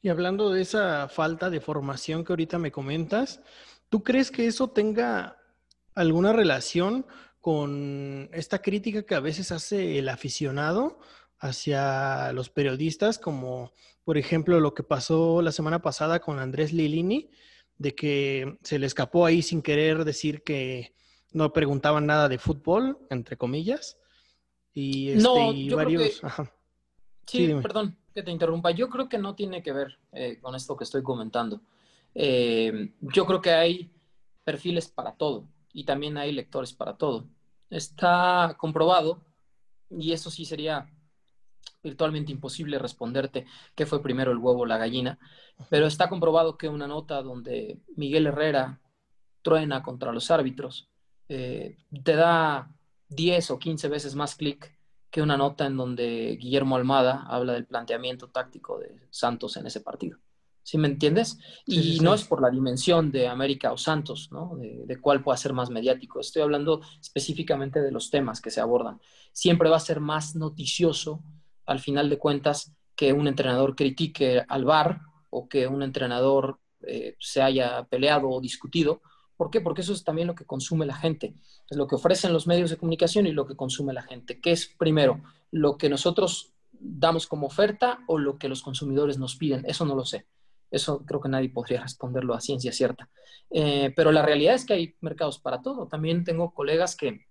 Y 0.00 0.08
hablando 0.08 0.50
de 0.50 0.62
esa 0.62 1.08
falta 1.08 1.50
de 1.50 1.60
formación 1.60 2.24
que 2.24 2.32
ahorita 2.32 2.58
me 2.58 2.72
comentas, 2.72 3.40
¿tú 3.88 4.02
crees 4.02 4.30
que 4.30 4.46
eso 4.46 4.68
tenga 4.68 5.38
alguna 5.94 6.32
relación 6.32 7.06
con 7.40 8.30
esta 8.32 8.60
crítica 8.60 9.04
que 9.04 9.14
a 9.14 9.20
veces 9.20 9.52
hace 9.52 9.98
el 9.98 10.08
aficionado 10.08 10.98
hacia 11.44 12.32
los 12.32 12.48
periodistas, 12.48 13.18
como 13.18 13.70
por 14.04 14.16
ejemplo 14.16 14.60
lo 14.60 14.72
que 14.72 14.82
pasó 14.82 15.42
la 15.42 15.52
semana 15.52 15.82
pasada 15.82 16.20
con 16.20 16.38
Andrés 16.38 16.72
Lilini, 16.72 17.28
de 17.76 17.94
que 17.94 18.58
se 18.62 18.78
le 18.78 18.86
escapó 18.86 19.26
ahí 19.26 19.42
sin 19.42 19.60
querer 19.60 20.04
decir 20.04 20.42
que 20.42 20.94
no 21.32 21.52
preguntaban 21.52 22.06
nada 22.06 22.28
de 22.28 22.38
fútbol, 22.38 22.98
entre 23.10 23.36
comillas. 23.36 23.98
Y, 24.72 25.10
este, 25.10 25.22
no, 25.22 25.76
varios... 25.76 26.22
Sí, 27.26 27.54
perdón 27.62 27.96
que 28.14 28.22
te 28.22 28.30
interrumpa. 28.30 28.70
Yo 28.70 28.88
creo 28.88 29.08
que 29.08 29.18
no 29.18 29.34
tiene 29.34 29.62
que 29.62 29.72
ver 29.72 29.98
eh, 30.12 30.38
con 30.40 30.54
esto 30.54 30.76
que 30.76 30.84
estoy 30.84 31.02
comentando. 31.02 31.60
Eh, 32.14 32.92
yo 33.00 33.26
creo 33.26 33.40
que 33.40 33.50
hay 33.50 33.90
perfiles 34.44 34.88
para 34.88 35.12
todo 35.12 35.48
y 35.72 35.84
también 35.84 36.16
hay 36.16 36.32
lectores 36.32 36.72
para 36.72 36.96
todo. 36.96 37.26
Está 37.70 38.54
comprobado, 38.58 39.24
y 39.90 40.12
eso 40.12 40.30
sí 40.30 40.44
sería 40.44 40.90
virtualmente 41.84 42.32
imposible 42.32 42.78
responderte 42.78 43.46
qué 43.76 43.86
fue 43.86 44.02
primero 44.02 44.32
el 44.32 44.38
huevo 44.38 44.62
o 44.62 44.66
la 44.66 44.78
gallina, 44.78 45.18
pero 45.68 45.86
está 45.86 46.08
comprobado 46.08 46.56
que 46.56 46.68
una 46.68 46.88
nota 46.88 47.22
donde 47.22 47.78
Miguel 47.94 48.26
Herrera 48.26 48.80
truena 49.42 49.82
contra 49.82 50.10
los 50.10 50.30
árbitros 50.30 50.88
eh, 51.28 51.76
te 52.02 52.16
da 52.16 52.74
10 53.10 53.50
o 53.50 53.58
15 53.58 53.88
veces 53.88 54.14
más 54.14 54.34
clic 54.34 54.76
que 55.10 55.22
una 55.22 55.36
nota 55.36 55.66
en 55.66 55.76
donde 55.76 56.36
Guillermo 56.40 56.74
Almada 56.74 57.24
habla 57.28 57.52
del 57.52 57.66
planteamiento 57.66 58.28
táctico 58.28 58.80
de 58.80 59.06
Santos 59.10 59.56
en 59.56 59.66
ese 59.66 59.80
partido. 59.80 60.18
¿Sí 60.64 60.78
me 60.78 60.88
entiendes? 60.88 61.38
Y 61.66 62.00
no 62.00 62.14
es 62.14 62.24
por 62.24 62.40
la 62.40 62.50
dimensión 62.50 63.12
de 63.12 63.28
América 63.28 63.70
o 63.70 63.76
Santos, 63.76 64.30
¿no? 64.32 64.56
De, 64.56 64.84
de, 64.86 64.98
cuál 64.98 65.22
pueda 65.22 65.36
ser 65.36 65.52
más 65.52 65.68
mediático. 65.68 66.20
Estoy 66.20 66.40
hablando 66.40 66.80
específicamente 66.98 67.82
de 67.82 67.92
los 67.92 68.10
temas 68.10 68.40
que 68.40 68.50
se 68.50 68.62
abordan. 68.62 68.98
Siempre 69.30 69.68
va 69.68 69.76
a 69.76 69.80
ser 69.80 70.00
más 70.00 70.34
noticioso 70.34 71.22
al 71.66 71.80
final 71.80 72.10
de 72.10 72.18
cuentas, 72.18 72.72
que 72.96 73.12
un 73.12 73.26
entrenador 73.26 73.74
critique 73.74 74.44
al 74.48 74.64
VAR 74.64 75.00
o 75.30 75.48
que 75.48 75.66
un 75.66 75.82
entrenador 75.82 76.60
eh, 76.82 77.16
se 77.18 77.42
haya 77.42 77.84
peleado 77.84 78.28
o 78.28 78.40
discutido. 78.40 79.02
¿Por 79.36 79.50
qué? 79.50 79.60
Porque 79.60 79.80
eso 79.80 79.92
es 79.92 80.04
también 80.04 80.28
lo 80.28 80.34
que 80.34 80.44
consume 80.44 80.86
la 80.86 80.94
gente. 80.94 81.34
Es 81.68 81.76
lo 81.76 81.86
que 81.86 81.96
ofrecen 81.96 82.32
los 82.32 82.46
medios 82.46 82.70
de 82.70 82.76
comunicación 82.76 83.26
y 83.26 83.32
lo 83.32 83.46
que 83.46 83.56
consume 83.56 83.92
la 83.92 84.02
gente. 84.02 84.40
¿Qué 84.40 84.52
es 84.52 84.66
primero? 84.78 85.22
¿Lo 85.50 85.76
que 85.76 85.88
nosotros 85.88 86.52
damos 86.72 87.26
como 87.26 87.46
oferta 87.46 88.00
o 88.06 88.18
lo 88.18 88.38
que 88.38 88.48
los 88.48 88.62
consumidores 88.62 89.18
nos 89.18 89.36
piden? 89.36 89.64
Eso 89.66 89.84
no 89.84 89.96
lo 89.96 90.04
sé. 90.04 90.26
Eso 90.70 91.04
creo 91.04 91.20
que 91.20 91.28
nadie 91.28 91.48
podría 91.48 91.82
responderlo 91.82 92.34
a 92.34 92.40
ciencia 92.40 92.72
cierta. 92.72 93.08
Eh, 93.50 93.92
pero 93.96 94.12
la 94.12 94.22
realidad 94.22 94.54
es 94.54 94.64
que 94.64 94.74
hay 94.74 94.94
mercados 95.00 95.38
para 95.38 95.62
todo. 95.62 95.86
También 95.88 96.24
tengo 96.24 96.52
colegas 96.52 96.96
que 96.96 97.26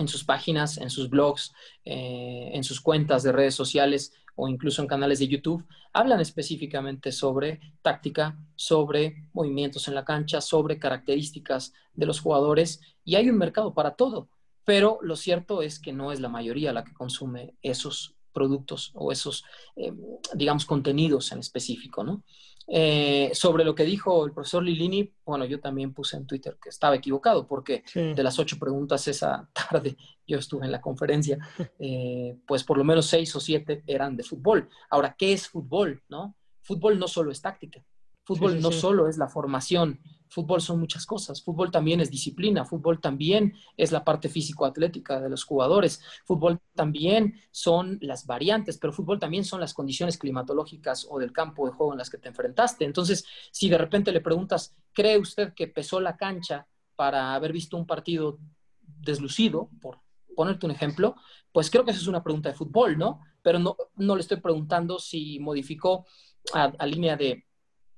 en 0.00 0.08
sus 0.08 0.24
páginas, 0.24 0.78
en 0.78 0.90
sus 0.90 1.08
blogs, 1.10 1.52
eh, 1.84 2.50
en 2.52 2.64
sus 2.64 2.80
cuentas 2.80 3.22
de 3.22 3.32
redes 3.32 3.54
sociales 3.54 4.12
o 4.34 4.48
incluso 4.48 4.80
en 4.80 4.88
canales 4.88 5.18
de 5.18 5.28
YouTube, 5.28 5.66
hablan 5.92 6.20
específicamente 6.20 7.12
sobre 7.12 7.60
táctica, 7.82 8.38
sobre 8.56 9.28
movimientos 9.32 9.86
en 9.88 9.94
la 9.94 10.04
cancha, 10.04 10.40
sobre 10.40 10.78
características 10.78 11.74
de 11.92 12.06
los 12.06 12.20
jugadores 12.20 12.80
y 13.04 13.16
hay 13.16 13.28
un 13.28 13.36
mercado 13.36 13.74
para 13.74 13.94
todo. 13.94 14.28
Pero 14.64 14.98
lo 15.02 15.16
cierto 15.16 15.62
es 15.62 15.78
que 15.78 15.92
no 15.92 16.12
es 16.12 16.20
la 16.20 16.28
mayoría 16.28 16.72
la 16.72 16.84
que 16.84 16.94
consume 16.94 17.54
esos 17.60 18.14
productos 18.32 18.92
o 18.94 19.12
esos, 19.12 19.44
eh, 19.76 19.92
digamos, 20.34 20.64
contenidos 20.64 21.32
en 21.32 21.40
específico, 21.40 22.04
¿no? 22.04 22.22
Eh, 22.66 23.30
sobre 23.34 23.64
lo 23.64 23.74
que 23.74 23.84
dijo 23.84 24.24
el 24.24 24.32
profesor 24.32 24.62
Lilini, 24.62 25.12
bueno, 25.24 25.44
yo 25.44 25.58
también 25.58 25.92
puse 25.92 26.16
en 26.16 26.26
Twitter 26.26 26.56
que 26.62 26.68
estaba 26.68 26.94
equivocado 26.94 27.46
porque 27.46 27.82
de 27.94 28.22
las 28.22 28.38
ocho 28.38 28.58
preguntas 28.58 29.08
esa 29.08 29.48
tarde 29.70 29.96
yo 30.26 30.38
estuve 30.38 30.66
en 30.66 30.72
la 30.72 30.80
conferencia, 30.80 31.38
eh, 31.78 32.36
pues 32.46 32.62
por 32.62 32.78
lo 32.78 32.84
menos 32.84 33.06
seis 33.06 33.34
o 33.34 33.40
siete 33.40 33.82
eran 33.86 34.16
de 34.16 34.22
fútbol. 34.22 34.68
Ahora, 34.88 35.16
¿qué 35.18 35.32
es 35.32 35.48
fútbol? 35.48 36.02
¿no? 36.08 36.36
Fútbol 36.62 36.98
no 36.98 37.08
solo 37.08 37.32
es 37.32 37.40
táctica, 37.40 37.82
fútbol 38.22 38.60
no 38.60 38.70
solo 38.70 39.08
es 39.08 39.18
la 39.18 39.28
formación, 39.28 40.00
Fútbol 40.30 40.60
son 40.60 40.78
muchas 40.78 41.04
cosas. 41.06 41.42
Fútbol 41.42 41.72
también 41.72 42.00
es 42.00 42.08
disciplina. 42.08 42.64
Fútbol 42.64 43.00
también 43.00 43.52
es 43.76 43.90
la 43.90 44.04
parte 44.04 44.28
físico-atlética 44.28 45.20
de 45.20 45.28
los 45.28 45.42
jugadores. 45.42 46.00
Fútbol 46.24 46.60
también 46.74 47.34
son 47.50 47.98
las 48.00 48.26
variantes, 48.26 48.78
pero 48.78 48.92
fútbol 48.92 49.18
también 49.18 49.44
son 49.44 49.60
las 49.60 49.74
condiciones 49.74 50.16
climatológicas 50.18 51.04
o 51.10 51.18
del 51.18 51.32
campo 51.32 51.66
de 51.66 51.72
juego 51.72 51.92
en 51.92 51.98
las 51.98 52.10
que 52.10 52.18
te 52.18 52.28
enfrentaste. 52.28 52.84
Entonces, 52.84 53.24
si 53.50 53.68
de 53.68 53.76
repente 53.76 54.12
le 54.12 54.20
preguntas, 54.20 54.76
¿cree 54.92 55.18
usted 55.18 55.52
que 55.52 55.66
pesó 55.66 56.00
la 56.00 56.16
cancha 56.16 56.68
para 56.94 57.34
haber 57.34 57.52
visto 57.52 57.76
un 57.76 57.86
partido 57.86 58.38
deslucido, 58.80 59.68
por 59.80 59.98
ponerte 60.36 60.64
un 60.64 60.72
ejemplo? 60.72 61.16
Pues 61.50 61.70
creo 61.70 61.84
que 61.84 61.90
esa 61.90 62.00
es 62.00 62.06
una 62.06 62.22
pregunta 62.22 62.48
de 62.48 62.54
fútbol, 62.54 62.96
¿no? 62.96 63.20
Pero 63.42 63.58
no, 63.58 63.76
no 63.96 64.14
le 64.14 64.20
estoy 64.20 64.36
preguntando 64.40 65.00
si 65.00 65.40
modificó 65.40 66.06
a 66.52 66.86
línea 66.86 67.16
de 67.16 67.49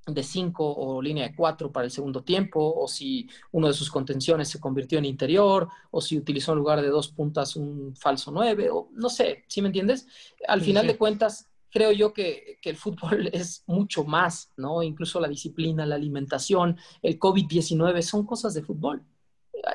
de 0.07 0.23
5 0.23 0.65
o 0.65 1.01
línea 1.01 1.29
de 1.29 1.35
4 1.35 1.71
para 1.71 1.85
el 1.85 1.91
segundo 1.91 2.23
tiempo, 2.23 2.75
o 2.77 2.89
si 2.89 3.29
uno 3.53 3.69
de 3.69 3.73
sus 3.73 3.91
contenciones 3.91 4.49
se 4.49 4.61
convirtió 4.61 4.99
en 4.99 5.05
interior, 5.05 5.69
o 5.91 6.01
si 6.01 6.19
utilizó 6.19 6.53
en 6.53 6.59
lugar 6.59 6.83
de 6.83 6.89
dos 6.89 7.09
puntas 7.09 7.57
un 7.57 7.95
falso 7.97 8.31
9, 8.33 8.71
o 8.71 8.89
no 8.93 9.09
sé, 9.09 9.45
¿sí 9.47 9.63
me 9.63 9.69
entiendes? 9.69 10.07
Al 10.49 10.61
final 10.61 10.87
de 10.87 10.97
cuentas, 10.97 11.49
creo 11.71 11.93
yo 11.93 12.13
que, 12.13 12.59
que, 12.61 12.71
el 12.71 12.77
fútbol 12.77 13.29
es 13.33 13.63
mucho 13.67 14.05
más, 14.05 14.51
¿no? 14.57 14.83
Incluso 14.83 15.21
la 15.21 15.29
disciplina, 15.29 15.87
la 15.87 15.95
alimentación, 15.95 16.77
el 17.01 17.19
COVID-19 17.19 18.03
son 18.03 18.27
cosas 18.27 18.55
de 18.55 18.63
fútbol 18.63 19.05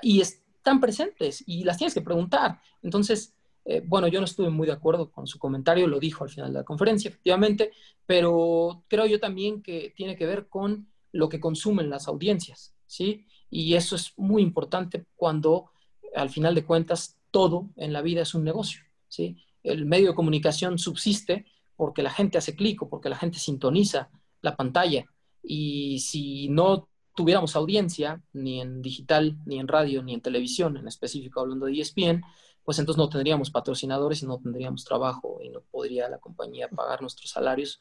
y 0.01 0.21
están 0.21 0.81
presentes 0.81 1.43
y 1.47 1.63
las 1.63 1.77
tienes 1.77 1.93
que 1.93 2.01
preguntar. 2.01 2.59
Entonces, 2.81 3.36
eh, 3.69 3.83
bueno, 3.85 4.07
yo 4.07 4.21
no 4.21 4.25
estuve 4.25 4.49
muy 4.49 4.65
de 4.65 4.71
acuerdo 4.71 5.11
con 5.11 5.27
su 5.27 5.37
comentario, 5.37 5.87
lo 5.87 5.99
dijo 5.99 6.23
al 6.23 6.29
final 6.29 6.53
de 6.53 6.59
la 6.59 6.63
conferencia, 6.63 7.09
efectivamente, 7.09 7.71
pero 8.05 8.85
creo 8.87 9.05
yo 9.05 9.19
también 9.19 9.61
que 9.61 9.93
tiene 9.93 10.15
que 10.15 10.25
ver 10.25 10.47
con 10.47 10.87
lo 11.11 11.27
que 11.27 11.41
consumen 11.41 11.89
las 11.89 12.07
audiencias, 12.07 12.73
¿sí? 12.85 13.25
Y 13.49 13.73
eso 13.73 13.97
es 13.97 14.13
muy 14.15 14.41
importante 14.41 15.05
cuando, 15.17 15.71
al 16.15 16.29
final 16.29 16.55
de 16.55 16.63
cuentas, 16.63 17.17
todo 17.29 17.67
en 17.75 17.91
la 17.91 18.01
vida 18.01 18.21
es 18.21 18.33
un 18.33 18.45
negocio, 18.45 18.83
¿sí? 19.09 19.35
El 19.63 19.85
medio 19.85 20.09
de 20.09 20.15
comunicación 20.15 20.79
subsiste 20.79 21.45
porque 21.75 22.01
la 22.01 22.11
gente 22.11 22.37
hace 22.37 22.55
clic 22.55 22.81
o 22.83 22.89
porque 22.89 23.09
la 23.09 23.17
gente 23.17 23.37
sintoniza 23.37 24.09
la 24.41 24.55
pantalla. 24.55 25.05
Y 25.43 25.99
si 25.99 26.47
no 26.47 26.87
tuviéramos 27.13 27.55
audiencia, 27.57 28.21
ni 28.31 28.61
en 28.61 28.81
digital, 28.81 29.37
ni 29.45 29.59
en 29.59 29.67
radio, 29.67 30.03
ni 30.03 30.13
en 30.13 30.21
televisión, 30.21 30.77
en 30.77 30.87
específico 30.87 31.41
hablando 31.41 31.65
de 31.65 31.81
ESPN, 31.81 32.23
pues 32.67 32.79
entonces 32.79 32.97
no 32.97 33.07
tendríamos 33.07 33.49
patrocinadores 33.49 34.23
y 34.23 34.25
no 34.25 34.39
tendríamos 34.39 34.83
trabajo 34.83 35.39
y 35.41 35.47
no 35.47 35.61
podría 35.61 36.09
la 36.09 36.17
compañía 36.17 36.67
pagar 36.67 36.99
nuestros 36.99 37.29
salarios 37.31 37.79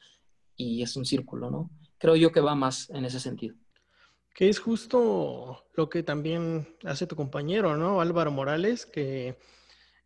y 0.55 0.81
es 0.81 0.95
un 0.95 1.05
círculo, 1.05 1.51
¿no? 1.51 1.73
Creo 1.99 2.15
yo 2.15 2.31
que 2.31 2.39
va 2.39 2.55
más 2.55 2.89
en 2.91 3.05
ese 3.05 3.19
sentido. 3.19 3.57
Que 4.33 4.49
es 4.49 4.61
justo 4.61 5.65
lo 5.75 5.89
que 5.89 6.05
también 6.05 6.69
hace 6.85 7.09
tu 7.09 7.17
compañero, 7.17 7.77
¿no? 7.77 8.01
Álvaro 8.01 8.31
Morales, 8.31 8.87
que 8.87 9.37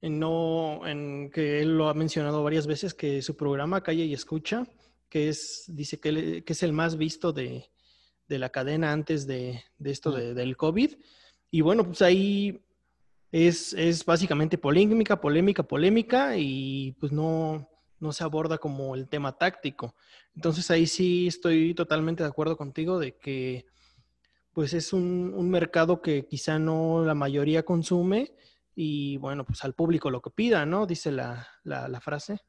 no, 0.01 0.87
en 0.87 1.31
que 1.31 1.61
él 1.61 1.77
lo 1.77 1.91
ha 1.91 1.93
mencionado 1.93 2.43
varias 2.43 2.67
veces, 2.67 2.95
que 2.95 3.21
su 3.21 3.37
programa 3.37 3.83
Calle 3.83 4.07
y 4.07 4.15
Escucha, 4.15 4.67
que 5.11 5.29
es, 5.29 5.65
dice 5.69 6.01
que, 6.01 6.43
que 6.43 6.53
es 6.55 6.63
el 6.63 6.73
más 6.73 6.97
visto 6.97 7.35
de, 7.35 7.71
de 8.29 8.39
la 8.39 8.49
cadena 8.49 8.93
antes 8.93 9.27
de, 9.27 9.63
de 9.77 9.91
esto 9.91 10.11
de, 10.11 10.33
del 10.33 10.57
COVID. 10.57 10.95
Y 11.51 11.61
bueno, 11.61 11.85
pues 11.85 12.01
ahí 12.01 12.65
es, 13.33 13.73
es 13.75 14.05
básicamente 14.05 14.59
polémica, 14.59 15.21
polémica, 15.21 15.63
polémica 15.63 16.37
y 16.37 16.93
pues 17.01 17.13
no, 17.13 17.69
no 18.01 18.13
se 18.13 18.25
aborda 18.25 18.59
como 18.59 18.95
el 18.95 19.09
tema 19.09 19.37
táctico. 19.37 19.95
Entonces 20.35 20.71
ahí 20.71 20.87
sí 20.87 21.27
estoy 21.27 21.75
totalmente 21.75 22.23
de 22.23 22.29
acuerdo 22.29 22.57
contigo 22.57 22.99
de 22.99 23.17
que 23.17 23.67
pues 24.53 24.75
es 24.75 24.93
un, 24.93 25.33
un, 25.35 25.49
mercado 25.49 26.03
que 26.03 26.27
quizá 26.27 26.59
no 26.59 27.05
la 27.05 27.15
mayoría 27.15 27.65
consume 27.65 28.35
y 28.75 29.17
bueno, 29.19 29.45
pues 29.45 29.63
al 29.65 29.75
público 29.75 30.11
lo 30.11 30.21
que 30.21 30.31
pida, 30.31 30.67
¿no? 30.67 30.87
Dice 30.87 31.13
la, 31.13 31.47
la, 31.63 32.01
frase. 32.01 32.41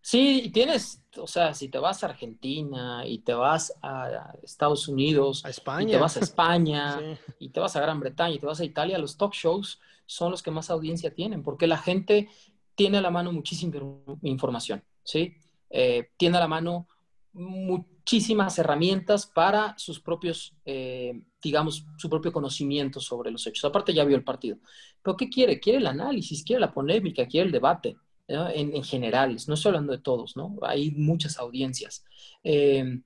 Sí, 0.00 0.50
tienes, 0.52 1.02
o 1.16 1.26
sea, 1.26 1.54
si 1.54 1.68
te 1.68 1.78
vas 1.78 2.04
a 2.04 2.08
Argentina 2.08 3.02
y 3.06 3.20
te 3.20 3.34
vas 3.34 3.74
a 3.82 4.34
Estados 4.42 4.86
Unidos, 4.86 5.44
a 5.44 5.50
España, 5.50 5.88
y 5.88 5.92
te 5.92 5.98
vas 5.98 6.16
a 6.16 6.20
España, 6.20 7.18
y 7.40 7.48
te 7.48 7.60
vas 7.60 7.74
a 7.74 7.80
Gran 7.80 7.98
Bretaña, 7.98 8.34
y 8.34 8.38
te 8.38 8.46
vas 8.46 8.60
a 8.60 8.64
Italia, 8.64 8.98
los 8.98 9.16
talk 9.16 9.32
shows 9.32 9.80
son 10.06 10.30
los 10.30 10.42
que 10.42 10.50
más 10.50 10.70
audiencia 10.70 11.14
tienen, 11.14 11.42
porque 11.42 11.66
la 11.66 11.78
gente 11.78 12.28
tiene 12.74 12.98
a 12.98 13.00
la 13.00 13.10
mano 13.10 13.32
muchísima 13.32 13.78
información, 14.22 14.82
¿sí? 15.02 15.34
Eh, 15.70 16.10
tiene 16.16 16.36
a 16.36 16.40
la 16.40 16.48
mano 16.48 16.88
muchísimas 17.32 18.58
herramientas 18.58 19.26
para 19.26 19.76
sus 19.76 20.00
propios, 20.00 20.54
eh, 20.64 21.12
digamos, 21.42 21.84
su 21.96 22.08
propio 22.08 22.32
conocimiento 22.32 23.00
sobre 23.00 23.30
los 23.30 23.46
hechos. 23.46 23.64
Aparte 23.64 23.92
ya 23.92 24.04
vio 24.04 24.16
el 24.16 24.24
partido. 24.24 24.58
Pero 25.02 25.16
¿qué 25.16 25.28
quiere? 25.28 25.58
Quiere 25.58 25.78
el 25.78 25.86
análisis, 25.86 26.44
quiere 26.44 26.60
la 26.60 26.72
polémica, 26.72 27.26
quiere 27.26 27.46
el 27.46 27.52
debate, 27.52 27.96
en, 28.26 28.74
en, 28.74 28.84
generales. 28.84 29.48
No 29.48 29.54
estoy 29.54 29.70
hablando 29.70 29.92
de 29.92 29.98
todos, 29.98 30.36
¿no? 30.36 30.56
Hay 30.62 30.92
muchas 30.92 31.38
audiencias. 31.38 32.04
Eh, 32.42 33.00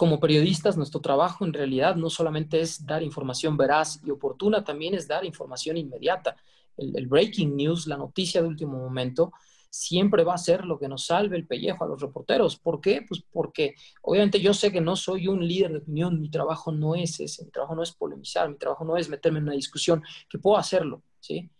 como 0.00 0.18
periodistas, 0.18 0.78
nuestro 0.78 1.02
trabajo 1.02 1.44
en 1.44 1.52
realidad 1.52 1.94
no 1.94 2.08
solamente 2.08 2.58
es 2.58 2.86
dar 2.86 3.02
información 3.02 3.58
veraz 3.58 4.00
y 4.02 4.10
oportuna, 4.10 4.64
también 4.64 4.94
es 4.94 5.06
dar 5.06 5.26
información 5.26 5.76
inmediata. 5.76 6.36
el 6.78 7.06
breaking 7.06 7.54
news, 7.54 7.86
la 7.86 7.98
noticia 7.98 8.40
de 8.40 8.48
último 8.48 8.78
momento, 8.78 9.30
siempre 9.68 10.24
va 10.24 10.32
a 10.32 10.38
ser 10.38 10.64
lo 10.64 10.78
que 10.78 10.88
nos 10.88 11.04
salve 11.04 11.36
el 11.36 11.46
pellejo 11.46 11.84
a 11.84 11.86
los 11.86 12.00
reporteros. 12.00 12.56
¿Por 12.56 12.80
qué? 12.80 13.02
Pues 13.06 13.22
porque 13.30 13.74
obviamente 14.00 14.40
yo 14.40 14.54
sé 14.54 14.72
que 14.72 14.80
no 14.80 14.96
soy 14.96 15.28
un 15.28 15.46
líder 15.46 15.72
de 15.72 15.78
opinión, 15.80 16.18
mi 16.18 16.30
trabajo 16.30 16.72
no 16.72 16.94
es 16.94 17.20
ese, 17.20 17.44
mi 17.44 17.50
trabajo 17.50 17.74
no 17.74 17.82
es 17.82 17.92
polemizar, 17.92 18.48
mi 18.48 18.56
trabajo 18.56 18.86
no 18.86 18.96
es 18.96 19.06
meterme 19.10 19.40
en 19.40 19.44
una 19.44 19.52
discusión, 19.52 20.02
que 20.30 20.38
puedo 20.38 20.56
hacerlo, 20.56 21.02
¿sí? 21.20 21.50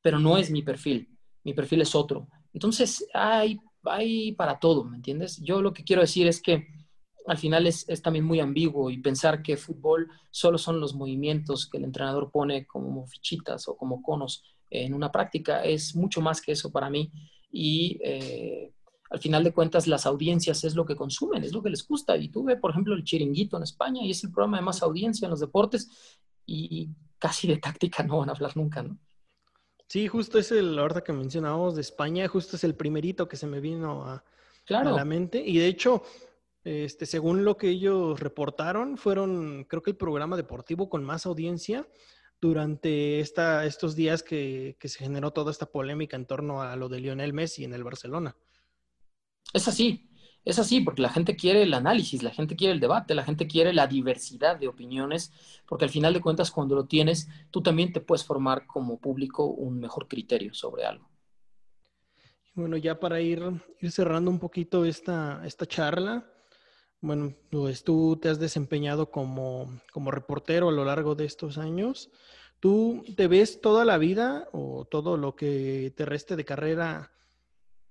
Pero 0.00 0.18
no 0.18 0.38
es 0.38 0.50
mi 0.50 0.62
perfil, 0.62 1.06
mi 1.44 1.52
perfil 1.52 1.82
es 1.82 1.94
otro. 1.94 2.28
Entonces, 2.54 3.06
hay, 3.12 3.60
hay 3.84 4.32
para 4.32 4.58
todo, 4.58 4.84
¿me 4.84 4.96
entiendes? 4.96 5.36
Yo 5.42 5.60
lo 5.60 5.74
que 5.74 5.84
quiero 5.84 6.00
decir 6.00 6.26
es 6.26 6.40
que 6.40 6.79
al 7.26 7.38
final 7.38 7.66
es, 7.66 7.88
es, 7.88 8.02
también 8.02 8.24
muy 8.24 8.40
ambiguo 8.40 8.90
y 8.90 8.98
pensar 8.98 9.42
que 9.42 9.56
fútbol 9.56 10.08
solo 10.30 10.58
son 10.58 10.80
los 10.80 10.94
movimientos 10.94 11.68
que 11.68 11.78
el 11.78 11.84
entrenador 11.84 12.30
pone 12.30 12.66
como 12.66 13.06
fichitas 13.06 13.68
o 13.68 13.76
como 13.76 14.02
conos 14.02 14.42
en 14.70 14.94
una 14.94 15.10
práctica 15.10 15.64
es 15.64 15.94
mucho 15.96 16.20
más 16.20 16.40
que 16.40 16.52
eso 16.52 16.70
para 16.70 16.88
mí 16.88 17.10
y 17.50 17.98
eh, 18.02 18.72
al 19.10 19.18
final 19.18 19.42
de 19.42 19.52
cuentas 19.52 19.88
las 19.88 20.06
audiencias 20.06 20.62
es 20.62 20.76
lo 20.76 20.86
que 20.86 20.94
consumen, 20.94 21.42
es 21.42 21.52
lo 21.52 21.62
que 21.62 21.70
les 21.70 21.86
gusta. 21.86 22.16
Y 22.16 22.28
tuve, 22.28 22.56
por 22.56 22.70
ejemplo, 22.70 22.94
el 22.94 23.02
Chiringuito 23.02 23.56
en 23.56 23.64
España 23.64 24.02
y 24.04 24.12
es 24.12 24.22
el 24.22 24.30
programa 24.30 24.58
de 24.58 24.62
más 24.62 24.82
audiencia 24.82 25.26
en 25.26 25.30
los 25.30 25.40
deportes 25.40 26.18
y 26.46 26.88
casi 27.18 27.48
de 27.48 27.58
táctica 27.58 28.04
no 28.04 28.18
van 28.18 28.28
a 28.28 28.32
hablar 28.32 28.56
nunca, 28.56 28.82
¿no? 28.82 28.98
Sí, 29.88 30.06
justo 30.06 30.38
es 30.38 30.52
el, 30.52 30.76
la 30.76 30.82
verdad 30.82 31.02
que 31.02 31.12
mencionábamos 31.12 31.74
de 31.74 31.80
España, 31.80 32.28
justo 32.28 32.54
es 32.54 32.62
el 32.62 32.76
primerito 32.76 33.28
que 33.28 33.36
se 33.36 33.48
me 33.48 33.58
vino 33.58 34.04
a, 34.04 34.22
a 34.68 34.84
la 34.84 35.04
mente. 35.04 35.42
Y 35.44 35.58
de 35.58 35.66
hecho, 35.66 36.04
este, 36.64 37.06
según 37.06 37.44
lo 37.44 37.56
que 37.56 37.68
ellos 37.68 38.20
reportaron, 38.20 38.96
fueron, 38.98 39.64
creo 39.64 39.82
que 39.82 39.90
el 39.90 39.96
programa 39.96 40.36
deportivo 40.36 40.88
con 40.88 41.04
más 41.04 41.26
audiencia 41.26 41.88
durante 42.40 43.20
esta, 43.20 43.66
estos 43.66 43.94
días 43.94 44.22
que, 44.22 44.76
se 44.80 44.98
generó 44.98 45.32
toda 45.32 45.50
esta 45.50 45.66
polémica 45.66 46.16
en 46.16 46.26
torno 46.26 46.62
a 46.62 46.76
lo 46.76 46.88
de 46.88 47.00
Lionel 47.00 47.32
Messi 47.32 47.64
en 47.64 47.74
el 47.74 47.84
Barcelona. 47.84 48.36
Es 49.52 49.68
así, 49.68 50.10
es 50.44 50.58
así, 50.58 50.80
porque 50.80 51.02
la 51.02 51.10
gente 51.10 51.36
quiere 51.36 51.62
el 51.62 51.74
análisis, 51.74 52.22
la 52.22 52.30
gente 52.30 52.56
quiere 52.56 52.72
el 52.72 52.80
debate, 52.80 53.14
la 53.14 53.24
gente 53.24 53.46
quiere 53.46 53.72
la 53.72 53.86
diversidad 53.86 54.58
de 54.58 54.68
opiniones, 54.68 55.32
porque 55.66 55.84
al 55.84 55.90
final 55.90 56.14
de 56.14 56.20
cuentas 56.20 56.50
cuando 56.50 56.74
lo 56.74 56.86
tienes, 56.86 57.28
tú 57.50 57.62
también 57.62 57.92
te 57.92 58.00
puedes 58.00 58.24
formar 58.24 58.66
como 58.66 58.98
público 58.98 59.44
un 59.46 59.78
mejor 59.80 60.08
criterio 60.08 60.54
sobre 60.54 60.84
algo. 60.84 61.10
Bueno, 62.54 62.76
ya 62.76 62.98
para 62.98 63.20
ir, 63.20 63.42
ir 63.80 63.90
cerrando 63.90 64.30
un 64.30 64.38
poquito 64.38 64.84
esta, 64.84 65.42
esta 65.44 65.66
charla, 65.66 66.26
bueno, 67.00 67.34
pues 67.50 67.82
tú 67.82 68.18
te 68.20 68.28
has 68.28 68.38
desempeñado 68.38 69.10
como, 69.10 69.80
como 69.92 70.10
reportero 70.10 70.68
a 70.68 70.72
lo 70.72 70.84
largo 70.84 71.14
de 71.14 71.24
estos 71.24 71.56
años. 71.56 72.10
¿Tú 72.60 73.04
te 73.16 73.26
ves 73.26 73.60
toda 73.62 73.86
la 73.86 73.96
vida 73.96 74.48
o 74.52 74.84
todo 74.84 75.16
lo 75.16 75.34
que 75.34 75.94
te 75.96 76.04
reste 76.04 76.36
de 76.36 76.44
carrera 76.44 77.10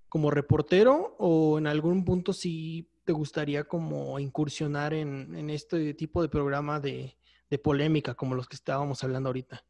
como 0.10 0.30
reportero 0.30 1.16
o 1.18 1.58
en 1.58 1.66
algún 1.66 2.06
punto 2.06 2.34
sí 2.34 2.88
te 3.04 3.14
gustaría 3.14 3.64
como 3.64 4.20
incursionar 4.20 4.94
en, 4.94 5.50
este 5.50 5.96
tipo 5.96 6.22
de 6.22 6.30
programa 6.30 6.80
de, 6.80 7.16
polémica 7.64 8.14
como 8.14 8.36
los 8.36 8.48
que 8.48 8.56
estábamos 8.56 9.04
hablando 9.04 9.30
ahorita? 9.30 9.64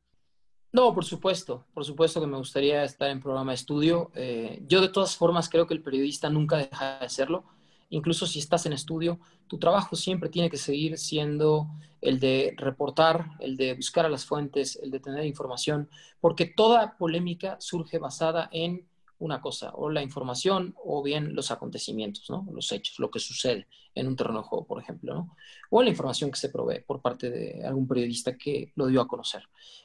No, 0.73 0.93
por 0.93 1.05
supuesto, 1.05 1.65
por 1.73 1.85
supuesto 1.85 2.19
que 2.19 2.27
me 2.27 2.37
gustaría 2.37 2.83
estar 2.83 3.09
en 3.09 3.21
programa 3.21 3.53
de 3.53 3.55
estudio. 3.55 4.11
Eh, 4.13 4.61
yo 4.67 4.81
de 4.81 4.89
todas 4.89 5.15
formas 5.15 5.47
creo 5.47 5.65
que 5.65 5.73
el 5.73 5.81
periodista 5.81 6.29
nunca 6.29 6.57
deja 6.57 6.99
de 6.99 7.05
hacerlo 7.05 7.45
incluso 7.89 8.25
si 8.25 8.39
estás 8.39 8.65
en 8.65 8.73
estudio, 8.73 9.19
tu 9.47 9.57
trabajo 9.57 9.95
siempre 9.95 10.29
tiene 10.29 10.49
que 10.49 10.57
seguir 10.57 10.97
siendo 10.97 11.67
el 12.01 12.19
de 12.19 12.53
reportar, 12.57 13.31
el 13.39 13.57
de 13.57 13.73
buscar 13.73 14.05
a 14.05 14.09
las 14.09 14.25
fuentes, 14.25 14.79
el 14.81 14.91
de 14.91 14.99
tener 14.99 15.25
información, 15.25 15.89
porque 16.21 16.45
toda 16.45 16.97
polémica 16.97 17.57
surge 17.59 17.97
basada 17.97 18.49
en 18.51 18.87
una 19.17 19.41
cosa, 19.41 19.71
o 19.73 19.89
la 19.89 20.01
información 20.01 20.75
o 20.83 21.03
bien 21.03 21.35
los 21.35 21.51
acontecimientos, 21.51 22.29
¿no? 22.29 22.47
los 22.51 22.71
hechos, 22.71 22.99
lo 22.99 23.11
que 23.11 23.19
sucede 23.19 23.67
en 23.99 24.07
un 24.07 24.15
terreno 24.15 24.39
de 24.39 24.47
juego, 24.47 24.65
por 24.65 24.81
ejemplo, 24.81 25.13
¿no? 25.13 25.35
o 25.69 25.83
la 25.83 25.89
información 25.89 26.31
que 26.31 26.39
se 26.39 26.49
provee 26.49 26.81
por 26.81 27.01
parte 27.01 27.29
de 27.29 27.65
algún 27.65 27.87
periodista 27.87 28.37
que 28.37 28.71
lo 28.75 28.87
dio 28.87 29.01
a 29.01 29.07
conocer. 29.07 29.43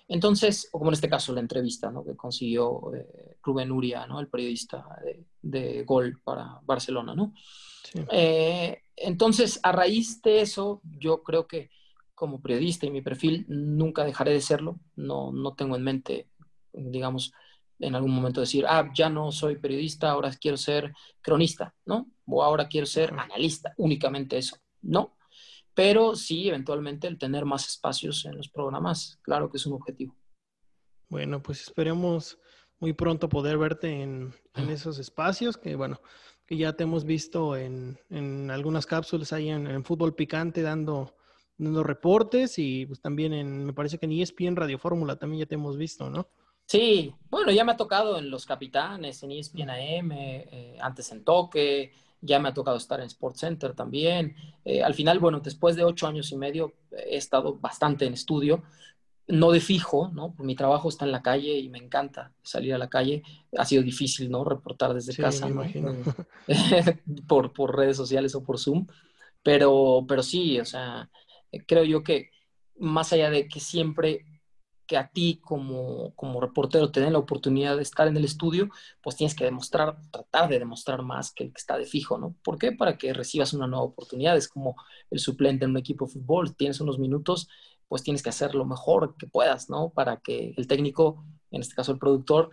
Entonces, 0.08 0.68
o 0.72 0.78
como 0.78 0.90
en 0.90 0.94
este 0.94 1.08
caso 1.08 1.32
la 1.32 1.40
entrevista 1.40 1.90
¿no? 1.90 2.04
que 2.04 2.16
consiguió 2.16 2.94
eh, 2.94 3.36
Rubén 3.42 3.72
Uria, 3.72 4.06
¿no? 4.06 4.20
el 4.20 4.28
periodista 4.28 4.86
de, 5.04 5.24
de 5.42 5.84
Gol 5.84 6.20
para 6.22 6.60
Barcelona. 6.62 7.14
¿no? 7.14 7.34
Eh, 8.10 8.82
entonces, 8.96 9.60
a 9.62 9.72
raíz 9.72 10.22
de 10.22 10.40
eso, 10.40 10.80
yo 10.84 11.22
creo 11.22 11.46
que 11.46 11.70
como 12.14 12.40
periodista 12.40 12.86
y 12.86 12.90
mi 12.90 13.02
perfil 13.02 13.44
nunca 13.48 14.04
dejaré 14.04 14.32
de 14.32 14.40
serlo. 14.40 14.78
No, 14.96 15.32
no 15.32 15.54
tengo 15.54 15.76
en 15.76 15.82
mente, 15.82 16.28
digamos, 16.72 17.32
en 17.78 17.94
algún 17.94 18.12
momento 18.12 18.40
decir, 18.40 18.64
ah, 18.68 18.90
ya 18.94 19.08
no 19.08 19.32
soy 19.32 19.56
periodista, 19.56 20.10
ahora 20.10 20.32
quiero 20.32 20.56
ser 20.56 20.92
cronista, 21.20 21.74
¿no? 21.84 22.10
O 22.26 22.42
ahora 22.42 22.68
quiero 22.68 22.86
ser 22.86 23.12
analista, 23.12 23.74
únicamente 23.76 24.38
eso, 24.38 24.56
¿no? 24.82 25.16
Pero 25.74 26.14
sí, 26.14 26.48
eventualmente 26.48 27.08
el 27.08 27.18
tener 27.18 27.44
más 27.44 27.66
espacios 27.68 28.24
en 28.24 28.36
los 28.36 28.48
programas, 28.48 29.18
claro 29.22 29.50
que 29.50 29.56
es 29.56 29.66
un 29.66 29.74
objetivo. 29.74 30.16
Bueno, 31.08 31.42
pues 31.42 31.62
esperemos 31.62 32.38
muy 32.78 32.92
pronto 32.92 33.28
poder 33.28 33.58
verte 33.58 34.02
en, 34.02 34.32
en 34.54 34.70
esos 34.70 34.98
espacios, 34.98 35.56
que 35.56 35.74
bueno, 35.74 36.00
que 36.46 36.56
ya 36.56 36.74
te 36.74 36.84
hemos 36.84 37.04
visto 37.04 37.56
en, 37.56 37.98
en 38.10 38.50
algunas 38.50 38.86
cápsulas 38.86 39.32
ahí 39.32 39.48
en, 39.48 39.84
Fútbol 39.84 40.14
Picante 40.14 40.62
dando, 40.62 41.16
dando 41.56 41.82
reportes 41.82 42.58
y 42.58 42.86
pues 42.86 43.00
también 43.00 43.32
en, 43.32 43.64
me 43.64 43.72
parece 43.72 43.98
que 43.98 44.06
en 44.06 44.12
ESPN 44.12 44.56
Radio 44.56 44.78
Fórmula 44.78 45.16
también 45.16 45.40
ya 45.40 45.46
te 45.46 45.54
hemos 45.54 45.78
visto, 45.78 46.10
¿no? 46.10 46.28
Sí, 46.66 47.14
bueno, 47.30 47.52
ya 47.52 47.64
me 47.64 47.72
ha 47.72 47.76
tocado 47.76 48.18
en 48.18 48.30
Los 48.30 48.46
Capitanes, 48.46 49.22
en 49.22 49.32
ESPN 49.32 49.70
AM, 49.70 50.12
eh, 50.12 50.78
antes 50.80 51.12
en 51.12 51.24
Toque, 51.24 51.92
ya 52.20 52.38
me 52.38 52.48
ha 52.48 52.54
tocado 52.54 52.78
estar 52.78 53.00
en 53.00 53.06
Sports 53.06 53.40
Center 53.40 53.74
también. 53.74 54.34
Eh, 54.64 54.82
al 54.82 54.94
final, 54.94 55.18
bueno, 55.18 55.40
después 55.40 55.76
de 55.76 55.84
ocho 55.84 56.06
años 56.06 56.32
y 56.32 56.36
medio 56.36 56.72
he 56.90 57.16
estado 57.16 57.56
bastante 57.56 58.06
en 58.06 58.14
estudio, 58.14 58.62
no 59.26 59.50
de 59.50 59.60
fijo, 59.60 60.10
¿no? 60.12 60.34
Mi 60.38 60.54
trabajo 60.54 60.88
está 60.88 61.04
en 61.04 61.12
la 61.12 61.22
calle 61.22 61.58
y 61.58 61.68
me 61.68 61.78
encanta 61.78 62.32
salir 62.42 62.74
a 62.74 62.78
la 62.78 62.88
calle. 62.88 63.22
Ha 63.56 63.64
sido 63.64 63.82
difícil, 63.82 64.30
¿no? 64.30 64.44
Reportar 64.44 64.94
desde 64.94 65.14
casa, 65.14 65.48
¿no? 65.48 65.64
por, 67.28 67.52
por, 67.52 67.76
redes 67.76 67.96
sociales 67.96 68.34
o 68.34 68.42
por 68.42 68.58
Zoom. 68.58 68.86
Pero, 69.42 70.04
pero 70.08 70.22
sí, 70.22 70.58
o 70.60 70.64
sea, 70.64 71.10
creo 71.66 71.84
yo 71.84 72.02
que 72.02 72.30
más 72.78 73.12
allá 73.12 73.30
de 73.30 73.48
que 73.48 73.60
siempre 73.60 74.24
que 74.86 74.96
a 74.96 75.08
ti 75.08 75.40
como, 75.42 76.12
como 76.14 76.40
reportero 76.40 76.90
te 76.90 77.00
den 77.00 77.12
la 77.12 77.18
oportunidad 77.18 77.76
de 77.76 77.82
estar 77.82 78.06
en 78.06 78.16
el 78.16 78.24
estudio, 78.24 78.68
pues 79.02 79.16
tienes 79.16 79.34
que 79.34 79.44
demostrar, 79.44 79.96
tratar 80.10 80.48
de 80.48 80.58
demostrar 80.58 81.02
más 81.02 81.32
que 81.32 81.44
el 81.44 81.52
que 81.52 81.58
está 81.58 81.78
de 81.78 81.86
fijo, 81.86 82.18
¿no? 82.18 82.34
¿Por 82.42 82.58
qué? 82.58 82.72
Para 82.72 82.98
que 82.98 83.12
recibas 83.12 83.52
una 83.52 83.66
nueva 83.66 83.84
oportunidad. 83.84 84.36
Es 84.36 84.48
como 84.48 84.76
el 85.10 85.18
suplente 85.18 85.64
en 85.64 85.72
un 85.72 85.78
equipo 85.78 86.06
de 86.06 86.12
fútbol, 86.12 86.54
tienes 86.54 86.80
unos 86.80 86.98
minutos 86.98 87.48
pues 87.88 88.02
tienes 88.02 88.22
que 88.22 88.30
hacer 88.30 88.54
lo 88.54 88.64
mejor 88.64 89.16
que 89.16 89.26
puedas, 89.26 89.70
¿no? 89.70 89.90
Para 89.90 90.16
que 90.18 90.54
el 90.56 90.66
técnico, 90.66 91.24
en 91.50 91.60
este 91.60 91.74
caso 91.74 91.92
el 91.92 91.98
productor, 91.98 92.50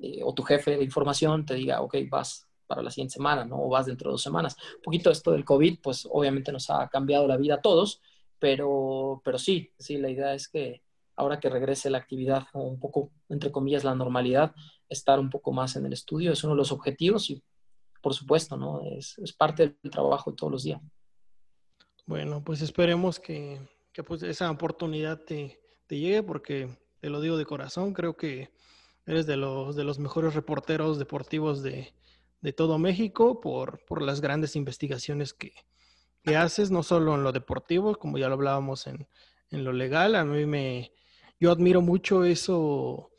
eh, 0.00 0.20
o 0.24 0.34
tu 0.34 0.42
jefe 0.42 0.76
de 0.76 0.84
información 0.84 1.44
te 1.44 1.54
diga, 1.54 1.80
ok, 1.80 1.96
vas 2.08 2.48
para 2.66 2.82
la 2.82 2.90
siguiente 2.90 3.14
semana, 3.14 3.44
¿no? 3.44 3.62
O 3.62 3.68
vas 3.68 3.86
dentro 3.86 4.10
de 4.10 4.14
dos 4.14 4.22
semanas. 4.22 4.56
Un 4.76 4.82
poquito 4.82 5.10
esto 5.10 5.32
del 5.32 5.44
COVID, 5.44 5.80
pues 5.82 6.08
obviamente 6.10 6.52
nos 6.52 6.70
ha 6.70 6.88
cambiado 6.88 7.26
la 7.26 7.36
vida 7.36 7.56
a 7.56 7.60
todos, 7.60 8.00
pero, 8.38 9.20
pero 9.24 9.38
sí, 9.38 9.70
sí, 9.78 9.98
la 9.98 10.10
idea 10.10 10.34
es 10.34 10.48
que 10.48 10.82
ahora 11.16 11.40
que 11.40 11.50
regrese 11.50 11.90
la 11.90 11.98
actividad 11.98 12.44
un 12.54 12.78
poco, 12.78 13.10
entre 13.28 13.50
comillas, 13.52 13.84
la 13.84 13.94
normalidad, 13.94 14.54
estar 14.88 15.18
un 15.18 15.30
poco 15.30 15.52
más 15.52 15.76
en 15.76 15.86
el 15.86 15.92
estudio 15.92 16.32
es 16.32 16.44
uno 16.44 16.54
de 16.54 16.58
los 16.58 16.72
objetivos 16.72 17.30
y, 17.30 17.42
por 18.00 18.14
supuesto, 18.14 18.56
¿no? 18.56 18.82
Es, 18.82 19.18
es 19.18 19.32
parte 19.32 19.76
del 19.82 19.90
trabajo 19.90 20.30
de 20.30 20.36
todos 20.36 20.52
los 20.52 20.62
días. 20.64 20.80
Bueno, 22.06 22.42
pues 22.42 22.60
esperemos 22.62 23.20
que, 23.20 23.60
que 23.92 24.02
pues 24.02 24.22
esa 24.22 24.50
oportunidad 24.50 25.20
te, 25.20 25.60
te, 25.86 25.98
llegue 25.98 26.22
porque 26.22 26.76
te 27.00 27.10
lo 27.10 27.20
digo 27.20 27.36
de 27.36 27.46
corazón, 27.46 27.92
creo 27.92 28.16
que 28.16 28.50
eres 29.06 29.26
de 29.26 29.36
los, 29.36 29.76
de 29.76 29.84
los 29.84 29.98
mejores 29.98 30.34
reporteros 30.34 30.98
deportivos 30.98 31.62
de, 31.62 31.94
de 32.40 32.52
todo 32.52 32.78
México 32.78 33.40
por, 33.40 33.84
por, 33.84 34.02
las 34.02 34.20
grandes 34.20 34.56
investigaciones 34.56 35.32
que, 35.32 35.52
que, 36.22 36.36
haces, 36.36 36.70
no 36.70 36.82
solo 36.82 37.14
en 37.14 37.22
lo 37.22 37.32
deportivo, 37.32 37.94
como 37.96 38.18
ya 38.18 38.28
lo 38.28 38.34
hablábamos 38.34 38.86
en, 38.86 39.06
en 39.50 39.64
lo 39.64 39.72
legal. 39.72 40.16
A 40.16 40.24
mí 40.24 40.44
me, 40.44 40.92
yo 41.42 41.50
admiro 41.50 41.80
mucho 41.80 42.24
eso, 42.24 43.10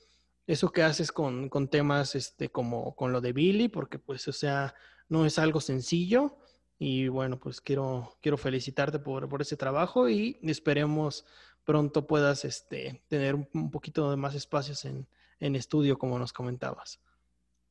eso 0.48 0.72
que 0.72 0.82
haces 0.82 1.12
con, 1.12 1.50
con, 1.50 1.68
temas 1.68 2.16
este, 2.16 2.50
como 2.50 2.96
con 2.96 3.12
lo 3.12 3.20
de 3.20 3.34
Billy, 3.34 3.68
porque 3.68 4.00
pues, 4.00 4.26
o 4.30 4.32
sea, 4.32 4.76
no 5.10 5.26
es 5.26 5.38
algo 5.38 5.60
sencillo. 5.60 6.38
Y 6.80 7.10
bueno, 7.10 7.38
pues 7.38 7.60
quiero, 7.60 8.16
quiero 8.22 8.38
felicitarte 8.38 9.00
por, 9.00 9.28
por 9.28 9.42
ese 9.42 9.58
trabajo 9.58 10.08
y 10.08 10.40
esperemos 10.42 11.26
pronto 11.66 12.08
puedas 12.08 12.46
este, 12.46 13.04
tener 13.10 13.36
un 13.36 13.70
poquito 13.70 14.10
de 14.10 14.16
más 14.16 14.36
espacios 14.36 14.86
en, 14.86 15.06
en 15.42 15.58
estudio, 15.58 15.98
como 15.98 16.18
nos 16.18 16.32
comentabas. 16.32 17.02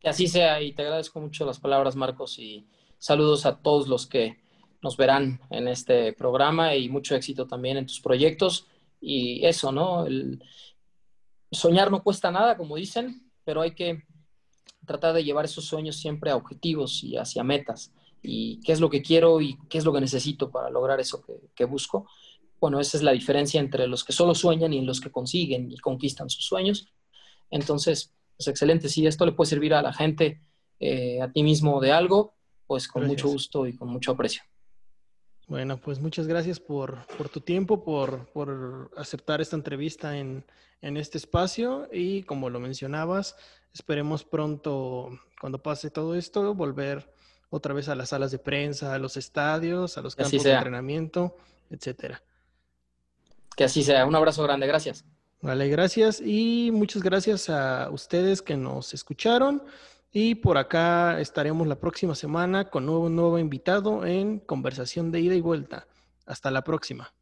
Que 0.00 0.10
así 0.10 0.28
sea, 0.28 0.60
y 0.60 0.74
te 0.74 0.82
agradezco 0.82 1.18
mucho 1.18 1.46
las 1.46 1.60
palabras, 1.60 1.96
Marcos, 1.96 2.38
y 2.38 2.68
saludos 2.98 3.46
a 3.46 3.56
todos 3.56 3.88
los 3.88 4.06
que 4.06 4.42
nos 4.82 4.98
verán 4.98 5.40
en 5.48 5.66
este 5.66 6.12
programa 6.12 6.76
y 6.76 6.90
mucho 6.90 7.14
éxito 7.14 7.46
también 7.46 7.78
en 7.78 7.86
tus 7.86 8.02
proyectos. 8.02 8.66
Y 9.02 9.44
eso, 9.44 9.72
¿no? 9.72 10.06
El 10.06 10.42
soñar 11.50 11.90
no 11.90 12.02
cuesta 12.04 12.30
nada, 12.30 12.56
como 12.56 12.76
dicen, 12.76 13.28
pero 13.44 13.60
hay 13.60 13.74
que 13.74 14.04
tratar 14.86 15.12
de 15.12 15.24
llevar 15.24 15.44
esos 15.44 15.64
sueños 15.64 15.96
siempre 15.96 16.30
a 16.30 16.36
objetivos 16.36 17.02
y 17.02 17.16
hacia 17.16 17.42
metas. 17.42 17.92
Y 18.22 18.60
qué 18.60 18.72
es 18.72 18.80
lo 18.80 18.88
que 18.88 19.02
quiero 19.02 19.40
y 19.40 19.58
qué 19.68 19.78
es 19.78 19.84
lo 19.84 19.92
que 19.92 20.00
necesito 20.00 20.50
para 20.50 20.70
lograr 20.70 21.00
eso 21.00 21.20
que, 21.20 21.34
que 21.56 21.64
busco. 21.64 22.06
Bueno, 22.60 22.78
esa 22.78 22.96
es 22.96 23.02
la 23.02 23.10
diferencia 23.10 23.60
entre 23.60 23.88
los 23.88 24.04
que 24.04 24.12
solo 24.12 24.36
sueñan 24.36 24.72
y 24.72 24.80
los 24.82 25.00
que 25.00 25.10
consiguen 25.10 25.70
y 25.70 25.78
conquistan 25.78 26.30
sus 26.30 26.44
sueños. 26.44 26.86
Entonces, 27.50 28.14
pues 28.36 28.46
excelente. 28.46 28.88
Si 28.88 29.04
esto 29.04 29.26
le 29.26 29.32
puede 29.32 29.50
servir 29.50 29.74
a 29.74 29.82
la 29.82 29.92
gente, 29.92 30.40
eh, 30.78 31.20
a 31.20 31.32
ti 31.32 31.42
mismo 31.42 31.80
de 31.80 31.90
algo, 31.90 32.34
pues 32.68 32.86
con 32.86 33.06
mucho 33.06 33.28
gusto 33.28 33.66
y 33.66 33.74
con 33.74 33.88
mucho 33.88 34.12
aprecio. 34.12 34.42
Bueno, 35.48 35.76
pues 35.76 36.00
muchas 36.00 36.26
gracias 36.26 36.60
por, 36.60 37.06
por 37.18 37.28
tu 37.28 37.40
tiempo, 37.40 37.84
por, 37.84 38.26
por, 38.28 38.90
aceptar 38.96 39.40
esta 39.40 39.56
entrevista 39.56 40.16
en, 40.16 40.44
en, 40.80 40.96
este 40.96 41.18
espacio 41.18 41.88
y 41.92 42.22
como 42.22 42.48
lo 42.48 42.60
mencionabas, 42.60 43.36
esperemos 43.74 44.24
pronto, 44.24 45.10
cuando 45.40 45.62
pase 45.62 45.90
todo 45.90 46.14
esto, 46.14 46.54
volver 46.54 47.12
otra 47.50 47.74
vez 47.74 47.88
a 47.88 47.94
las 47.94 48.10
salas 48.10 48.30
de 48.30 48.38
prensa, 48.38 48.94
a 48.94 48.98
los 48.98 49.16
estadios, 49.16 49.98
a 49.98 50.00
los 50.00 50.16
campos 50.16 50.42
de 50.42 50.52
entrenamiento, 50.52 51.36
etcétera. 51.70 52.22
Que 53.54 53.64
así 53.64 53.82
sea. 53.82 54.06
Un 54.06 54.14
abrazo 54.14 54.42
grande. 54.42 54.66
Gracias. 54.66 55.04
Vale, 55.42 55.68
gracias 55.68 56.20
y 56.24 56.70
muchas 56.72 57.02
gracias 57.02 57.50
a 57.50 57.90
ustedes 57.90 58.42
que 58.42 58.56
nos 58.56 58.94
escucharon. 58.94 59.62
Y 60.12 60.34
por 60.34 60.58
acá 60.58 61.18
estaremos 61.20 61.66
la 61.66 61.80
próxima 61.80 62.14
semana 62.14 62.68
con 62.68 62.88
un 62.88 63.16
nuevo 63.16 63.38
invitado 63.38 64.04
en 64.04 64.40
conversación 64.40 65.10
de 65.10 65.20
ida 65.20 65.34
y 65.34 65.40
vuelta. 65.40 65.86
Hasta 66.26 66.50
la 66.50 66.62
próxima. 66.62 67.14